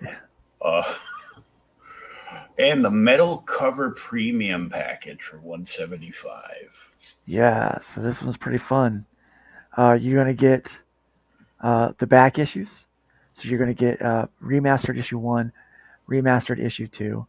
Yeah. 0.00 0.16
Uh, 0.60 0.94
and 2.58 2.84
the 2.84 2.90
metal 2.90 3.38
cover 3.38 3.90
premium 3.90 4.68
package 4.68 5.22
for 5.22 5.36
175. 5.38 6.90
Yeah, 7.24 7.78
so 7.80 8.00
this 8.00 8.22
one's 8.22 8.36
pretty 8.36 8.58
fun. 8.58 9.06
Uh, 9.76 9.98
you're 10.00 10.18
gonna 10.18 10.34
get 10.34 10.76
uh, 11.60 11.92
the 11.98 12.06
back 12.06 12.38
issues. 12.38 12.84
So 13.34 13.48
you're 13.48 13.58
gonna 13.58 13.74
get 13.74 14.00
uh, 14.02 14.26
remastered 14.42 14.98
issue 14.98 15.18
one, 15.18 15.52
remastered 16.08 16.60
issue 16.60 16.86
two. 16.86 17.26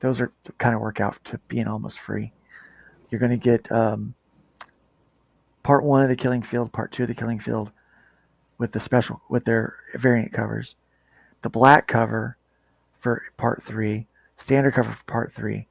Those 0.00 0.20
are 0.20 0.32
kind 0.58 0.74
of 0.74 0.80
work 0.80 1.00
out 1.00 1.22
to 1.24 1.38
being 1.48 1.68
almost 1.68 2.00
free. 2.00 2.32
You're 3.10 3.20
gonna 3.20 3.36
get 3.36 3.70
um, 3.70 4.14
part 5.64 5.82
one 5.82 6.02
of 6.02 6.08
the 6.08 6.14
Killing 6.14 6.42
Field, 6.42 6.70
part 6.70 6.92
two 6.92 7.02
of 7.02 7.08
the 7.08 7.14
Killing 7.14 7.40
Field, 7.40 7.72
with 8.58 8.70
the 8.70 8.78
special 8.78 9.20
with 9.28 9.44
their 9.44 9.74
variant 9.94 10.32
covers. 10.32 10.76
The 11.42 11.50
black 11.50 11.88
cover 11.88 12.36
for 12.94 13.24
part 13.36 13.64
three, 13.64 14.06
standard 14.36 14.74
cover 14.74 14.92
for 14.92 15.04
part 15.04 15.32
three, 15.32 15.66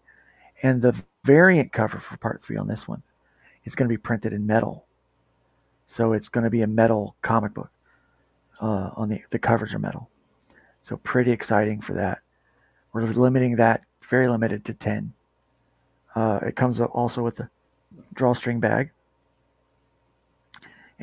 and 0.61 0.81
the 0.81 1.01
variant 1.23 1.71
cover 1.71 1.97
for 1.97 2.17
part 2.17 2.41
three 2.43 2.57
on 2.57 2.67
this 2.67 2.85
one 2.85 3.01
is 3.63 3.75
going 3.75 3.87
to 3.87 3.93
be 3.93 3.97
printed 3.97 4.33
in 4.33 4.45
metal. 4.45 4.85
So 5.85 6.11
it's 6.11 6.27
going 6.27 6.43
to 6.43 6.49
be 6.49 6.63
a 6.63 6.67
metal 6.67 7.15
comic 7.21 7.53
book. 7.53 7.69
Uh, 8.61 8.91
on 8.95 9.09
the 9.09 9.21
the 9.31 9.39
covers 9.39 9.73
are 9.73 9.79
metal, 9.79 10.09
so 10.81 10.97
pretty 10.97 11.31
exciting 11.31 11.81
for 11.81 11.93
that. 11.93 12.19
We're 12.93 13.03
limiting 13.05 13.55
that 13.55 13.83
very 14.07 14.27
limited 14.27 14.63
to 14.65 14.73
ten. 14.73 15.13
Uh, 16.15 16.39
it 16.43 16.55
comes 16.55 16.79
also 16.79 17.23
with 17.23 17.39
a 17.39 17.49
drawstring 18.13 18.59
bag, 18.59 18.91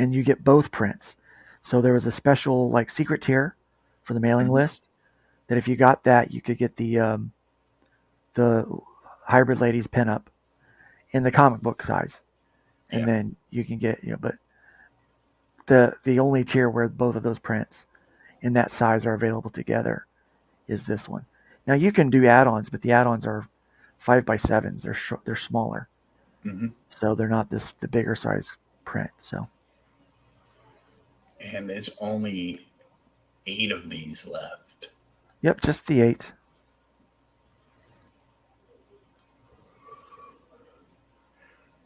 and 0.01 0.15
you 0.15 0.23
get 0.23 0.43
both 0.43 0.71
prints. 0.73 1.17
So 1.63 1.81
there 1.81 1.93
was 1.93 2.07
a 2.07 2.11
special 2.11 2.71
like 2.71 2.89
secret 2.91 3.21
tier 3.21 3.55
for 4.03 4.15
the 4.15 4.21
mailing 4.21 4.49
list 4.49 4.87
that 5.47 5.59
if 5.59 5.69
you 5.69 5.77
got 5.77 6.05
that, 6.05 6.33
you 6.33 6.41
could 6.41 6.57
get 6.59 6.77
the 6.77 6.99
um, 6.99 7.33
the 8.35 8.67
hybrid 9.27 9.61
ladies 9.61 9.87
pinup 9.87 10.23
in 11.11 11.23
the 11.23 11.31
comic 11.31 11.61
book 11.61 11.83
size, 11.83 12.23
and 12.91 13.03
Yeah. 13.03 13.07
then 13.07 13.37
you 13.51 13.65
can 13.65 13.79
get 13.79 14.03
you 14.03 14.13
know, 14.13 14.17
but 14.21 14.37
the 15.67 15.95
the 16.05 16.19
only 16.19 16.45
tier 16.45 16.71
where 16.71 16.89
both 16.89 17.15
of 17.17 17.23
those 17.23 17.39
prints 17.39 17.87
in 18.41 18.55
that 18.55 18.71
size 18.71 19.05
are 19.05 19.15
available 19.15 19.51
together 19.51 20.07
is 20.67 20.85
this 20.85 21.09
one. 21.09 21.27
Now 21.67 21.75
you 21.75 21.93
can 21.93 22.09
do 22.11 22.25
add-ons, 22.27 22.71
but 22.71 22.81
the 22.81 22.93
add-ons 22.93 23.27
are 23.27 23.49
five 23.99 24.25
by 24.25 24.37
sevens. 24.37 24.83
They're 24.83 24.95
sh- 24.95 25.13
they're 25.25 25.37
smaller, 25.37 25.89
hmm 26.43 26.69
so 26.89 27.15
they're 27.15 27.29
not 27.29 27.51
this 27.51 27.73
the 27.81 27.89
bigger 27.89 28.15
size 28.17 28.57
print. 28.85 29.11
So 29.19 29.47
And 31.41 31.69
there's 31.69 31.91
only 31.99 32.67
eight 33.47 33.73
of 33.73 33.89
these 33.89 34.27
left. 34.27 34.89
yep, 35.41 35.61
just 35.61 35.87
the 35.87 36.01
eight. 36.03 36.33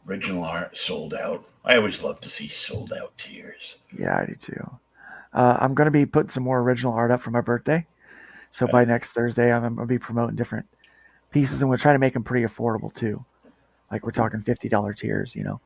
Original 0.07 0.43
art 0.43 0.77
sold 0.77 1.13
out. 1.15 1.45
I 1.63 1.77
always 1.77 2.03
love 2.03 2.19
to 2.21 2.29
see 2.29 2.47
sold 2.47 2.93
out 2.93 3.17
tiers. 3.17 3.77
Yeah, 3.97 4.17
I 4.19 4.25
do 4.27 4.35
too. 4.35 4.77
Uh, 5.33 5.57
I'm 5.59 5.73
going 5.73 5.85
to 5.85 5.91
be 5.91 6.05
putting 6.05 6.29
some 6.29 6.43
more 6.43 6.59
original 6.59 6.93
art 6.93 7.09
up 7.11 7.21
for 7.21 7.31
my 7.31 7.41
birthday. 7.41 7.85
So 8.51 8.67
by 8.67 8.85
next 8.85 9.11
Thursday, 9.11 9.51
I'm, 9.51 9.63
I'm 9.63 9.75
going 9.75 9.87
to 9.87 9.93
be 9.93 9.97
promoting 9.99 10.35
different 10.35 10.65
pieces, 11.31 11.61
and 11.61 11.69
we're 11.69 11.77
trying 11.77 11.95
to 11.95 11.99
make 11.99 12.13
them 12.13 12.23
pretty 12.23 12.45
affordable 12.45 12.93
too. 12.93 13.25
Like 13.91 14.05
we're 14.05 14.11
talking 14.11 14.41
fifty 14.41 14.69
dollar 14.69 14.93
tiers, 14.93 15.35
you 15.35 15.43
know, 15.43 15.59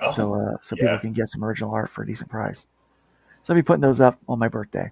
Oh, 0.00 0.12
so 0.12 0.34
uh, 0.34 0.56
so 0.60 0.74
yeah. 0.76 0.84
people 0.84 0.98
can 0.98 1.12
get 1.12 1.28
some 1.28 1.44
original 1.44 1.70
art 1.72 1.88
for 1.90 2.02
a 2.02 2.06
decent 2.06 2.30
price. 2.30 2.66
So 3.48 3.54
I'll 3.54 3.58
be 3.58 3.62
putting 3.62 3.80
those 3.80 3.98
up 3.98 4.18
on 4.28 4.38
my 4.38 4.48
birthday. 4.48 4.90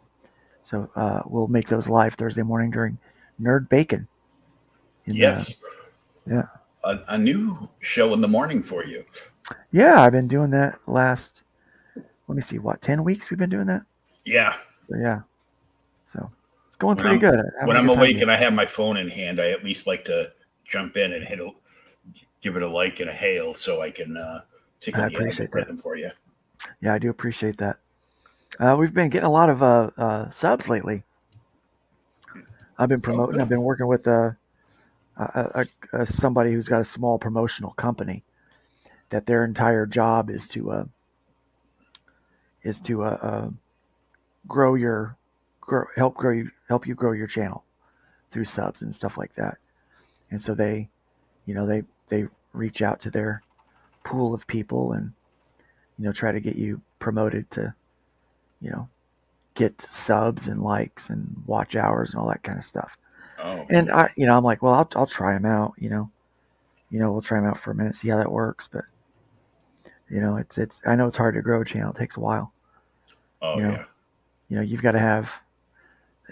So 0.62 0.88
uh, 0.96 1.20
we'll 1.26 1.46
make 1.46 1.68
those 1.68 1.90
live 1.90 2.14
Thursday 2.14 2.40
morning 2.40 2.70
during 2.70 2.96
Nerd 3.38 3.68
Bacon. 3.68 4.08
uh, 5.10 5.14
yes. 5.14 5.52
yeah. 6.26 6.44
A, 6.82 7.00
a 7.08 7.18
new 7.18 7.68
show 7.80 8.14
in 8.14 8.22
the 8.22 8.28
morning 8.28 8.62
for 8.62 8.82
you. 8.82 9.04
Yeah, 9.72 10.00
I've 10.00 10.12
been 10.12 10.26
doing 10.26 10.48
that 10.52 10.78
last. 10.86 11.42
Let 12.28 12.34
me 12.34 12.40
see, 12.40 12.58
what 12.58 12.80
ten 12.80 13.04
weeks 13.04 13.28
we've 13.30 13.38
been 13.38 13.50
doing 13.50 13.66
that. 13.66 13.82
Yeah. 14.24 14.56
So, 14.88 14.96
yeah, 14.96 15.20
so 16.06 16.30
it's 16.66 16.76
going 16.76 16.96
When 16.96 17.04
pretty 17.18 17.26
I'm- 17.26 17.34
good. 17.36 17.44
Having 17.60 17.68
When 17.68 17.76
I'm 17.76 17.86
good 17.88 17.98
awake 17.98 18.20
and 18.22 18.30
I 18.32 18.36
have 18.36 18.54
my 18.54 18.64
phone 18.64 18.96
in 18.96 19.08
hand, 19.10 19.38
I 19.38 19.50
at 19.50 19.64
least 19.64 19.86
like 19.86 20.02
to 20.06 20.32
jump 20.64 20.96
in 20.96 21.12
and 21.12 21.26
hit 21.26 21.40
a, 21.40 21.50
give 22.40 22.56
it 22.56 22.62
a 22.62 22.68
like 22.68 23.00
and 23.00 23.10
a 23.10 23.12
hail 23.12 23.52
so 23.52 23.82
I 23.82 23.90
can 23.90 24.16
uh, 24.16 24.40
tickle 24.80 25.02
I 25.02 25.10
the 25.10 25.16
appreciate 25.16 25.50
that. 25.52 25.58
algorithm 25.58 25.76
for 25.76 25.96
you. 25.96 26.10
Yeah, 26.80 26.94
I 26.94 26.98
do 26.98 27.10
appreciate 27.10 27.58
that. 27.58 27.80
Uh, 28.58 28.76
we've 28.78 28.94
been 28.94 29.10
getting 29.10 29.26
a 29.26 29.32
lot 29.32 29.50
of 29.50 29.62
uh, 29.62 29.90
uh, 29.98 30.30
subs 30.30 30.68
lately. 30.68 31.02
I've 32.78 32.88
been 32.88 33.00
promoting. 33.00 33.40
I've 33.40 33.48
been 33.48 33.62
working 33.62 33.86
with 33.86 34.06
uh, 34.06 34.30
a, 35.16 35.66
a, 35.92 36.00
a, 36.00 36.06
somebody 36.06 36.52
who's 36.52 36.68
got 36.68 36.80
a 36.80 36.84
small 36.84 37.18
promotional 37.18 37.72
company 37.72 38.22
that 39.10 39.26
their 39.26 39.44
entire 39.44 39.86
job 39.86 40.30
is 40.30 40.48
to 40.48 40.70
uh, 40.70 40.84
is 42.62 42.80
to 42.80 43.02
uh, 43.02 43.50
grow 44.46 44.74
your 44.74 45.16
grow, 45.60 45.84
help 45.96 46.14
grow 46.14 46.32
you 46.32 46.50
help 46.68 46.86
you 46.86 46.94
grow 46.94 47.12
your 47.12 47.26
channel 47.26 47.64
through 48.30 48.44
subs 48.44 48.82
and 48.82 48.94
stuff 48.94 49.18
like 49.18 49.34
that. 49.34 49.58
And 50.30 50.40
so 50.40 50.54
they, 50.54 50.88
you 51.44 51.54
know, 51.54 51.66
they 51.66 51.82
they 52.08 52.26
reach 52.52 52.80
out 52.82 53.00
to 53.00 53.10
their 53.10 53.42
pool 54.04 54.32
of 54.32 54.46
people 54.46 54.92
and 54.92 55.12
you 55.98 56.04
know 56.04 56.12
try 56.12 56.32
to 56.32 56.40
get 56.40 56.56
you 56.56 56.80
promoted 56.98 57.50
to 57.50 57.74
you 58.60 58.70
know 58.70 58.88
get 59.54 59.80
subs 59.80 60.48
and 60.48 60.62
likes 60.62 61.08
and 61.08 61.42
watch 61.46 61.76
hours 61.76 62.12
and 62.12 62.20
all 62.20 62.28
that 62.28 62.42
kind 62.42 62.58
of 62.58 62.64
stuff 62.64 62.96
Oh, 63.38 63.66
and 63.68 63.90
i 63.90 64.10
you 64.16 64.26
know 64.26 64.36
i'm 64.36 64.44
like 64.44 64.62
well 64.62 64.74
i'll, 64.74 64.88
I'll 64.96 65.06
try 65.06 65.34
them 65.34 65.44
out 65.44 65.74
you 65.78 65.90
know 65.90 66.10
you 66.90 66.98
know 66.98 67.12
we'll 67.12 67.22
try 67.22 67.38
them 67.38 67.48
out 67.48 67.58
for 67.58 67.70
a 67.70 67.74
minute 67.74 67.94
see 67.94 68.08
how 68.08 68.16
that 68.16 68.32
works 68.32 68.68
but 68.70 68.84
you 70.08 70.20
know 70.20 70.36
it's 70.36 70.56
it's 70.56 70.80
i 70.86 70.94
know 70.94 71.06
it's 71.06 71.16
hard 71.16 71.34
to 71.34 71.42
grow 71.42 71.60
a 71.60 71.64
channel 71.64 71.92
it 71.92 71.98
takes 71.98 72.16
a 72.16 72.20
while 72.20 72.52
oh 73.42 73.56
you 73.56 73.62
know, 73.62 73.70
yeah. 73.70 73.84
you 74.48 74.56
know 74.56 74.62
you've 74.62 74.82
got 74.82 74.92
to 74.92 74.98
have 74.98 75.32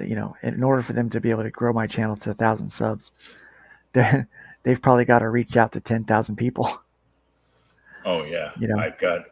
you 0.01 0.15
know 0.15 0.35
in 0.43 0.63
order 0.63 0.83
for 0.83 0.95
them 0.95 1.11
to 1.11 1.21
be 1.21 1.31
able 1.31 1.43
to 1.43 1.51
grow 1.51 1.73
my 1.73 1.87
channel 1.87 2.17
to 2.17 2.31
a 2.31 2.35
thousand 2.35 2.71
subs 2.71 3.13
they 3.93 4.25
they've 4.63 4.81
probably 4.83 5.05
got 5.05 5.19
to 5.21 5.29
reach 5.29 5.57
out 5.57 5.73
to 5.73 5.81
10,000 5.81 6.37
people 6.37 6.71
Oh 8.05 8.25
yeah. 8.25 8.53
You 8.59 8.69
know. 8.69 8.79
I've 8.79 8.99
got. 8.99 9.27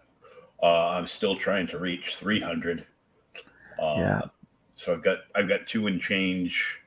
Uh, 0.62 0.90
I'm 0.90 1.06
still 1.06 1.36
trying 1.36 1.66
to 1.68 1.78
reach 1.78 2.16
300. 2.16 2.86
Uh, 3.80 3.94
Yeah. 3.98 4.20
So 4.74 4.92
I've 4.92 5.02
got 5.02 5.18
I've 5.34 5.48
got 5.48 5.66
two 5.66 5.86
and 5.86 6.00
change 6.00 6.78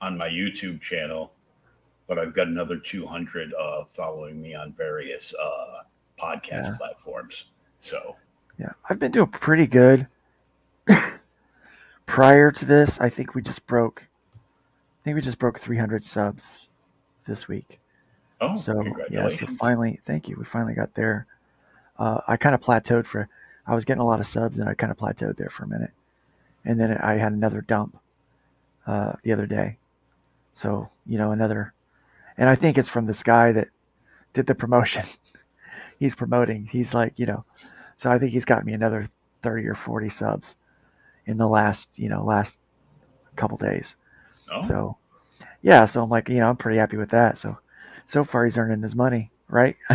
on 0.00 0.16
my 0.16 0.28
YouTube 0.28 0.80
channel, 0.80 1.32
but 2.06 2.18
I've 2.18 2.32
got 2.34 2.46
another 2.46 2.78
200 2.78 3.52
uh, 3.58 3.84
following 3.84 4.40
me 4.40 4.54
on 4.54 4.72
various 4.72 5.34
uh, 5.34 5.82
podcast 6.18 6.64
Yeah. 6.64 6.74
platforms. 6.78 7.44
So 7.80 8.16
Yeah, 8.58 8.72
I've 8.88 8.98
been 8.98 9.10
doing 9.12 9.28
pretty 9.28 9.66
good. 9.66 10.06
Prior 12.06 12.50
to 12.50 12.64
this, 12.64 13.00
I 13.00 13.08
think 13.08 13.34
we 13.34 13.42
just 13.42 13.66
broke. 13.66 14.06
I 14.34 15.04
think 15.04 15.14
we 15.14 15.20
just 15.20 15.38
broke 15.38 15.58
300 15.58 16.04
subs 16.04 16.68
this 17.26 17.48
week. 17.48 17.78
oh, 18.40 18.56
so 18.56 18.82
yeah, 19.10 19.28
so 19.28 19.46
finally, 19.46 20.00
thank 20.04 20.28
you. 20.28 20.36
We 20.38 20.44
finally 20.44 20.74
got 20.74 20.94
there. 20.94 21.26
Uh, 22.00 22.22
I 22.26 22.38
kind 22.38 22.54
of 22.54 22.62
plateaued 22.62 23.04
for. 23.04 23.28
I 23.66 23.74
was 23.74 23.84
getting 23.84 24.00
a 24.00 24.06
lot 24.06 24.20
of 24.20 24.26
subs, 24.26 24.58
and 24.58 24.68
I 24.68 24.74
kind 24.74 24.90
of 24.90 24.96
plateaued 24.96 25.36
there 25.36 25.50
for 25.50 25.64
a 25.64 25.68
minute, 25.68 25.92
and 26.64 26.80
then 26.80 26.96
I 26.96 27.14
had 27.14 27.32
another 27.32 27.60
dump 27.60 27.98
uh, 28.86 29.12
the 29.22 29.32
other 29.32 29.46
day. 29.46 29.76
So 30.54 30.88
you 31.06 31.18
know 31.18 31.30
another, 31.30 31.74
and 32.38 32.48
I 32.48 32.54
think 32.54 32.78
it's 32.78 32.88
from 32.88 33.06
this 33.06 33.22
guy 33.22 33.52
that 33.52 33.68
did 34.32 34.46
the 34.46 34.54
promotion. 34.54 35.04
he's 36.00 36.14
promoting. 36.14 36.66
He's 36.66 36.94
like 36.94 37.18
you 37.18 37.26
know, 37.26 37.44
so 37.98 38.10
I 38.10 38.18
think 38.18 38.32
he's 38.32 38.46
got 38.46 38.64
me 38.64 38.72
another 38.72 39.06
thirty 39.42 39.66
or 39.66 39.74
forty 39.74 40.08
subs 40.08 40.56
in 41.26 41.36
the 41.36 41.48
last 41.48 41.98
you 41.98 42.08
know 42.08 42.24
last 42.24 42.58
couple 43.36 43.58
days. 43.58 43.94
Oh. 44.50 44.60
So 44.66 44.96
yeah, 45.60 45.84
so 45.84 46.02
I'm 46.02 46.08
like 46.08 46.30
you 46.30 46.38
know 46.38 46.48
I'm 46.48 46.56
pretty 46.56 46.78
happy 46.78 46.96
with 46.96 47.10
that. 47.10 47.36
So 47.36 47.58
so 48.06 48.24
far 48.24 48.46
he's 48.46 48.56
earning 48.56 48.80
his 48.80 48.96
money, 48.96 49.30
right? 49.48 49.76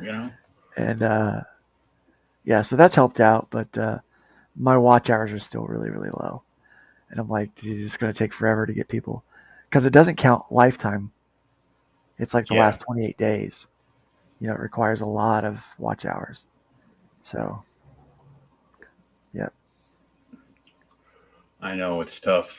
You 0.00 0.10
know, 0.10 0.30
and 0.76 1.02
uh, 1.02 1.40
yeah, 2.44 2.62
so 2.62 2.76
that's 2.76 2.94
helped 2.94 3.20
out. 3.20 3.48
But 3.50 3.76
uh, 3.78 3.98
my 4.56 4.76
watch 4.76 5.10
hours 5.10 5.32
are 5.32 5.38
still 5.38 5.66
really, 5.66 5.90
really 5.90 6.10
low, 6.10 6.42
and 7.10 7.20
I'm 7.20 7.28
like, 7.28 7.54
this 7.56 7.66
is 7.66 7.96
going 7.96 8.12
to 8.12 8.18
take 8.18 8.32
forever 8.32 8.66
to 8.66 8.72
get 8.74 8.88
people 8.88 9.24
because 9.68 9.86
it 9.86 9.92
doesn't 9.92 10.16
count 10.16 10.50
lifetime. 10.50 11.12
It's 12.18 12.34
like 12.34 12.46
the 12.46 12.54
Yeah. 12.54 12.60
last 12.60 12.80
28 12.80 13.16
days. 13.16 13.66
You 14.40 14.48
know, 14.48 14.54
it 14.54 14.60
requires 14.60 15.00
a 15.00 15.06
lot 15.06 15.44
of 15.44 15.64
watch 15.78 16.04
hours. 16.04 16.46
So, 17.22 17.64
yeah, 19.32 19.48
I 21.60 21.74
know 21.74 22.00
it's 22.00 22.18
tough. 22.20 22.56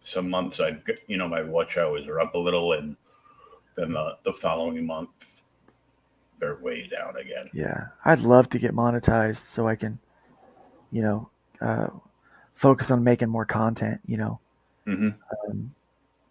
Some 0.00 0.30
months 0.30 0.60
I, 0.60 0.78
you 1.06 1.16
know, 1.16 1.28
my 1.28 1.42
watch 1.42 1.76
hours 1.76 2.06
are 2.06 2.20
up 2.20 2.34
a 2.34 2.38
little, 2.38 2.72
and 2.72 2.96
then 3.76 3.92
the, 3.92 4.18
the 4.24 4.32
following 4.32 4.84
month 4.86 5.10
they're 6.38 6.56
way 6.56 6.86
down 6.86 7.16
again. 7.16 7.48
yeah, 7.52 7.88
I'd 8.04 8.20
love 8.20 8.48
to 8.50 8.58
get 8.58 8.74
monetized 8.74 9.44
so 9.46 9.66
I 9.68 9.76
can, 9.76 9.98
you 10.90 11.02
know, 11.02 11.30
uh, 11.60 11.88
focus 12.54 12.90
on 12.90 13.04
making 13.04 13.28
more 13.28 13.44
content. 13.46 14.00
You 14.06 14.16
know, 14.18 14.40
hmm 14.84 15.10
um, 15.48 15.74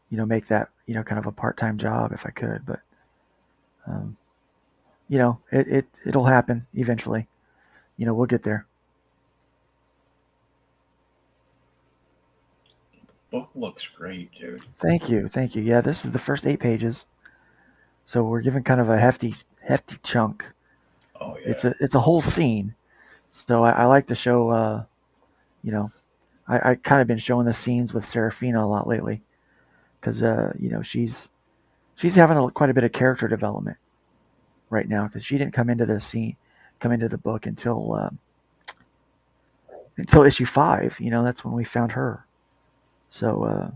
you 0.09 0.17
know, 0.17 0.25
make 0.25 0.47
that 0.47 0.69
you 0.85 0.93
know 0.93 1.03
kind 1.03 1.19
of 1.19 1.25
a 1.25 1.31
part 1.31 1.57
time 1.57 1.77
job 1.77 2.11
if 2.13 2.25
I 2.25 2.29
could, 2.29 2.65
but 2.65 2.79
um, 3.87 4.17
you 5.07 5.17
know, 5.17 5.39
it, 5.51 5.67
it 5.67 5.85
it'll 6.05 6.25
happen 6.25 6.67
eventually. 6.73 7.27
You 7.97 8.05
know, 8.05 8.13
we'll 8.13 8.27
get 8.27 8.43
there. 8.43 8.65
The 12.93 13.37
book 13.39 13.49
looks 13.55 13.87
great, 13.87 14.31
dude. 14.33 14.63
Thank 14.79 15.09
you, 15.09 15.27
thank 15.27 15.55
you. 15.55 15.61
Yeah, 15.61 15.81
this 15.81 16.05
is 16.05 16.11
the 16.11 16.19
first 16.19 16.45
eight 16.45 16.59
pages, 16.59 17.05
so 18.05 18.23
we're 18.23 18.41
given 18.41 18.63
kind 18.63 18.81
of 18.81 18.89
a 18.89 18.97
hefty 18.97 19.35
hefty 19.65 19.97
chunk. 20.03 20.45
Oh 21.19 21.37
yeah. 21.37 21.49
It's 21.49 21.65
a 21.65 21.73
it's 21.79 21.95
a 21.95 21.99
whole 21.99 22.21
scene, 22.21 22.75
so 23.31 23.63
I, 23.63 23.71
I 23.71 23.85
like 23.85 24.07
to 24.07 24.15
show. 24.15 24.49
Uh, 24.49 24.83
you 25.63 25.71
know, 25.71 25.91
I, 26.47 26.71
I 26.71 26.75
kind 26.75 27.01
of 27.01 27.07
been 27.07 27.17
showing 27.17 27.45
the 27.45 27.53
scenes 27.53 27.93
with 27.93 28.05
Saraphina 28.05 28.63
a 28.63 28.67
lot 28.67 28.87
lately, 28.87 29.21
because 29.99 30.21
uh, 30.21 30.53
you 30.59 30.69
know 30.69 30.81
she's 30.81 31.29
she's 31.95 32.15
having 32.15 32.37
a, 32.37 32.51
quite 32.51 32.69
a 32.69 32.73
bit 32.73 32.83
of 32.83 32.91
character 32.91 33.27
development 33.27 33.77
right 34.69 34.87
now 34.87 35.07
because 35.07 35.25
she 35.25 35.37
didn't 35.37 35.53
come 35.53 35.69
into 35.69 35.85
the 35.85 35.99
scene, 35.99 36.35
come 36.79 36.91
into 36.91 37.09
the 37.09 37.17
book 37.17 37.45
until 37.45 37.93
um, 37.93 38.19
until 39.97 40.23
issue 40.23 40.45
five. 40.45 40.99
You 40.99 41.09
know, 41.11 41.23
that's 41.23 41.43
when 41.43 41.53
we 41.53 41.63
found 41.63 41.93
her. 41.93 42.25
So 43.09 43.43
uh, 43.43 43.71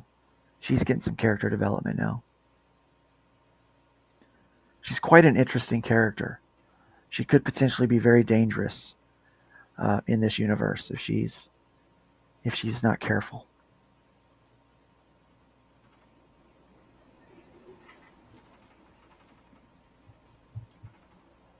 she's 0.60 0.84
getting 0.84 1.02
some 1.02 1.16
character 1.16 1.50
development 1.50 1.98
now. 1.98 2.24
She's 4.90 5.00
quite 5.00 5.24
an 5.24 5.38
interesting 5.38 5.84
character. 5.84 6.40
She 7.12 7.24
could 7.24 7.46
potentially 7.46 7.86
be 7.86 8.00
very 8.00 8.24
dangerous 8.24 8.96
uh, 9.78 10.02
in 10.08 10.20
this 10.20 10.40
universe 10.40 10.90
if 10.90 11.00
she's 11.00 11.48
if 12.44 12.56
she's 12.56 12.82
not 12.82 13.00
careful. 13.00 13.46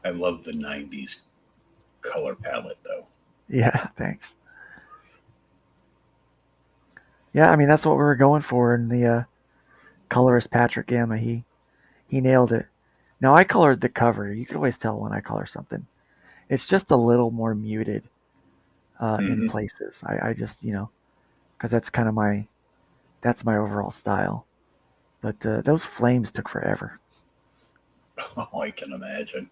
I 0.04 0.10
love 0.10 0.44
the 0.44 0.54
'90s 0.54 1.18
color 2.02 2.34
palette, 2.34 2.80
though. 2.84 3.06
Yeah, 3.48 3.90
thanks. 3.96 4.34
Yeah, 7.34 7.52
I 7.52 7.56
mean 7.56 7.68
that's 7.68 7.86
what 7.86 7.96
we 7.96 8.04
were 8.04 8.16
going 8.16 8.42
for 8.42 8.74
in 8.74 8.90
the 8.90 9.06
uh, 9.06 9.24
colorist 10.10 10.50
Patrick 10.50 10.88
Gamma. 10.88 11.20
He 11.20 11.46
he 12.08 12.22
nailed 12.22 12.52
it. 12.52 12.66
Now 13.22 13.36
I 13.36 13.44
colored 13.44 13.82
the 13.82 13.90
cover. 13.90 14.32
You 14.34 14.46
can 14.46 14.56
always 14.56 14.78
tell 14.78 15.00
when 15.00 15.12
I 15.14 15.20
color 15.22 15.46
something. 15.46 15.86
It's 16.50 16.66
just 16.66 16.92
a 16.92 16.96
little 16.96 17.32
more 17.32 17.54
muted 17.54 18.10
uh, 19.00 19.18
in 19.20 19.46
Mhm. 19.46 19.50
places. 19.50 20.04
I, 20.06 20.30
I 20.30 20.34
just 20.34 20.64
you 20.64 20.74
know 20.74 20.90
because 21.58 21.72
that's 21.72 21.90
kind 21.90 22.08
of 22.08 22.14
my 22.16 22.48
that's 23.22 23.46
my 23.46 23.58
overall 23.58 23.92
style. 23.92 24.46
But 25.22 25.46
uh, 25.46 25.62
those 25.62 25.84
flames 25.84 26.32
took 26.32 26.48
forever. 26.50 27.00
Oh, 28.38 28.60
I 28.62 28.72
can 28.72 28.92
imagine. 28.94 29.50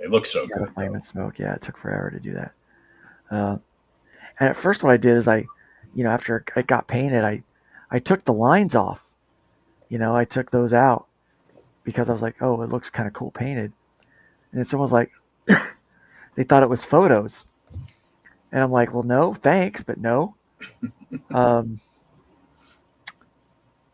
It 0.00 0.10
looks 0.10 0.30
so 0.32 0.46
Yeah, 0.46 0.58
good. 0.58 0.74
flame 0.74 0.88
though. 0.88 0.94
and 0.96 1.06
smoke. 1.06 1.38
Yeah, 1.38 1.54
it 1.54 1.62
took 1.62 1.76
forever 1.78 2.10
to 2.10 2.18
do 2.18 2.32
that. 2.34 2.52
Uh, 3.30 3.58
and 4.40 4.48
at 4.48 4.56
first, 4.56 4.82
what 4.82 4.92
I 4.92 4.96
did 4.96 5.16
is 5.16 5.28
I, 5.28 5.46
you 5.94 6.02
know, 6.02 6.10
after 6.10 6.44
it 6.56 6.66
got 6.66 6.88
painted, 6.88 7.22
I, 7.24 7.42
I 7.90 8.00
took 8.00 8.24
the 8.24 8.32
lines 8.32 8.74
off. 8.74 9.04
You 9.88 9.98
know, 9.98 10.16
I 10.16 10.24
took 10.24 10.50
those 10.50 10.72
out 10.72 11.06
because 11.84 12.08
I 12.08 12.12
was 12.12 12.22
like, 12.22 12.40
oh, 12.40 12.62
it 12.62 12.70
looks 12.70 12.90
kind 12.90 13.06
of 13.06 13.12
cool 13.12 13.30
painted. 13.30 13.72
And 14.50 14.60
it's 14.60 14.74
almost 14.74 14.92
like 14.92 15.10
they 16.34 16.44
thought 16.44 16.62
it 16.62 16.68
was 16.68 16.84
photos. 16.84 17.46
And 18.50 18.62
I'm 18.62 18.70
like, 18.70 18.92
well, 18.92 19.02
no, 19.02 19.32
thanks, 19.32 19.82
but 19.82 19.98
no. 19.98 20.34
um, 21.30 21.80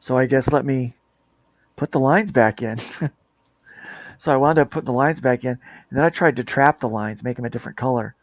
so 0.01 0.16
I 0.16 0.26
guess 0.26 0.51
let 0.51 0.64
me 0.64 0.95
put 1.76 1.93
the 1.93 2.01
lines 2.01 2.32
back 2.32 2.61
in. 2.62 2.78
so 4.18 4.32
I 4.32 4.36
wound 4.36 4.59
up 4.59 4.70
putting 4.70 4.86
the 4.86 4.93
lines 4.93 5.20
back 5.20 5.45
in, 5.45 5.51
and 5.51 5.59
then 5.91 6.05
I 6.05 6.11
tried 6.11 6.36
to 6.36 6.45
trap 6.45 6.80
the 6.80 6.89
lines, 6.89 7.22
make 7.22 7.36
them 7.36 7.45
a 7.45 7.51
different 7.51 7.78
color, 7.78 8.14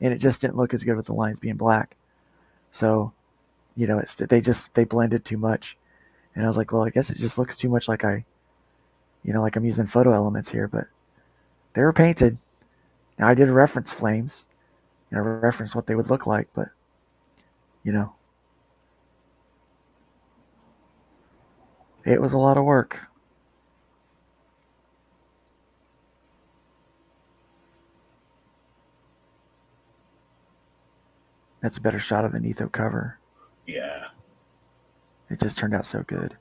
and 0.00 0.12
it 0.12 0.18
just 0.18 0.40
didn't 0.40 0.56
look 0.56 0.72
as 0.72 0.82
good 0.82 0.96
with 0.96 1.06
the 1.06 1.14
lines 1.14 1.40
being 1.40 1.56
black. 1.56 1.96
So, 2.70 3.12
you 3.76 3.86
know, 3.86 3.98
it's 3.98 4.14
they 4.14 4.40
just 4.40 4.74
they 4.74 4.84
blended 4.84 5.24
too 5.24 5.36
much, 5.36 5.76
and 6.34 6.44
I 6.44 6.48
was 6.48 6.56
like, 6.56 6.72
well, 6.72 6.84
I 6.84 6.90
guess 6.90 7.10
it 7.10 7.18
just 7.18 7.38
looks 7.38 7.56
too 7.56 7.68
much 7.68 7.88
like 7.88 8.04
I, 8.04 8.24
you 9.26 9.32
know, 9.32 9.42
like 9.42 9.56
I'm 9.56 9.64
using 9.64 9.86
photo 9.86 10.12
elements 10.12 10.50
here, 10.50 10.68
but 10.68 10.86
they 11.74 11.82
were 11.82 11.92
painted. 11.92 12.38
Now 13.18 13.26
I 13.26 13.34
did 13.34 13.48
reference 13.48 13.92
flames, 13.92 14.46
you 15.10 15.18
know, 15.18 15.22
reference 15.24 15.74
what 15.74 15.86
they 15.86 15.96
would 15.96 16.08
look 16.08 16.28
like, 16.28 16.48
but 16.54 16.68
you 17.82 17.92
know, 17.92 18.14
it 22.04 22.22
was 22.22 22.32
a 22.32 22.38
lot 22.38 22.56
of 22.56 22.64
work. 22.64 23.00
That's 31.60 31.78
a 31.78 31.80
better 31.80 31.98
shot 31.98 32.24
of 32.24 32.30
the 32.30 32.38
Netho 32.38 32.70
cover. 32.70 33.18
Yeah. 33.66 34.06
It 35.28 35.40
just 35.40 35.58
turned 35.58 35.74
out 35.74 35.84
so 35.84 36.04
good. 36.06 36.36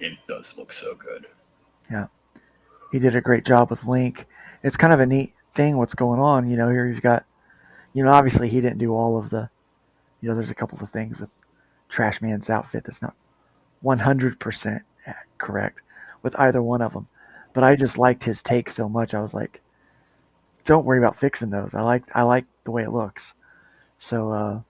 It 0.00 0.18
does 0.26 0.56
look 0.56 0.72
so 0.72 0.94
good. 0.94 1.26
Yeah. 1.90 2.06
He 2.90 2.98
did 2.98 3.14
a 3.14 3.20
great 3.20 3.44
job 3.44 3.70
with 3.70 3.84
Link. 3.84 4.26
It's 4.62 4.76
kind 4.76 4.92
of 4.92 5.00
a 5.00 5.06
neat 5.06 5.32
thing 5.52 5.76
what's 5.76 5.94
going 5.94 6.18
on. 6.18 6.48
You 6.50 6.56
know, 6.56 6.68
here 6.68 6.88
you've 6.88 7.02
got, 7.02 7.24
you 7.92 8.02
know, 8.02 8.10
obviously 8.10 8.48
he 8.48 8.60
didn't 8.60 8.78
do 8.78 8.94
all 8.94 9.16
of 9.16 9.30
the, 9.30 9.48
you 10.20 10.28
know, 10.28 10.34
there's 10.34 10.50
a 10.50 10.54
couple 10.54 10.78
of 10.80 10.90
things 10.90 11.20
with 11.20 11.30
Trash 11.88 12.20
Man's 12.20 12.50
outfit 12.50 12.84
that's 12.84 13.02
not 13.02 13.14
100% 13.84 14.80
correct 15.38 15.80
with 16.22 16.38
either 16.38 16.62
one 16.62 16.82
of 16.82 16.92
them. 16.92 17.08
But 17.52 17.64
I 17.64 17.76
just 17.76 17.98
liked 17.98 18.24
his 18.24 18.42
take 18.42 18.70
so 18.70 18.88
much. 18.88 19.14
I 19.14 19.20
was 19.20 19.34
like, 19.34 19.60
don't 20.64 20.84
worry 20.84 20.98
about 20.98 21.16
fixing 21.16 21.50
those. 21.50 21.74
I 21.74 21.82
like 21.82 22.04
I 22.14 22.22
like 22.22 22.44
the 22.64 22.70
way 22.70 22.82
it 22.82 22.92
looks. 22.92 23.34
So, 23.98 24.30
uh, 24.30 24.60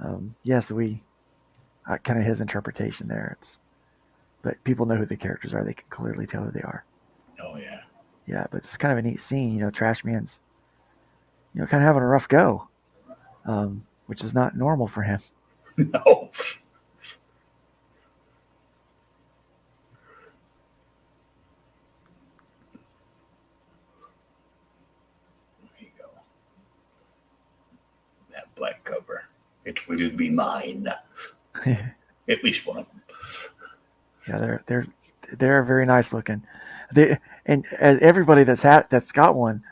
um, 0.00 0.34
yes, 0.42 0.70
we 0.70 1.02
uh, 1.88 1.98
kind 1.98 2.18
of 2.18 2.26
his 2.26 2.40
interpretation 2.40 3.08
there. 3.08 3.36
It's 3.38 3.60
but 4.44 4.62
people 4.62 4.84
know 4.84 4.96
who 4.96 5.06
the 5.06 5.16
characters 5.16 5.54
are. 5.54 5.64
They 5.64 5.72
can 5.74 5.86
clearly 5.88 6.26
tell 6.26 6.44
who 6.44 6.50
they 6.52 6.60
are. 6.60 6.84
Oh 7.40 7.56
yeah. 7.56 7.80
Yeah, 8.26 8.46
but 8.50 8.58
it's 8.58 8.76
kind 8.76 8.92
of 8.92 8.98
a 8.98 9.02
neat 9.02 9.20
scene. 9.20 9.54
You 9.54 9.60
know, 9.60 9.70
Trash 9.70 10.04
Man's, 10.04 10.40
you 11.54 11.60
know, 11.60 11.66
kind 11.66 11.82
of 11.82 11.86
having 11.86 12.02
a 12.02 12.06
rough 12.06 12.28
go, 12.28 12.68
um, 13.46 13.86
which 14.06 14.22
is 14.22 14.34
not 14.34 14.56
normal 14.56 14.86
for 14.86 15.02
him. 15.02 15.20
No. 15.76 16.30
There 25.62 25.80
you 25.80 25.88
go. 25.98 26.04
That 28.32 28.54
black 28.54 28.84
cover. 28.84 29.24
It 29.64 29.88
will 29.88 30.10
be 30.10 30.30
mine. 30.30 30.86
At 31.66 32.44
least 32.44 32.66
one 32.66 32.78
of 32.78 32.86
them. 32.86 33.00
They're 34.26 34.62
they're 34.66 34.86
they're 35.32 35.62
very 35.62 35.86
nice 35.86 36.12
looking. 36.12 36.42
They 36.92 37.18
and 37.46 37.64
as 37.78 37.98
everybody 38.00 38.44
that's 38.44 38.62
had 38.62 38.86
that's 38.90 39.12
got 39.12 39.34
one 39.34 39.62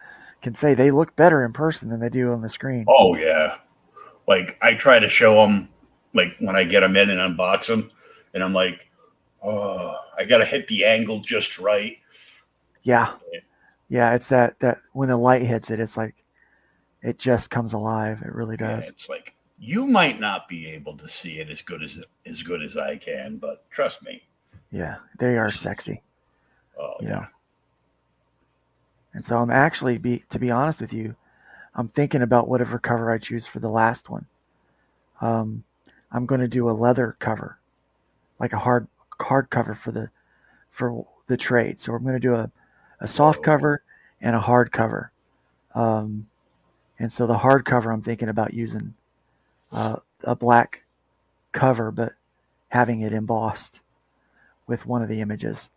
can 0.42 0.54
say 0.54 0.74
they 0.74 0.90
look 0.90 1.14
better 1.16 1.44
in 1.44 1.52
person 1.52 1.88
than 1.88 2.00
they 2.00 2.08
do 2.08 2.32
on 2.32 2.42
the 2.42 2.48
screen. 2.48 2.84
Oh 2.86 3.14
yeah, 3.16 3.56
like 4.26 4.58
I 4.62 4.74
try 4.74 4.98
to 4.98 5.08
show 5.08 5.36
them 5.36 5.68
like 6.14 6.36
when 6.40 6.56
I 6.56 6.64
get 6.64 6.80
them 6.80 6.96
in 6.96 7.10
and 7.10 7.20
unbox 7.38 7.66
them, 7.66 7.90
and 8.34 8.42
I'm 8.42 8.52
like, 8.54 8.90
oh, 9.42 9.96
I 10.18 10.24
got 10.24 10.38
to 10.38 10.44
hit 10.44 10.66
the 10.68 10.84
angle 10.84 11.20
just 11.20 11.58
right. 11.58 11.98
Yeah, 12.82 13.14
yeah, 13.88 14.14
it's 14.14 14.28
that 14.28 14.58
that 14.60 14.78
when 14.92 15.08
the 15.08 15.16
light 15.16 15.42
hits 15.42 15.70
it, 15.70 15.80
it's 15.80 15.96
like 15.96 16.14
it 17.02 17.18
just 17.18 17.50
comes 17.50 17.72
alive. 17.72 18.22
It 18.22 18.34
really 18.34 18.56
Yeah, 18.58 18.76
does. 18.76 18.88
it's 18.88 19.08
like 19.08 19.34
you 19.58 19.86
might 19.86 20.18
not 20.20 20.48
be 20.48 20.66
able 20.68 20.96
to 20.98 21.08
see 21.08 21.38
it 21.40 21.50
as 21.50 21.62
good 21.62 21.82
as 21.82 21.98
as 22.26 22.42
good 22.42 22.62
as 22.62 22.76
I 22.76 22.96
can, 22.96 23.36
but 23.36 23.68
trust 23.70 24.02
me. 24.02 24.22
Yeah, 24.72 24.96
they 25.18 25.36
are 25.36 25.50
sexy. 25.50 26.02
Oh 26.80 26.94
you 27.00 27.08
know. 27.08 27.26
And 29.12 29.26
so 29.26 29.36
I'm 29.36 29.50
actually 29.50 29.98
be 29.98 30.24
to 30.30 30.38
be 30.38 30.50
honest 30.50 30.80
with 30.80 30.94
you, 30.94 31.14
I'm 31.74 31.88
thinking 31.88 32.22
about 32.22 32.48
whatever 32.48 32.78
cover 32.78 33.10
I 33.12 33.18
choose 33.18 33.46
for 33.46 33.60
the 33.60 33.68
last 33.68 34.08
one. 34.08 34.26
Um, 35.20 35.64
I'm 36.10 36.26
going 36.26 36.40
to 36.40 36.48
do 36.48 36.68
a 36.68 36.72
leather 36.72 37.16
cover, 37.18 37.58
like 38.40 38.54
a 38.54 38.58
hard 38.58 38.88
hard 39.20 39.50
cover 39.50 39.74
for 39.74 39.92
the 39.92 40.10
for 40.70 41.06
the 41.26 41.36
trade. 41.36 41.80
So 41.80 41.92
I'm 41.92 42.02
going 42.02 42.14
to 42.14 42.20
do 42.20 42.34
a 42.34 42.50
a 43.00 43.06
soft 43.06 43.42
cover 43.42 43.82
and 44.22 44.34
a 44.34 44.40
hard 44.40 44.72
cover. 44.72 45.12
Um, 45.74 46.28
and 46.98 47.12
so 47.12 47.26
the 47.26 47.38
hard 47.38 47.66
cover 47.66 47.90
I'm 47.90 48.02
thinking 48.02 48.28
about 48.28 48.54
using 48.54 48.94
uh, 49.70 49.96
a 50.24 50.34
black 50.34 50.84
cover, 51.52 51.90
but 51.90 52.14
having 52.68 53.00
it 53.00 53.12
embossed 53.12 53.81
with 54.66 54.86
one 54.86 55.02
of 55.02 55.08
the 55.08 55.20
images. 55.20 55.70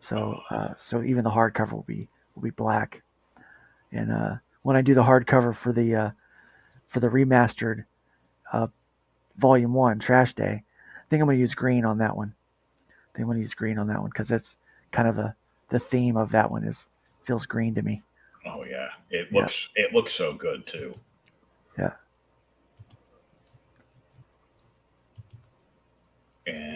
So 0.00 0.40
uh, 0.50 0.74
so 0.76 1.02
even 1.02 1.24
the 1.24 1.30
hardcover 1.30 1.72
will 1.72 1.84
be 1.86 2.08
will 2.34 2.42
be 2.42 2.50
black. 2.50 3.02
And 3.92 4.10
uh, 4.10 4.34
when 4.62 4.76
I 4.76 4.82
do 4.82 4.94
the 4.94 5.04
hardcover 5.04 5.54
for 5.54 5.72
the 5.72 5.94
uh, 5.94 6.10
for 6.86 7.00
the 7.00 7.08
remastered 7.08 7.84
uh, 8.52 8.68
volume 9.36 9.74
one 9.74 9.98
Trash 9.98 10.34
Day, 10.34 10.64
I 10.64 11.04
think 11.08 11.20
I'm 11.20 11.26
going 11.26 11.36
to 11.36 11.40
use 11.40 11.54
green 11.54 11.84
on 11.84 11.98
that 11.98 12.16
one. 12.16 12.34
I 12.88 13.16
think 13.16 13.24
I'm 13.24 13.26
going 13.26 13.36
to 13.38 13.42
use 13.42 13.54
green 13.54 13.78
on 13.78 13.88
that 13.88 14.00
one 14.00 14.10
because 14.10 14.28
that's 14.28 14.56
kind 14.90 15.08
of 15.08 15.16
the 15.16 15.34
the 15.68 15.78
theme 15.78 16.16
of 16.16 16.32
that 16.32 16.50
one 16.50 16.64
is 16.64 16.88
feels 17.22 17.46
green 17.46 17.74
to 17.74 17.82
me. 17.82 18.02
Oh 18.46 18.64
yeah, 18.64 18.88
it 19.10 19.28
Yeah. 19.30 19.40
looks 19.40 19.68
it 19.76 19.92
looks 19.92 20.12
so 20.12 20.32
good 20.32 20.66
too. 20.66 20.94
Yeah. 21.78 21.92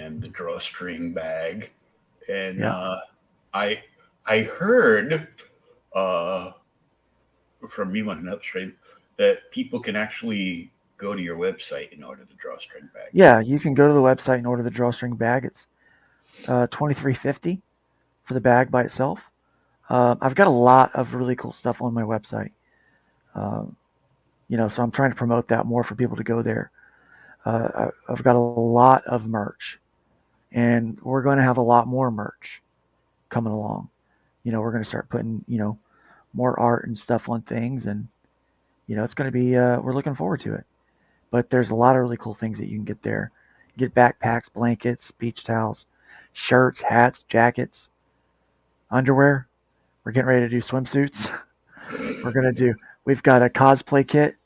And 0.06 0.22
the 0.22 0.28
drawstring 0.28 1.12
bag, 1.12 1.72
and 2.28 2.60
Yeah. 2.60 2.76
uh, 2.76 3.00
I 3.52 3.82
I 4.24 4.42
heard 4.42 5.26
uh, 5.94 6.52
from 7.68 7.94
you 7.96 8.08
on 8.10 8.18
another 8.18 8.40
stream 8.42 8.76
that 9.16 9.50
people 9.50 9.80
can 9.80 9.96
actually 9.96 10.70
go 10.96 11.12
to 11.14 11.20
your 11.20 11.36
website 11.36 11.90
in 11.92 12.04
order 12.04 12.24
to 12.24 12.34
drawstring 12.34 12.88
bag. 12.94 13.08
Yeah, 13.12 13.40
you 13.40 13.58
can 13.58 13.74
go 13.74 13.88
to 13.88 13.94
the 13.94 14.00
website 14.00 14.38
and 14.38 14.46
order 14.46 14.62
the 14.62 14.70
drawstring 14.70 15.16
bag. 15.16 15.44
It's 15.44 15.66
uh, 16.46 16.68
twenty 16.68 16.94
three 16.94 17.14
fifty 17.14 17.60
for 18.22 18.34
the 18.34 18.40
bag 18.40 18.70
by 18.70 18.84
itself. 18.84 19.30
Uh, 19.88 20.14
I've 20.20 20.34
got 20.36 20.46
a 20.46 20.50
lot 20.70 20.94
of 20.94 21.14
really 21.14 21.34
cool 21.36 21.52
stuff 21.52 21.82
on 21.82 21.92
my 21.92 22.02
website. 22.02 22.52
Um, 23.34 23.74
you 24.48 24.56
know, 24.56 24.68
so 24.68 24.82
I'm 24.84 24.92
trying 24.92 25.10
to 25.10 25.16
promote 25.16 25.48
that 25.48 25.66
more 25.66 25.82
for 25.82 25.96
people 25.96 26.16
to 26.16 26.24
go 26.24 26.42
there. 26.42 26.70
Uh, 27.44 27.68
I- 28.08 28.12
I've 28.12 28.22
got 28.22 28.36
a 28.36 28.38
lot 28.38 29.04
of 29.06 29.26
merch, 29.28 29.80
and 30.56 31.00
we're 31.02 31.22
going 31.22 31.36
to 31.36 31.44
have 31.44 31.58
a 31.58 31.62
lot 31.62 31.86
more 31.86 32.10
merch 32.10 32.62
coming 33.28 33.52
along. 33.52 33.88
You 34.42 34.50
know, 34.50 34.60
we're 34.60 34.72
going 34.72 34.82
to 34.82 34.88
start 34.88 35.08
putting 35.08 35.44
you 35.46 35.58
know 35.58 35.78
more 36.34 36.58
art 36.58 36.86
and 36.86 36.98
stuff 36.98 37.28
on 37.28 37.42
things, 37.42 37.86
and 37.86 38.08
you 38.88 38.96
know, 38.96 39.04
it's 39.04 39.14
going 39.14 39.30
to 39.30 39.32
be. 39.32 39.56
Uh, 39.56 39.80
we're 39.80 39.94
looking 39.94 40.16
forward 40.16 40.40
to 40.40 40.54
it 40.54 40.66
but 41.30 41.50
there's 41.50 41.70
a 41.70 41.74
lot 41.74 41.96
of 41.96 42.02
really 42.02 42.16
cool 42.16 42.34
things 42.34 42.58
that 42.58 42.66
you 42.66 42.76
can 42.78 42.84
get 42.84 43.02
there. 43.02 43.30
Get 43.76 43.94
backpacks, 43.94 44.52
blankets, 44.52 45.10
beach 45.10 45.44
towels, 45.44 45.86
shirts, 46.32 46.82
hats, 46.82 47.24
jackets, 47.24 47.90
underwear. 48.90 49.48
We're 50.04 50.12
getting 50.12 50.28
ready 50.28 50.46
to 50.46 50.48
do 50.48 50.60
swimsuits. 50.60 51.30
We're 52.24 52.32
gonna 52.32 52.52
do. 52.52 52.74
We've 53.04 53.22
got 53.22 53.42
a 53.42 53.50
cosplay 53.50 54.06
kit, 54.06 54.36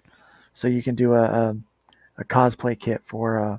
so 0.52 0.68
you 0.68 0.82
can 0.82 0.94
do 0.94 1.14
a 1.14 1.22
a, 1.22 1.56
a 2.18 2.24
cosplay 2.24 2.78
kit 2.78 3.02
for 3.04 3.38
uh, 3.38 3.58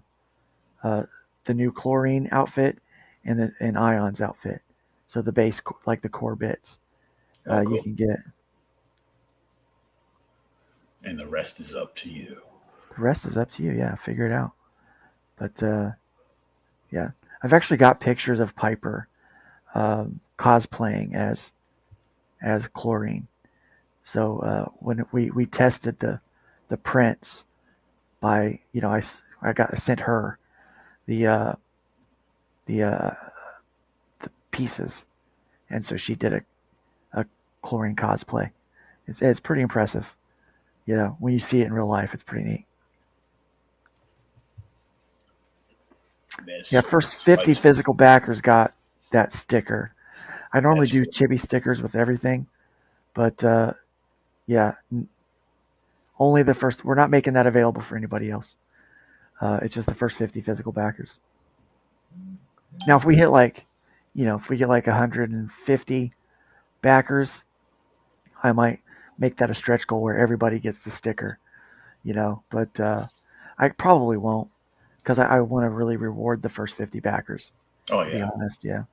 uh, 0.83 1.03
the 1.51 1.55
new 1.55 1.71
chlorine 1.71 2.29
outfit 2.31 2.79
and 3.25 3.37
the, 3.37 3.51
an 3.59 3.75
ions 3.75 4.21
outfit. 4.21 4.61
So 5.05 5.21
the 5.21 5.33
base, 5.33 5.61
like 5.85 6.01
the 6.01 6.07
core 6.07 6.37
bits, 6.37 6.79
Oh, 7.45 7.51
uh, 7.57 7.63
cool. 7.65 7.75
you 7.75 7.83
can 7.83 7.95
get. 7.95 8.19
And 11.03 11.19
the 11.19 11.27
rest 11.27 11.59
is 11.59 11.75
up 11.75 11.93
to 11.97 12.09
you. 12.09 12.41
The 12.95 13.01
rest 13.01 13.25
is 13.25 13.35
up 13.35 13.49
to 13.51 13.63
you. 13.63 13.71
Yeah, 13.71 13.95
figure 13.95 14.25
it 14.25 14.31
out. 14.31 14.51
But 15.35 15.61
uh, 15.61 15.91
yeah, 16.89 17.09
I've 17.43 17.51
actually 17.51 17.77
got 17.77 17.99
pictures 17.99 18.39
of 18.39 18.55
Piper 18.55 19.07
um, 19.75 20.21
cosplaying 20.37 21.15
as 21.15 21.51
as 22.41 22.67
chlorine. 22.69 23.27
So 24.03 24.39
uh, 24.39 24.65
when 24.79 25.05
we 25.11 25.31
we 25.31 25.45
tested 25.47 25.99
the 25.99 26.21
the 26.69 26.77
prints 26.77 27.43
by 28.21 28.59
you 28.71 28.79
know 28.79 28.91
I, 28.91 29.01
I 29.41 29.51
got 29.51 29.73
I 29.73 29.77
sent 29.77 30.01
her 30.01 30.37
the 31.11 31.27
uh, 31.27 31.53
the 32.67 32.83
uh, 32.83 33.11
the 34.19 34.29
pieces, 34.51 35.05
and 35.69 35.85
so 35.85 35.97
she 35.97 36.15
did 36.15 36.31
a 36.31 36.41
a 37.11 37.25
chlorine 37.61 37.97
cosplay. 37.97 38.49
It's 39.07 39.21
it's 39.21 39.41
pretty 39.41 39.61
impressive. 39.61 40.15
You 40.85 40.95
know, 40.95 41.17
when 41.19 41.33
you 41.33 41.39
see 41.39 41.59
it 41.61 41.65
in 41.67 41.73
real 41.73 41.87
life, 41.87 42.13
it's 42.13 42.23
pretty 42.23 42.45
neat. 42.49 42.65
This 46.45 46.71
Yeah, 46.71 46.79
first 46.79 47.15
50 47.15 47.51
spice- 47.53 47.61
physical 47.61 47.93
backers 47.93 48.39
got 48.39 48.73
that 49.11 49.33
sticker. 49.33 49.93
I 50.53 50.61
normally 50.61 50.87
do 50.87 51.05
chibi 51.05 51.37
stickers 51.39 51.81
with 51.81 51.93
everything, 51.95 52.47
but 53.13 53.43
uh, 53.43 53.73
yeah, 54.47 54.75
n- 54.93 55.09
only 56.19 56.43
the 56.43 56.53
first. 56.53 56.85
We're 56.85 56.95
not 56.95 57.09
making 57.09 57.33
that 57.33 57.47
available 57.47 57.81
for 57.81 57.97
anybody 57.97 58.31
else. 58.31 58.55
Uh, 59.41 59.59
it's 59.63 59.73
just 59.73 59.87
the 59.87 59.93
first 59.95 60.17
50 60.17 60.39
physical 60.41 60.71
backers. 60.71 61.19
Now, 62.87 62.95
if 62.95 63.05
we 63.05 63.15
hit 63.15 63.29
like, 63.29 63.65
you 64.13 64.25
know, 64.25 64.35
if 64.35 64.49
we 64.49 64.57
get 64.57 64.69
like 64.69 64.85
150 64.85 66.13
backers, 66.81 67.43
I 68.43 68.51
might 68.51 68.79
make 69.17 69.37
that 69.37 69.49
a 69.49 69.53
stretch 69.53 69.87
goal 69.87 70.01
where 70.01 70.17
everybody 70.17 70.59
gets 70.59 70.83
the 70.83 70.91
sticker, 70.91 71.39
you 72.03 72.13
know, 72.13 72.43
but 72.51 72.79
uh, 72.79 73.07
I 73.57 73.69
probably 73.69 74.17
won't 74.17 74.49
because 74.97 75.17
I, 75.17 75.37
I 75.37 75.39
want 75.41 75.65
to 75.65 75.69
really 75.69 75.97
reward 75.97 76.41
the 76.41 76.49
first 76.49 76.75
50 76.75 76.99
backers. 76.99 77.51
Oh 77.91 78.03
to 78.03 78.11
be 78.11 78.21
honest, 78.21 78.63
yeah. 78.63 78.83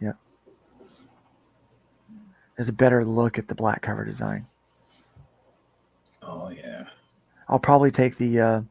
Yeah. 0.00 0.12
There's 2.56 2.68
a 2.68 2.72
better 2.72 3.04
look 3.04 3.38
at 3.38 3.48
the 3.48 3.54
black 3.54 3.82
cover 3.82 4.04
design. 4.04 4.46
Oh 6.22 6.50
yeah. 6.50 6.84
I'll 7.48 7.58
probably 7.58 7.90
take 7.90 8.16
the 8.16 8.40
uh, 8.40 8.62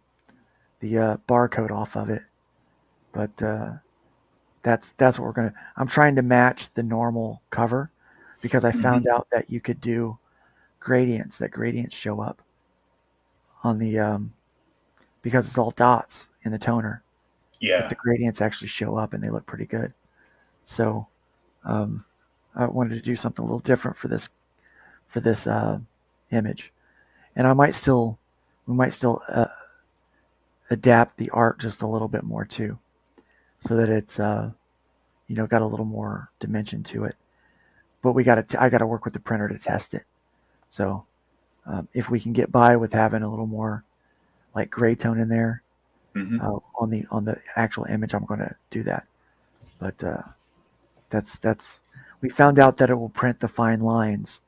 the 0.86 0.97
uh, 0.99 1.17
barcode 1.27 1.71
off 1.71 1.97
of 1.97 2.09
it, 2.09 2.21
but 3.11 3.41
uh, 3.41 3.71
that's 4.61 4.93
that's 4.97 5.17
what 5.17 5.25
we're 5.25 5.33
gonna. 5.33 5.53
I'm 5.77 5.88
trying 5.88 6.15
to 6.15 6.21
match 6.21 6.71
the 6.75 6.83
normal 6.83 7.41
cover 7.49 7.89
because 8.41 8.63
I 8.63 8.71
found 8.71 9.07
out 9.07 9.27
that 9.31 9.49
you 9.49 9.59
could 9.59 9.81
do 9.81 10.17
gradients. 10.79 11.39
That 11.39 11.49
gradients 11.49 11.95
show 11.95 12.21
up 12.21 12.41
on 13.63 13.79
the 13.79 13.97
um, 13.97 14.33
because 15.23 15.47
it's 15.47 15.57
all 15.57 15.71
dots 15.71 16.29
in 16.43 16.51
the 16.51 16.59
toner. 16.59 17.01
Yeah. 17.59 17.88
The 17.88 17.95
gradients 17.95 18.41
actually 18.41 18.67
show 18.67 18.95
up 18.95 19.13
and 19.13 19.23
they 19.23 19.29
look 19.31 19.47
pretty 19.47 19.65
good. 19.65 19.91
So 20.65 21.07
um, 21.63 22.05
I 22.53 22.67
wanted 22.67 22.95
to 22.95 23.01
do 23.01 23.15
something 23.15 23.41
a 23.41 23.45
little 23.47 23.59
different 23.59 23.97
for 23.97 24.07
this 24.07 24.29
for 25.07 25.19
this 25.19 25.47
uh, 25.47 25.79
image, 26.31 26.71
and 27.36 27.47
I 27.47 27.53
might 27.53 27.73
still 27.73 28.19
we 28.67 28.75
might 28.75 28.93
still 28.93 29.23
uh, 29.29 29.47
adapt 30.70 31.18
the 31.18 31.30
art 31.32 31.59
just 31.59 31.82
a 31.82 31.88
little 31.88 32.07
bit 32.07 32.24
more 32.24 32.45
too, 32.45 32.78
so 33.59 33.76
that 33.76 33.89
it's 33.89 34.20
uh, 34.20 34.51
you 35.28 35.36
know 35.36 35.47
got 35.47 35.61
a 35.61 35.66
little 35.68 35.86
more 35.86 36.30
dimension 36.39 36.84
to 36.84 37.05
it. 37.05 37.16
But 38.01 38.13
we 38.13 38.24
got 38.24 38.49
to 38.49 38.61
I 38.61 38.70
got 38.70 38.80
to 38.80 38.88
work 38.88 39.05
with 39.05 39.13
the 39.13 39.20
printer 39.20 39.47
to 39.47 39.57
test 39.57 39.93
it. 39.93 40.03
So 40.70 41.05
um, 41.66 41.88
if 41.93 42.09
we 42.09 42.20
can 42.20 42.34
get 42.34 42.51
by 42.51 42.76
with 42.76 42.93
having 42.93 43.24
a 43.24 43.30
little 43.30 43.47
more 43.47 43.84
like 44.53 44.70
gray 44.70 44.95
tone 44.95 45.20
in 45.20 45.30
there 45.30 45.61
Mhm. 46.16 46.41
uh, 46.41 46.59
on 46.80 46.89
the 46.89 47.05
on 47.11 47.26
the 47.26 47.39
actual 47.55 47.86
image, 47.86 48.13
I'm 48.13 48.26
going 48.26 48.39
to 48.39 48.55
do 48.70 48.84
that. 48.84 49.05
But 49.80 50.01
uh, 50.03 50.22
that's 51.09 51.38
that's 51.38 51.82
we 52.22 52.30
found 52.30 52.57
out 52.59 52.78
that 52.78 52.89
it 52.89 52.95
will 52.95 53.09
print 53.09 53.39
the 53.41 53.47
fine 53.47 53.82
lines, 53.82 54.41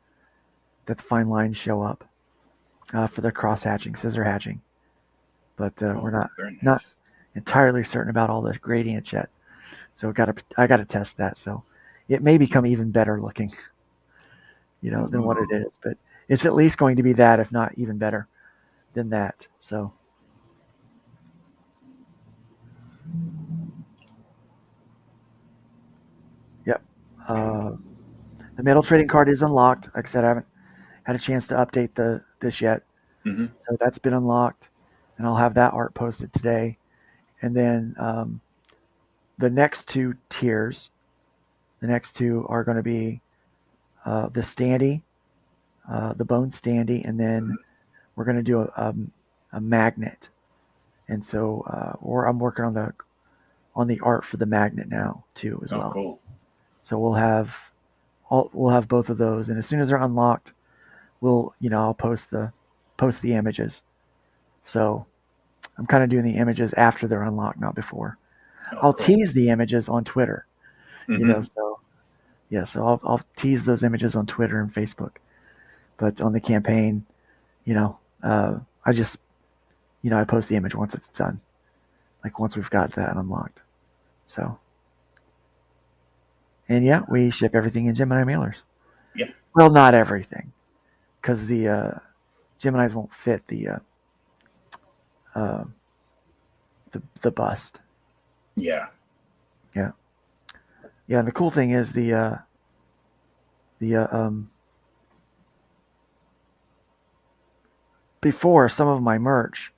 that 0.86 0.98
the 0.98 1.04
fine 1.04 1.30
lines 1.30 1.58
show 1.58 1.82
up 1.82 2.06
uh, 2.94 3.08
for 3.08 3.22
the 3.22 3.32
cross 3.32 3.64
hatching, 3.64 3.96
scissor 3.96 4.24
hatching. 4.24 4.62
But 5.58 5.82
uh, 5.84 6.00
we're 6.02 6.12
not 6.12 6.30
Oh, 6.40 6.44
nice. 6.44 6.64
not 6.64 6.86
entirely 7.36 7.84
certain 7.84 8.10
about 8.10 8.30
all 8.30 8.42
the 8.42 8.58
gradients 8.60 9.12
yet. 9.12 9.30
So 9.94 10.12
got 10.14 10.26
to 10.38 10.44
I 10.58 10.68
got 10.68 10.78
to 10.78 10.86
test 10.86 11.18
that. 11.18 11.38
So 11.38 11.64
it 12.08 12.22
may 12.22 12.38
become 12.38 12.66
even 12.66 12.92
better 12.92 13.20
looking. 13.20 13.52
you 14.82 14.92
know, 14.92 15.08
than 15.08 15.24
what 15.24 15.38
it 15.38 15.50
is. 15.52 15.78
But 15.84 15.98
it's 16.30 16.46
at 16.46 16.54
least 16.54 16.78
going 16.78 16.96
to 16.98 17.04
be 17.04 17.12
that, 17.14 17.40
if 17.40 17.52
not 17.52 17.74
even 17.78 17.98
better 17.98 18.28
than 18.94 19.10
that. 19.10 19.48
So. 19.60 19.92
Yep. 26.66 26.82
Uh, 27.28 27.72
the 28.56 28.64
metal 28.64 28.84
trading 28.84 29.08
card 29.08 29.30
is 29.30 29.42
unlocked. 29.42 29.90
Like 29.96 30.08
I 30.08 30.10
said, 30.10 30.24
I 30.24 30.30
haven't 30.30 30.46
had 31.04 31.16
a 31.16 31.20
chance 31.20 31.48
to 31.48 31.56
update 31.56 31.94
the 31.96 32.24
this 32.40 32.62
yet, 32.62 32.84
Mhm. 33.26 33.52
so 33.58 33.78
that's 33.80 33.98
been 34.00 34.14
unlocked, 34.14 34.70
and 35.18 35.26
I'll 35.28 35.36
have 35.38 35.56
that 35.56 35.74
art 35.74 35.94
posted 35.94 36.32
today. 36.34 36.78
And 37.42 37.56
then 37.56 37.96
um, 37.98 38.42
the 39.38 39.50
next 39.50 39.88
two 39.88 40.16
tiers, 40.30 40.90
the 41.80 41.88
next 41.88 42.14
two 42.16 42.46
are 42.50 42.64
going 42.64 42.78
to 42.78 42.84
be 42.84 43.22
uh, 44.06 44.30
the 44.30 44.42
standy, 44.42 45.02
uh, 45.90 46.14
the 46.14 46.26
bone 46.26 46.50
standy, 46.50 47.08
and 47.08 47.20
then 47.20 47.58
we're 48.16 48.26
going 48.26 48.38
to 48.38 48.44
do 48.44 48.62
a, 48.62 48.66
a, 48.76 48.96
a 49.54 49.62
magnet. 49.62 50.30
And 51.08 51.24
so 51.24 51.64
uh, 51.68 51.94
we're, 52.02 52.26
I'm 52.26 52.40
working 52.40 52.66
on 52.66 52.74
the 52.74 52.94
on 53.76 53.88
the 53.88 54.00
art 54.00 54.26
for 54.26 54.38
the 54.38 54.46
magnet 54.48 54.90
now 54.90 55.24
too 55.36 55.62
as 55.64 55.72
Oh, 55.72 55.78
well. 55.78 55.92
cool. 55.92 56.20
So 56.82 56.98
we'll 56.98 57.14
have 57.14 57.72
all 58.30 58.50
we'll 58.54 58.74
have 58.74 58.88
both 58.88 59.10
of 59.10 59.18
those, 59.20 59.50
and 59.50 59.60
as 59.60 59.68
soon 59.68 59.80
as 59.80 59.90
they're 59.90 60.02
unlocked, 60.02 60.54
we'll 61.22 61.54
you 61.60 61.70
know 61.70 61.82
I'll 61.82 61.94
post 61.94 62.32
the 62.32 62.52
post 62.98 63.22
the 63.22 63.34
images. 63.36 63.84
So 64.68 65.06
I'm 65.78 65.86
kind 65.86 66.04
of 66.04 66.10
doing 66.10 66.26
the 66.26 66.36
images 66.36 66.74
after 66.74 67.08
they're 67.08 67.24
unlocked, 67.24 67.58
not 67.58 67.74
before. 67.74 68.18
I'll 68.82 68.94
tease 68.94 69.32
the 69.32 69.48
images 69.50 69.88
on 69.88 70.04
Twitter. 70.04 70.46
You 71.08 71.20
know, 71.20 71.42
so 71.42 71.80
yeah, 72.50 72.66
so 72.66 72.86
I'll 72.86 73.00
I'll 73.06 73.22
tease 73.38 73.64
those 73.64 73.82
images 73.82 74.14
on 74.14 74.26
Twitter 74.26 74.60
and 74.60 74.74
Facebook, 74.74 75.12
but 75.96 76.20
on 76.20 76.34
the 76.34 76.42
campaign, 76.42 77.06
you 77.64 77.74
know, 77.76 77.98
uh, 78.22 78.60
I 78.84 78.92
just 78.92 79.18
you 80.02 80.10
know 80.10 80.20
I 80.20 80.26
post 80.26 80.50
the 80.50 80.58
image 80.58 80.76
once 80.76 80.94
it's 80.94 81.08
done, 81.08 81.40
like 82.26 82.38
once 82.38 82.58
we've 82.58 82.70
got 82.70 82.92
that 82.94 83.16
unlocked. 83.16 83.62
So. 84.28 84.60
And 86.68 86.84
yeah, 86.84 87.04
we 87.08 87.30
ship 87.30 87.56
everything 87.56 87.86
in 87.86 87.96
Gemini 87.96 88.26
mailers. 88.26 88.64
Yeah. 89.16 89.28
Well, 89.56 89.70
not 89.70 89.94
everything, 89.94 90.52
because 91.22 91.48
the 91.48 91.70
uh, 91.70 91.92
Gemini's 92.60 92.94
won't 92.94 93.14
fit 93.14 93.48
the 93.48 93.70
uh, 93.70 93.80
uh, 95.38 95.64
the 96.92 97.02
the 97.22 97.32
bust. 97.32 97.80
Yeah. 98.56 98.88
Yeah. 99.76 99.92
Yeah, 101.08 101.20
and 101.20 101.28
the 101.28 101.32
cool 101.32 101.52
thing 101.52 101.70
is 101.72 101.92
the 101.94 102.14
uh, 102.14 102.36
the 103.80 103.96
uh, 103.98 104.18
um, 104.18 104.50
before 108.22 108.68
some 108.68 108.88
of 108.88 109.02
my 109.02 109.18
merch 109.18 109.72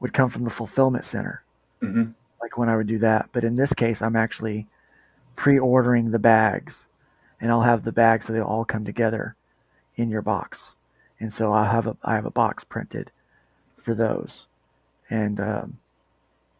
would 0.00 0.12
come 0.12 0.28
from 0.28 0.44
the 0.44 0.50
fulfillment 0.50 1.04
center, 1.04 1.42
Mhm. 1.80 2.14
like 2.42 2.58
when 2.58 2.68
I 2.68 2.76
would 2.76 2.86
do 2.86 2.98
that. 2.98 3.28
But 3.32 3.44
in 3.44 3.54
this 3.54 3.72
case, 3.72 4.02
I'm 4.02 4.16
actually 4.16 4.66
pre-ordering 5.36 6.10
the 6.10 6.18
bags, 6.18 6.86
and 7.40 7.50
I'll 7.50 7.62
have 7.62 7.84
the 7.84 7.92
bags 7.92 8.26
so 8.26 8.32
they 8.32 8.40
all 8.40 8.64
come 8.64 8.84
together 8.84 9.36
in 9.94 10.10
your 10.10 10.22
box. 10.22 10.76
And 11.20 11.32
so 11.32 11.52
I 11.52 11.66
have 11.66 11.86
a 11.86 11.96
I 12.02 12.14
have 12.16 12.26
a 12.26 12.30
box 12.30 12.64
printed 12.64 13.10
for 13.78 13.94
those, 13.94 14.48
and 15.10 15.40
um, 15.40 15.78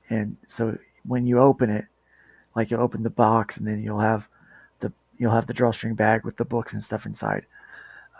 and 0.09 0.36
so 0.47 0.78
when 1.05 1.26
you 1.26 1.38
open 1.38 1.70
it, 1.70 1.86
like 2.55 2.70
you'll 2.70 2.82
open 2.82 3.03
the 3.03 3.11
box, 3.11 3.57
and 3.57 3.66
then 3.66 3.82
you'll 3.82 4.01
have 4.01 4.28
the 4.80 4.92
you'll 5.18 5.32
have 5.32 5.47
the 5.47 5.55
drawstring 5.55 5.94
bag 5.94 6.24
with 6.24 6.36
the 6.36 6.44
books 6.44 6.72
and 6.72 6.82
stuff 6.82 7.07
inside. 7.07 7.47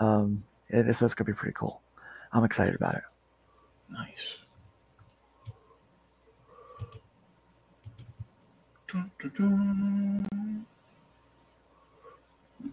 Um, 0.01 0.45
and 0.71 0.95
so 0.95 1.05
it's 1.05 1.15
gonna 1.15 1.27
be 1.27 1.33
pretty 1.33 1.55
cool. 1.55 1.81
I'm 2.33 2.45
excited 2.45 2.75
about 2.75 2.97
it. 2.97 3.03
Nice. 3.91 4.37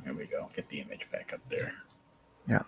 There 0.04 0.14
we 0.14 0.26
go. 0.26 0.50
Get 0.56 0.70
the 0.70 0.80
image 0.82 1.10
back 1.12 1.32
up 1.34 1.42
there. 1.50 1.74
Yeah. 2.48 2.64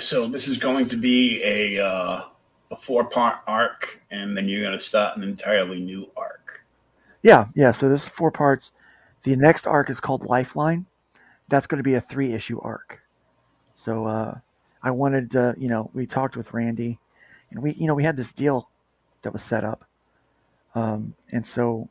So 0.00 0.26
this 0.26 0.48
is 0.48 0.58
going 0.58 0.88
to 0.88 0.96
be 0.96 1.42
a 1.44 1.84
uh, 1.84 2.22
a 2.70 2.76
four 2.76 3.04
part 3.04 3.40
arc, 3.46 4.00
and 4.10 4.36
then 4.36 4.48
you're 4.48 4.62
going 4.62 4.76
to 4.76 4.82
start 4.82 5.16
an 5.16 5.22
entirely 5.22 5.80
new 5.80 6.10
arc. 6.16 6.64
Yeah, 7.22 7.46
yeah. 7.54 7.70
So 7.70 7.88
this 7.88 8.04
is 8.04 8.08
four 8.08 8.30
parts. 8.30 8.72
The 9.22 9.36
next 9.36 9.66
arc 9.66 9.90
is 9.90 10.00
called 10.00 10.24
Lifeline. 10.24 10.86
That's 11.48 11.66
going 11.66 11.78
to 11.78 11.84
be 11.84 11.94
a 11.94 12.00
three 12.00 12.32
issue 12.32 12.60
arc. 12.60 13.00
So 13.74 14.06
uh, 14.06 14.38
I 14.82 14.90
wanted 14.90 15.30
to, 15.32 15.54
you 15.58 15.68
know, 15.68 15.90
we 15.92 16.06
talked 16.06 16.36
with 16.36 16.52
Randy, 16.54 16.98
and 17.50 17.60
we, 17.60 17.74
you 17.74 17.86
know, 17.86 17.94
we 17.94 18.04
had 18.04 18.16
this 18.16 18.32
deal 18.32 18.68
that 19.22 19.32
was 19.32 19.42
set 19.42 19.64
up, 19.64 19.84
um, 20.74 21.14
and 21.30 21.46
so 21.46 21.88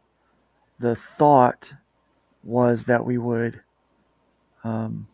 the 0.80 0.96
thought 0.96 1.74
was 2.44 2.86
that 2.86 3.06
we 3.06 3.18
would, 3.18 3.62
um, 4.64 5.08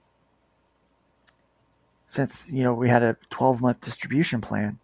since 2.08 2.48
you 2.50 2.64
know 2.64 2.74
we 2.74 2.90
had 2.90 3.04
a 3.04 3.18
12 3.30 3.62
month 3.62 3.82
distribution 3.82 4.42
plan, 4.42 4.80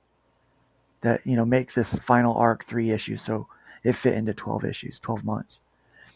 that 1.01 1.25
you 1.25 1.35
know 1.35 1.45
make 1.45 1.73
this 1.73 1.97
final 1.99 2.35
arc 2.35 2.63
three 2.65 2.91
issues, 2.91 3.21
so 3.21 3.47
it 3.83 3.93
fit 3.93 4.13
into 4.13 4.33
12 4.33 4.65
issues, 4.65 4.99
12 4.99 5.23
months, 5.23 5.59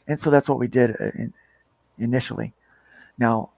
and 0.08 0.20
so 0.20 0.30
that's 0.30 0.48
what 0.48 0.60
we 0.60 0.68
did 0.68 0.92
uh, 0.92 1.12
in, 1.16 1.34
initially. 1.98 2.54
Now, 3.18 3.50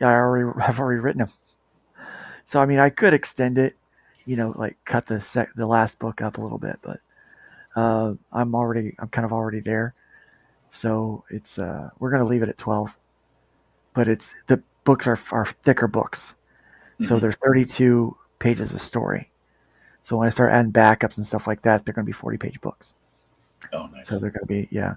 I 0.00 0.06
already 0.06 0.50
have 0.62 0.80
already 0.80 1.00
written 1.00 1.20
them, 1.20 2.04
so 2.44 2.60
I 2.60 2.66
mean 2.66 2.78
I 2.78 2.90
could 2.90 3.14
extend 3.14 3.58
it, 3.58 3.76
you 4.24 4.36
know, 4.36 4.52
like 4.56 4.76
cut 4.84 5.06
the 5.06 5.20
sec 5.20 5.50
the 5.54 5.66
last 5.66 5.98
book 5.98 6.20
up 6.20 6.38
a 6.38 6.40
little 6.40 6.58
bit, 6.58 6.78
but 6.82 7.00
uh, 7.76 8.14
I'm 8.32 8.54
already 8.54 8.94
I'm 8.98 9.08
kind 9.08 9.24
of 9.24 9.32
already 9.32 9.60
there, 9.60 9.94
so 10.72 11.24
it's 11.30 11.58
uh, 11.58 11.90
we're 11.98 12.10
gonna 12.10 12.24
leave 12.24 12.42
it 12.42 12.48
at 12.48 12.58
12, 12.58 12.90
but 13.94 14.08
it's 14.08 14.34
the 14.46 14.62
books 14.84 15.06
are 15.06 15.18
are 15.32 15.46
thicker 15.46 15.88
books, 15.88 16.34
so 17.02 17.16
Mhm. 17.16 17.20
they're 17.20 17.32
32 17.32 18.16
pages 18.38 18.72
of 18.72 18.80
story. 18.82 19.30
So 20.02 20.16
when 20.16 20.26
I 20.26 20.30
start 20.30 20.52
adding 20.52 20.72
backups 20.72 21.16
and 21.16 21.26
stuff 21.26 21.46
like 21.46 21.62
that, 21.62 21.84
they're 21.84 21.94
going 21.94 22.04
to 22.04 22.08
be 22.08 22.12
40 22.12 22.36
page 22.38 22.60
books. 22.60 22.94
Oh, 23.72 23.86
nice. 23.86 24.06
So 24.06 24.18
they're 24.18 24.30
going 24.30 24.40
to 24.42 24.46
be, 24.46 24.68
yeah. 24.70 24.96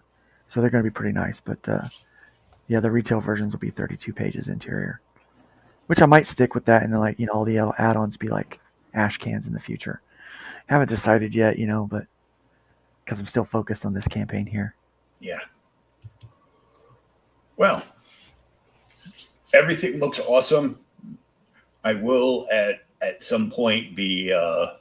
So 0.50 0.60
they're 0.62 0.70
going 0.70 0.84
to 0.84 0.90
be 0.90 0.94
pretty 0.94 1.14
nice. 1.14 1.40
But 1.40 1.68
uh, 1.70 1.88
yeah, 2.68 2.80
the 2.82 2.92
retail 2.92 3.22
versions 3.22 3.54
will 3.54 3.60
be 3.60 3.70
32 3.70 4.12
pages 4.14 4.50
interior, 4.50 5.00
which 5.88 6.02
I 6.02 6.06
might 6.06 6.26
stick 6.28 6.54
with 6.56 6.66
that. 6.66 6.84
And 6.84 6.92
then, 6.92 7.00
like, 7.00 7.20
you 7.20 7.26
know, 7.26 7.34
all 7.34 7.46
the 7.46 7.58
add 7.78 7.96
ons 7.96 8.18
be 8.18 8.28
like 8.28 8.60
ash 8.94 9.18
cans 9.18 9.48
in 9.48 9.54
the 9.54 9.60
future. 9.60 10.02
haven't 10.68 10.90
decided 10.90 11.34
yet, 11.34 11.58
you 11.58 11.66
know, 11.68 11.86
but 11.90 12.06
because 13.06 13.22
I'm 13.22 13.26
still 13.26 13.46
focused 13.46 13.86
on 13.86 13.94
this 13.94 14.08
campaign 14.08 14.46
here. 14.46 14.76
Yeah. 15.22 15.40
Well, 17.56 17.82
everything 19.54 20.00
looks 20.00 20.20
awesome. 20.20 20.80
I 21.88 21.94
will 21.94 22.48
at 22.52 22.84
at 23.02 23.24
some 23.24 23.50
point 23.50 23.96
be 23.96 24.34
uh, 24.34 24.74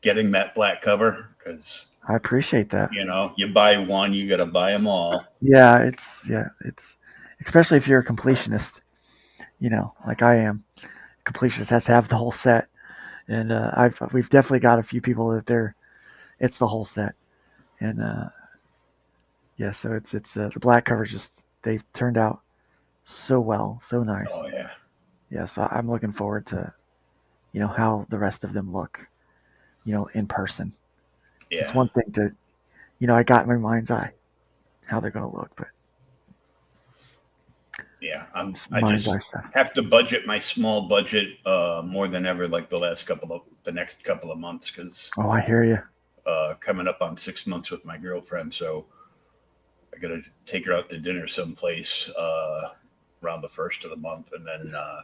getting 0.00 0.32
that 0.32 0.52
black 0.54 0.82
cover 0.82 1.28
because 1.38 1.84
I 2.08 2.16
appreciate 2.16 2.70
that. 2.70 2.92
you 2.92 3.04
know 3.04 3.32
you 3.36 3.46
buy 3.48 3.78
one, 3.78 4.12
you 4.12 4.28
got 4.28 4.38
to 4.38 4.46
buy 4.46 4.72
them 4.72 4.88
all. 4.88 5.24
Yeah, 5.40 5.82
it's 5.82 6.28
yeah, 6.28 6.48
it's 6.64 6.96
especially 7.44 7.76
if 7.76 7.86
you're 7.86 8.00
a 8.00 8.04
completionist, 8.04 8.80
you 9.60 9.70
know, 9.70 9.94
like 10.06 10.22
I 10.22 10.36
am. 10.36 10.64
Completionist 11.24 11.70
has 11.70 11.84
to 11.84 11.92
have 11.92 12.08
the 12.08 12.16
whole 12.16 12.32
set, 12.32 12.66
and 13.28 13.52
uh, 13.52 13.70
I've 13.74 14.00
we've 14.12 14.28
definitely 14.28 14.58
got 14.58 14.80
a 14.80 14.82
few 14.82 15.00
people 15.00 15.30
that 15.30 15.46
they're 15.46 15.76
it's 16.40 16.58
the 16.58 16.66
whole 16.66 16.84
set, 16.84 17.14
and 17.78 18.02
uh, 18.02 18.30
yeah, 19.56 19.70
so 19.70 19.92
it's 19.92 20.14
it's 20.14 20.36
uh, 20.36 20.50
the 20.52 20.58
black 20.58 20.86
covers 20.86 21.12
just 21.12 21.30
they've 21.62 21.84
turned 21.92 22.18
out 22.18 22.40
so 23.04 23.38
well, 23.38 23.78
so 23.80 24.02
nice. 24.02 24.32
Oh 24.32 24.48
yeah, 24.48 24.70
Yeah, 25.30 25.44
so 25.44 25.66
I'm 25.70 25.90
looking 25.90 26.12
forward 26.12 26.46
to, 26.46 26.72
you 27.52 27.60
know, 27.60 27.68
how 27.68 28.06
the 28.10 28.18
rest 28.18 28.44
of 28.44 28.52
them 28.52 28.72
look, 28.72 29.06
you 29.84 29.92
know, 29.94 30.06
in 30.14 30.26
person. 30.26 30.72
yeah. 31.50 31.62
It's 31.62 31.74
one 31.74 31.88
thing 31.90 32.12
to, 32.14 32.32
you 32.98 33.06
know, 33.06 33.14
I 33.14 33.22
got 33.22 33.42
in 33.42 33.48
my 33.48 33.56
mind's 33.56 33.90
eye 33.90 34.12
how 34.86 34.98
they're 34.98 35.10
going 35.12 35.30
to 35.30 35.36
look, 35.36 35.50
but 35.56 35.68
Yeah, 38.00 38.26
I'm. 38.34 38.54
I 38.72 38.96
just 38.96 39.28
stuff. 39.28 39.48
have 39.54 39.72
to 39.74 39.82
budget 39.82 40.26
my 40.26 40.38
small 40.38 40.88
budget 40.88 41.28
uh, 41.46 41.82
more 41.84 42.08
than 42.08 42.26
ever, 42.26 42.48
like 42.48 42.70
the 42.70 42.78
last 42.78 43.06
couple 43.06 43.32
of 43.32 43.42
the 43.64 43.72
next 43.72 44.02
couple 44.02 44.32
of 44.32 44.38
months, 44.38 44.70
because 44.70 45.10
Oh, 45.18 45.30
I 45.30 45.40
hear 45.42 45.64
you. 45.64 45.78
uh, 46.26 46.54
coming 46.60 46.88
up 46.88 47.02
on 47.02 47.16
six 47.16 47.46
months 47.46 47.70
with 47.70 47.84
my 47.84 47.98
girlfriend, 47.98 48.52
so 48.52 48.86
I 49.94 49.98
got 49.98 50.08
to 50.08 50.22
take 50.46 50.64
her 50.66 50.72
out 50.72 50.88
to 50.88 50.98
dinner 50.98 51.28
someplace 51.28 52.08
uh, 52.18 52.70
around 53.22 53.42
the 53.42 53.48
first 53.48 53.84
of 53.84 53.90
the 53.90 53.96
month, 53.96 54.32
and 54.32 54.46
then 54.46 54.74
uh, 54.74 55.02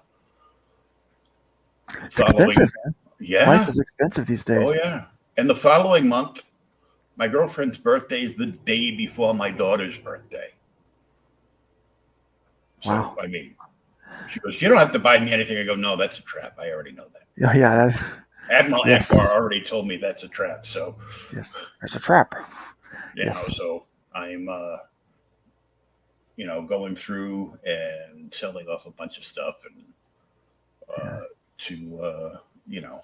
It's 2.04 2.18
expensive, 2.18 2.72
man. 2.84 2.94
Yeah, 3.18 3.48
Life 3.48 3.68
is 3.68 3.78
expensive 3.78 4.26
these 4.26 4.44
days. 4.44 4.68
oh 4.68 4.74
yeah, 4.74 5.04
and 5.36 5.48
the 5.48 5.56
following 5.56 6.08
month, 6.08 6.42
my 7.16 7.28
girlfriend's 7.28 7.78
birthday 7.78 8.22
is 8.22 8.34
the 8.34 8.46
day 8.46 8.94
before 8.94 9.34
my 9.34 9.50
daughter's 9.50 9.98
birthday. 9.98 10.50
So, 12.82 12.90
Wow. 12.90 13.16
I 13.20 13.26
mean, 13.26 13.54
she 14.28 14.40
goes, 14.40 14.60
You 14.60 14.68
don't 14.68 14.78
have 14.78 14.92
to 14.92 14.98
buy 14.98 15.18
me 15.18 15.32
anything. 15.32 15.56
I 15.58 15.64
go, 15.64 15.74
No, 15.74 15.96
that's 15.96 16.18
a 16.18 16.22
trap. 16.22 16.58
I 16.58 16.70
already 16.70 16.92
know 16.92 17.06
that. 17.12 17.22
Yeah, 17.36 17.54
yeah, 17.56 17.86
that, 17.86 18.20
Admiral 18.50 18.82
Yes. 18.86 19.08
Ackbar 19.10 19.30
already 19.32 19.60
told 19.60 19.88
me 19.88 19.96
that's 19.96 20.22
a 20.22 20.28
trap. 20.28 20.66
So, 20.66 20.96
yes, 21.34 21.54
it's 21.82 21.96
a 21.96 22.00
trap. 22.00 22.34
you 23.14 23.24
Yes. 23.24 23.48
know, 23.48 23.54
so 23.54 23.86
I'm, 24.14 24.48
uh, 24.48 24.76
you 26.36 26.46
know, 26.46 26.62
going 26.62 26.94
through 26.94 27.58
and 27.66 28.32
selling 28.32 28.66
off 28.68 28.86
a 28.86 28.90
bunch 28.90 29.16
of 29.18 29.24
stuff 29.24 29.56
and 29.74 29.84
to, 31.58 32.00
uh, 32.00 32.38
you 32.66 32.80
know, 32.80 33.02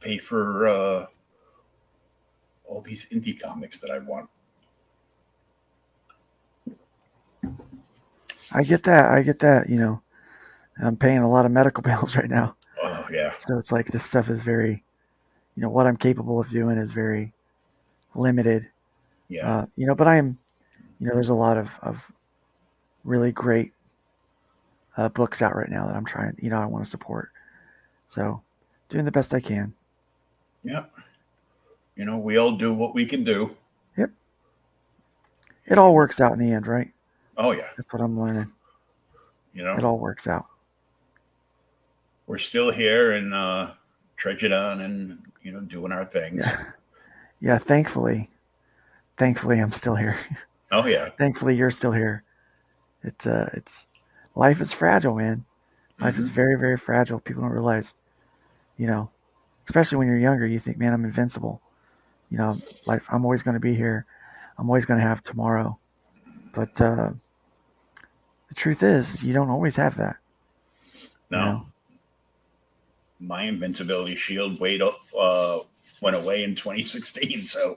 pay 0.00 0.18
for 0.18 0.68
uh, 0.68 1.06
all 2.64 2.80
these 2.80 3.06
indie 3.12 3.38
comics 3.40 3.78
that 3.78 3.90
I 3.90 3.98
want. 3.98 4.28
I 8.52 8.62
get 8.62 8.84
that. 8.84 9.10
I 9.10 9.22
get 9.22 9.40
that. 9.40 9.68
You 9.68 9.78
know, 9.78 10.02
I'm 10.82 10.96
paying 10.96 11.18
a 11.18 11.30
lot 11.30 11.46
of 11.46 11.52
medical 11.52 11.82
bills 11.82 12.16
right 12.16 12.30
now. 12.30 12.56
Oh, 12.82 13.06
yeah. 13.12 13.34
So 13.38 13.58
it's 13.58 13.72
like 13.72 13.88
this 13.88 14.04
stuff 14.04 14.30
is 14.30 14.40
very, 14.40 14.82
you 15.56 15.62
know, 15.62 15.68
what 15.68 15.86
I'm 15.86 15.96
capable 15.96 16.40
of 16.40 16.48
doing 16.48 16.78
is 16.78 16.92
very 16.92 17.32
limited. 18.14 18.68
Yeah. 19.28 19.58
Uh, 19.58 19.66
you 19.76 19.86
know, 19.86 19.94
but 19.94 20.08
I 20.08 20.16
am, 20.16 20.38
you 20.98 21.08
know, 21.08 21.14
there's 21.14 21.28
a 21.28 21.34
lot 21.34 21.58
of, 21.58 21.70
of 21.82 22.10
really 23.04 23.32
great 23.32 23.72
uh, 24.98 25.08
books 25.08 25.40
out 25.40 25.54
right 25.56 25.70
now 25.70 25.86
that 25.86 25.94
I'm 25.96 26.04
trying, 26.04 26.36
you 26.42 26.50
know, 26.50 26.60
I 26.60 26.66
want 26.66 26.84
to 26.84 26.90
support. 26.90 27.30
So 28.08 28.42
doing 28.88 29.04
the 29.04 29.12
best 29.12 29.32
I 29.32 29.40
can. 29.40 29.72
Yep. 30.64 30.90
You 31.96 32.04
know, 32.04 32.18
we 32.18 32.36
all 32.36 32.56
do 32.56 32.74
what 32.74 32.94
we 32.94 33.06
can 33.06 33.22
do. 33.24 33.56
Yep. 33.96 34.10
It 35.66 35.78
all 35.78 35.94
works 35.94 36.20
out 36.20 36.32
in 36.32 36.38
the 36.40 36.52
end, 36.52 36.66
right? 36.66 36.90
Oh, 37.36 37.52
yeah. 37.52 37.68
That's 37.76 37.92
what 37.92 38.02
I'm 38.02 38.20
learning. 38.20 38.50
You 39.54 39.64
know, 39.64 39.74
It 39.76 39.84
all 39.84 39.98
works 39.98 40.26
out. 40.26 40.46
we're 42.26 42.38
still 42.38 42.70
here 42.70 43.12
and 43.12 43.32
uh, 43.32 43.70
trudging 44.16 44.52
on 44.52 44.80
and, 44.80 45.18
you 45.42 45.52
know, 45.52 45.60
doing 45.60 45.92
our 45.92 46.04
things. 46.04 46.42
Yeah. 46.44 46.64
Yeah. 47.40 47.58
Thankfully, 47.58 48.28
thankfully 49.16 49.60
I'm 49.60 49.72
still 49.72 49.94
here. 49.94 50.18
Oh, 50.72 50.86
yeah. 50.86 51.10
thankfully 51.18 51.56
you're 51.56 51.70
still 51.70 51.92
here. 51.92 52.24
It's 53.04 53.26
uh 53.28 53.48
it's 53.52 53.86
life 54.38 54.60
is 54.60 54.72
fragile, 54.72 55.16
man. 55.16 55.44
Life 56.00 56.16
is 56.16 56.28
very, 56.28 56.54
very 56.54 56.78
fragile. 56.78 57.18
People 57.18 57.42
don't 57.42 57.50
realize, 57.50 57.96
you 58.76 58.86
know, 58.86 59.10
especially 59.66 59.98
when 59.98 60.06
you're 60.06 60.16
younger, 60.16 60.46
you 60.46 60.60
think, 60.60 60.78
man, 60.78 60.92
I'm 60.92 61.04
invincible. 61.04 61.60
You 62.30 62.38
know, 62.38 62.56
life 62.86 63.04
I'm 63.10 63.24
always 63.24 63.42
gonna 63.42 63.58
be 63.58 63.74
here. 63.74 64.06
I'm 64.56 64.70
always 64.70 64.84
gonna 64.84 65.02
have 65.02 65.24
tomorrow. 65.24 65.76
But 66.52 66.80
uh 66.80 67.10
the 68.48 68.54
truth 68.54 68.82
is 68.82 69.22
you 69.22 69.34
don't 69.34 69.50
always 69.50 69.74
have 69.74 69.96
that. 69.96 70.16
No. 71.30 71.38
you 71.38 71.44
know? 71.44 71.66
My 73.20 73.42
invincibility 73.42 74.14
shield 74.14 74.60
weight 74.60 74.80
uh, 74.80 75.58
went 76.00 76.16
away 76.16 76.44
in 76.44 76.54
2016. 76.54 77.42
So 77.42 77.76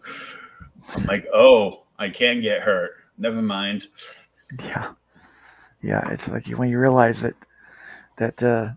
I'm 0.95 1.05
like, 1.05 1.25
oh, 1.33 1.83
I 1.97 2.09
can 2.09 2.41
get 2.41 2.61
hurt. 2.61 2.91
Never 3.17 3.41
mind. 3.41 3.87
Yeah. 4.59 4.91
Yeah. 5.81 6.07
It's 6.11 6.27
like 6.27 6.47
when 6.47 6.69
you 6.69 6.79
realize 6.79 7.21
that 7.21 7.35
that 8.17 8.41
uh 8.43 8.69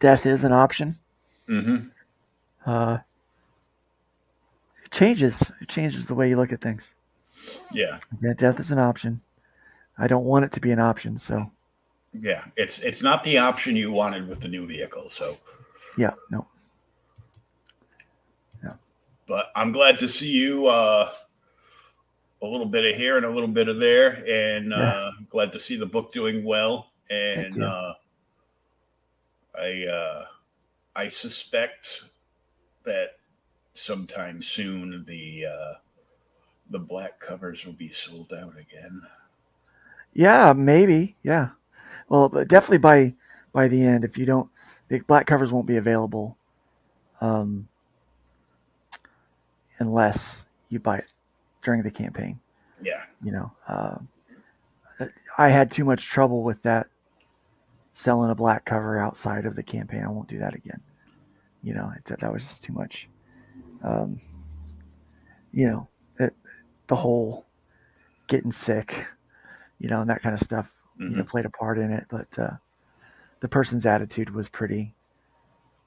death 0.00 0.26
is 0.26 0.44
an 0.44 0.52
option. 0.52 0.96
Mm-hmm. 1.48 1.88
uh, 2.68 2.98
it 4.84 4.90
changes. 4.90 5.40
It 5.60 5.68
changes 5.68 6.06
the 6.06 6.14
way 6.14 6.28
you 6.28 6.36
look 6.36 6.52
at 6.52 6.60
things. 6.60 6.92
Yeah. 7.72 7.98
Yeah, 8.20 8.32
death 8.34 8.58
is 8.60 8.72
an 8.72 8.78
option. 8.78 9.20
I 9.96 10.06
don't 10.08 10.24
want 10.24 10.44
it 10.44 10.52
to 10.52 10.60
be 10.60 10.72
an 10.72 10.80
option. 10.80 11.16
So 11.18 11.50
Yeah. 12.12 12.44
It's 12.56 12.78
it's 12.80 13.00
not 13.02 13.22
the 13.24 13.38
option 13.38 13.76
you 13.76 13.92
wanted 13.92 14.28
with 14.28 14.40
the 14.40 14.48
new 14.48 14.66
vehicle. 14.66 15.08
So, 15.08 15.36
yeah, 15.96 16.12
no, 16.30 16.46
Yeah. 18.62 18.72
but 19.28 19.46
I'm 19.54 19.70
glad 19.72 19.98
to 20.00 20.08
see 20.08 20.28
you. 20.30 20.66
Uh, 20.66 21.10
a 22.42 22.46
little 22.46 22.66
bit 22.66 22.84
of 22.84 22.96
here 22.96 23.16
and 23.16 23.24
a 23.24 23.30
little 23.30 23.48
bit 23.48 23.68
of 23.68 23.80
there, 23.80 24.22
and 24.28 24.72
uh, 24.72 25.10
glad 25.30 25.52
to 25.52 25.60
see 25.60 25.76
the 25.76 25.86
book 25.86 26.12
doing 26.12 26.44
well. 26.44 26.90
And 27.10 27.62
uh, 27.62 27.94
I 29.58 29.84
uh, 29.86 30.24
I 30.94 31.08
suspect 31.08 32.02
that 32.84 33.18
sometime 33.74 34.42
soon 34.42 35.04
the 35.06 35.46
uh, 35.46 35.74
the 36.70 36.78
black 36.78 37.20
covers 37.20 37.64
will 37.64 37.72
be 37.72 37.90
sold 37.90 38.32
out 38.32 38.54
again. 38.58 39.02
yeah, 40.12 40.52
maybe, 40.52 41.16
yeah. 41.22 41.50
Well, 42.08 42.28
but 42.28 42.48
definitely 42.48 42.78
by 42.78 43.14
by 43.52 43.68
the 43.68 43.82
end, 43.82 44.04
if 44.04 44.18
you 44.18 44.26
don't, 44.26 44.50
the 44.88 45.00
black 45.00 45.26
covers 45.26 45.50
won't 45.50 45.66
be 45.66 45.76
available, 45.78 46.36
um, 47.22 47.68
unless 49.78 50.44
you 50.68 50.78
buy 50.78 50.98
it 50.98 51.06
during 51.66 51.82
the 51.82 51.90
campaign. 51.90 52.38
Yeah. 52.80 53.02
You 53.22 53.32
know, 53.32 53.52
uh, 53.66 53.98
I 55.36 55.48
had 55.48 55.70
too 55.72 55.84
much 55.84 56.06
trouble 56.06 56.44
with 56.44 56.62
that 56.62 56.86
selling 57.92 58.30
a 58.30 58.36
black 58.36 58.64
cover 58.64 58.98
outside 59.00 59.46
of 59.46 59.56
the 59.56 59.64
campaign. 59.64 60.04
I 60.04 60.08
won't 60.08 60.28
do 60.28 60.38
that 60.38 60.54
again. 60.54 60.80
You 61.64 61.74
know, 61.74 61.92
it, 61.96 62.04
that 62.20 62.32
was 62.32 62.44
just 62.44 62.62
too 62.62 62.72
much. 62.72 63.08
Um, 63.82 64.18
you 65.52 65.66
know, 65.68 65.88
it, 66.20 66.34
the 66.86 66.94
whole 66.94 67.46
getting 68.28 68.52
sick, 68.52 69.04
you 69.80 69.88
know, 69.88 70.00
and 70.00 70.08
that 70.08 70.22
kind 70.22 70.34
of 70.34 70.40
stuff, 70.40 70.72
you 70.98 71.16
know, 71.16 71.24
Mhm. 71.24 71.28
played 71.28 71.46
a 71.46 71.50
part 71.50 71.78
in 71.78 71.90
it. 71.90 72.06
But 72.08 72.38
uh, 72.38 72.56
the 73.40 73.48
person's 73.48 73.86
attitude 73.86 74.30
was 74.30 74.48
pretty 74.48 74.94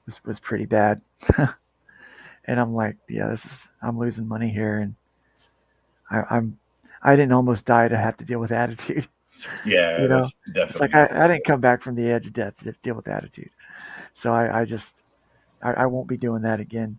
was 0.04 0.22
was 0.24 0.40
pretty 0.40 0.66
bad. 0.66 1.00
and 1.38 2.60
I'm 2.60 2.74
like, 2.74 2.98
yeah, 3.08 3.28
this 3.28 3.46
is 3.46 3.68
I'm 3.80 3.98
losing 3.98 4.28
money 4.28 4.50
here, 4.50 4.78
and 4.78 4.94
I, 6.10 6.24
I'm 6.30 6.58
I 7.02 7.16
didn't 7.16 7.32
almost 7.32 7.64
die 7.64 7.88
to 7.88 7.96
have 7.96 8.16
to 8.18 8.24
deal 8.24 8.40
with 8.40 8.52
attitude. 8.52 9.06
Yeah, 9.64 10.02
you 10.02 10.08
know, 10.08 10.26
it's 10.54 10.80
like 10.80 10.94
I, 10.94 11.08
I 11.10 11.26
didn't 11.26 11.46
come 11.46 11.62
back 11.62 11.80
from 11.80 11.94
the 11.94 12.10
edge 12.10 12.26
of 12.26 12.34
death 12.34 12.62
to 12.62 12.72
deal 12.82 12.94
with 12.94 13.08
attitude. 13.08 13.48
So 14.12 14.32
I, 14.32 14.60
I 14.60 14.64
just 14.66 15.02
I, 15.62 15.72
I 15.72 15.86
won't 15.86 16.08
be 16.08 16.18
doing 16.18 16.42
that 16.42 16.60
again. 16.60 16.98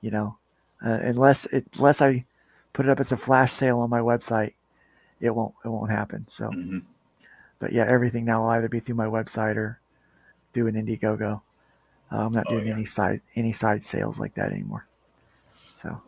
You 0.00 0.12
know, 0.12 0.38
uh, 0.86 1.00
unless 1.02 1.46
it, 1.46 1.66
unless 1.76 2.00
I 2.00 2.24
put 2.72 2.86
it 2.86 2.90
up 2.90 3.00
as 3.00 3.10
a 3.10 3.16
flash 3.16 3.52
sale 3.52 3.80
on 3.80 3.90
my 3.90 3.98
website, 3.98 4.52
it 5.20 5.34
won't 5.34 5.52
it 5.64 5.68
won't 5.68 5.90
happen. 5.90 6.28
So, 6.28 6.50
Mhm. 6.50 6.82
but 7.58 7.72
yeah, 7.72 7.86
everything 7.86 8.24
now 8.24 8.42
will 8.42 8.50
either 8.50 8.68
be 8.68 8.78
through 8.78 8.94
my 8.94 9.06
website 9.06 9.56
or 9.56 9.80
through 10.52 10.68
an 10.68 10.76
Indiegogo. 10.76 11.40
Uh, 12.12 12.16
I'm 12.26 12.30
not 12.32 12.46
Oh, 12.46 12.50
doing 12.52 12.68
yeah. 12.68 12.74
any 12.74 12.84
side 12.84 13.20
any 13.34 13.52
side 13.52 13.84
sales 13.84 14.20
like 14.20 14.34
that 14.34 14.52
anymore. 14.52 14.86
So. 15.74 16.00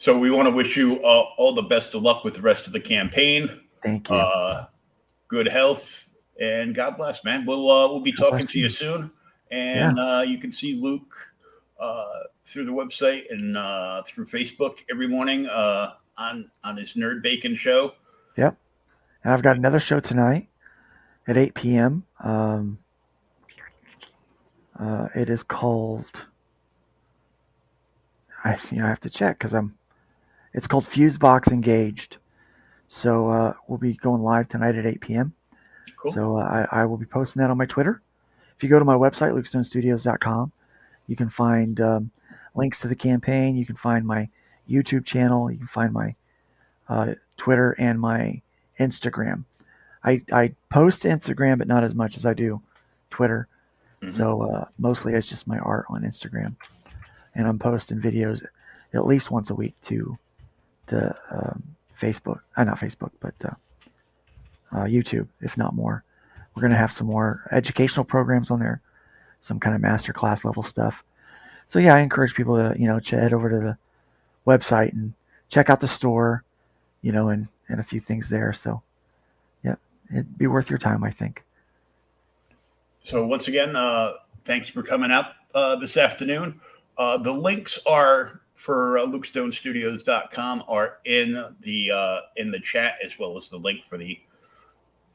So 0.00 0.16
we 0.16 0.30
want 0.30 0.48
to 0.48 0.54
wish 0.54 0.78
you 0.78 0.98
uh, 1.04 1.26
all 1.36 1.52
the 1.52 1.60
best 1.60 1.94
of 1.94 2.00
luck 2.00 2.24
with 2.24 2.32
the 2.32 2.40
rest 2.40 2.66
of 2.66 2.72
the 2.72 2.80
campaign. 2.80 3.60
Thank 3.84 4.08
you. 4.08 4.16
Uh, 4.16 4.64
good 5.28 5.46
health 5.46 6.08
and 6.40 6.74
God 6.74 6.96
bless, 6.96 7.22
man. 7.22 7.44
We'll 7.44 7.70
uh, 7.70 7.86
we'll 7.86 8.00
be 8.00 8.12
God 8.12 8.30
talking 8.30 8.46
to 8.46 8.58
you 8.58 8.64
you. 8.64 8.70
soon, 8.70 9.10
and 9.50 9.98
uh, 10.00 10.24
you 10.26 10.38
can 10.38 10.52
see 10.52 10.74
Luke 10.74 11.14
uh, 11.78 12.06
through 12.46 12.64
the 12.64 12.72
website 12.72 13.24
and 13.30 13.58
uh, 13.58 14.02
through 14.06 14.24
Facebook 14.24 14.78
every 14.90 15.06
morning 15.06 15.46
uh, 15.48 15.92
on 16.16 16.50
on 16.64 16.78
his 16.78 16.94
Nerd 16.94 17.22
Bacon 17.22 17.54
show. 17.54 17.92
Yep. 18.38 18.56
And 19.22 19.34
I've 19.34 19.42
got 19.42 19.58
another 19.58 19.80
show 19.80 20.00
tonight 20.00 20.48
at 21.28 21.36
8 21.36 21.52
p.m. 21.52 22.04
Um, 22.24 22.78
uh, 24.78 25.08
it 25.14 25.28
is 25.28 25.42
called. 25.42 26.24
I 28.42 28.58
you 28.70 28.78
know 28.78 28.86
I 28.86 28.88
have 28.88 29.00
to 29.00 29.10
check 29.10 29.38
because 29.38 29.52
I'm. 29.52 29.76
It's 30.52 30.66
called 30.66 30.84
Fusebox 30.84 31.52
Engaged. 31.52 32.16
So 32.88 33.28
uh, 33.28 33.54
we'll 33.68 33.78
be 33.78 33.94
going 33.94 34.22
live 34.22 34.48
tonight 34.48 34.74
at 34.74 34.86
8 34.86 35.00
p.m. 35.00 35.32
Cool. 35.96 36.12
So 36.12 36.36
uh, 36.36 36.66
I, 36.70 36.82
I 36.82 36.84
will 36.86 36.96
be 36.96 37.06
posting 37.06 37.40
that 37.40 37.50
on 37.50 37.56
my 37.56 37.66
Twitter. 37.66 38.02
If 38.56 38.62
you 38.62 38.68
go 38.68 38.78
to 38.78 38.84
my 38.84 38.94
website, 38.94 39.32
lukestonestudios.com, 39.32 40.52
you 41.06 41.16
can 41.16 41.28
find 41.28 41.80
um, 41.80 42.10
links 42.54 42.80
to 42.80 42.88
the 42.88 42.96
campaign. 42.96 43.56
You 43.56 43.64
can 43.64 43.76
find 43.76 44.06
my 44.06 44.28
YouTube 44.68 45.04
channel. 45.04 45.50
You 45.50 45.58
can 45.58 45.66
find 45.66 45.92
my 45.92 46.14
uh, 46.88 47.14
Twitter 47.36 47.76
and 47.78 48.00
my 48.00 48.42
Instagram. 48.78 49.44
I, 50.02 50.22
I 50.32 50.54
post 50.70 51.04
Instagram, 51.04 51.58
but 51.58 51.68
not 51.68 51.84
as 51.84 51.94
much 51.94 52.16
as 52.16 52.26
I 52.26 52.34
do 52.34 52.60
Twitter. 53.10 53.46
Mhm. 54.02 54.10
So 54.10 54.42
uh, 54.42 54.64
mostly 54.78 55.14
it's 55.14 55.28
just 55.28 55.46
my 55.46 55.58
art 55.58 55.86
on 55.90 56.02
Instagram, 56.02 56.56
and 57.34 57.46
I'm 57.46 57.58
posting 57.58 58.00
videos 58.00 58.42
at 58.94 59.06
least 59.06 59.30
once 59.30 59.50
a 59.50 59.54
week 59.54 59.74
to 59.82 60.18
to 60.90 61.16
um, 61.30 61.62
Facebook. 61.98 62.40
Uh, 62.56 62.64
not 62.64 62.78
Facebook, 62.78 63.10
but 63.20 63.34
uh, 63.44 63.54
uh, 64.72 64.84
YouTube, 64.84 65.28
if 65.40 65.56
not 65.56 65.74
more. 65.74 66.04
We're 66.54 66.62
gonna 66.62 66.76
have 66.76 66.92
some 66.92 67.06
more 67.06 67.46
educational 67.50 68.04
programs 68.04 68.50
on 68.50 68.60
there, 68.60 68.80
some 69.40 69.58
kind 69.58 69.74
of 69.74 69.80
master 69.80 70.12
class 70.12 70.44
level 70.44 70.62
stuff. 70.62 71.02
So 71.66 71.78
yeah, 71.78 71.94
I 71.94 72.00
encourage 72.00 72.34
people 72.34 72.56
to 72.56 72.78
you 72.78 72.86
know 72.86 73.00
head 73.04 73.32
over 73.32 73.48
to 73.48 73.58
the 73.58 73.78
website 74.46 74.92
and 74.92 75.14
check 75.48 75.70
out 75.70 75.80
the 75.80 75.88
store, 75.88 76.44
you 77.02 77.12
know, 77.12 77.28
and 77.28 77.48
and 77.68 77.80
a 77.80 77.84
few 77.84 78.00
things 78.00 78.28
there. 78.28 78.52
So, 78.52 78.82
yeah, 79.64 79.76
it'd 80.10 80.36
be 80.36 80.46
worth 80.46 80.68
your 80.68 80.78
time, 80.78 81.04
I 81.04 81.10
think. 81.10 81.44
So 83.04 83.26
once 83.26 83.48
again, 83.48 83.76
uh, 83.76 84.14
thanks 84.44 84.68
for 84.68 84.82
coming 84.82 85.10
up 85.10 85.34
uh, 85.54 85.76
this 85.76 85.96
afternoon. 85.96 86.60
Uh, 86.98 87.16
the 87.16 87.32
links 87.32 87.78
are 87.86 88.39
for 88.60 88.98
uh, 88.98 89.06
lukestonestudios.com 89.06 90.64
are 90.68 90.98
in 91.06 91.54
the 91.60 91.90
uh, 91.90 92.20
in 92.36 92.50
the 92.50 92.60
chat 92.60 92.96
as 93.02 93.18
well 93.18 93.38
as 93.38 93.48
the 93.48 93.56
link 93.56 93.80
for 93.88 93.96
the 93.96 94.20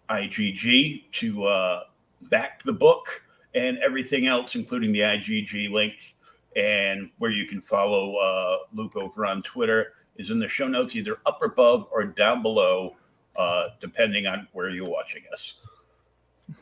IGG 0.09 1.11
to 1.11 1.43
uh, 1.43 1.83
back 2.29 2.63
the 2.63 2.73
book 2.73 3.21
and 3.53 3.77
everything 3.79 4.25
else, 4.25 4.55
including 4.55 4.91
the 4.91 5.01
IGG 5.01 5.71
link 5.71 6.15
and 6.55 7.11
where 7.19 7.31
you 7.31 7.45
can 7.45 7.61
follow 7.61 8.15
uh, 8.15 8.57
Luke 8.73 8.95
over 8.95 9.25
on 9.25 9.43
Twitter 9.43 9.93
is 10.17 10.31
in 10.31 10.39
the 10.39 10.49
show 10.49 10.67
notes, 10.67 10.95
either 10.95 11.19
up 11.25 11.41
above 11.43 11.87
or 11.91 12.03
down 12.03 12.41
below, 12.41 12.95
uh, 13.35 13.67
depending 13.79 14.25
on 14.25 14.47
where 14.53 14.69
you're 14.69 14.89
watching 14.89 15.21
us. 15.31 15.55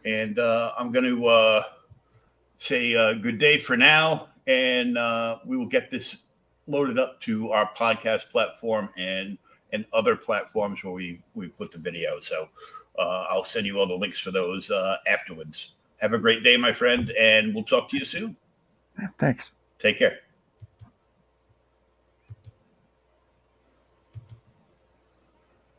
And 0.04 0.40
uh, 0.40 0.74
I'm 0.78 0.92
going 0.92 1.06
to 1.06 1.26
uh, 1.28 1.64
say 2.58 2.96
uh, 2.96 3.14
good 3.14 3.38
day 3.38 3.60
for 3.60 3.78
now, 3.78 4.30
and 4.48 4.98
uh, 4.98 5.38
we 5.46 5.56
will 5.56 5.68
get 5.68 5.92
this 5.92 6.18
loaded 6.68 6.99
up 6.99 7.20
to 7.22 7.51
our 7.51 7.70
podcast 7.74 8.30
platform 8.30 8.89
and 8.97 9.38
and 9.72 9.86
other 9.91 10.16
platforms 10.16 10.84
where 10.84 10.93
we 10.93 11.22
we 11.34 11.47
put 11.47 11.72
the 11.72 11.78
video. 11.78 12.20
So 12.20 12.47
uh, 12.97 13.26
I'll 13.30 13.43
send 13.43 13.66
you 13.66 13.80
all 13.80 13.88
the 13.88 13.95
links 13.95 14.20
for 14.20 14.32
those 14.32 14.70
uh, 14.70 14.97
afterwards. 15.07 15.74
Have 15.97 16.14
a 16.14 16.20
great 16.20 16.43
day, 16.43 16.57
my 16.57 16.74
friend, 16.74 17.11
and 17.11 17.53
we'll 17.55 17.64
talk 17.64 17.89
to 17.89 17.97
you 17.97 18.05
soon. 18.05 18.36
Thanks. 19.18 19.53
Take 19.80 19.97
care. 19.97 20.20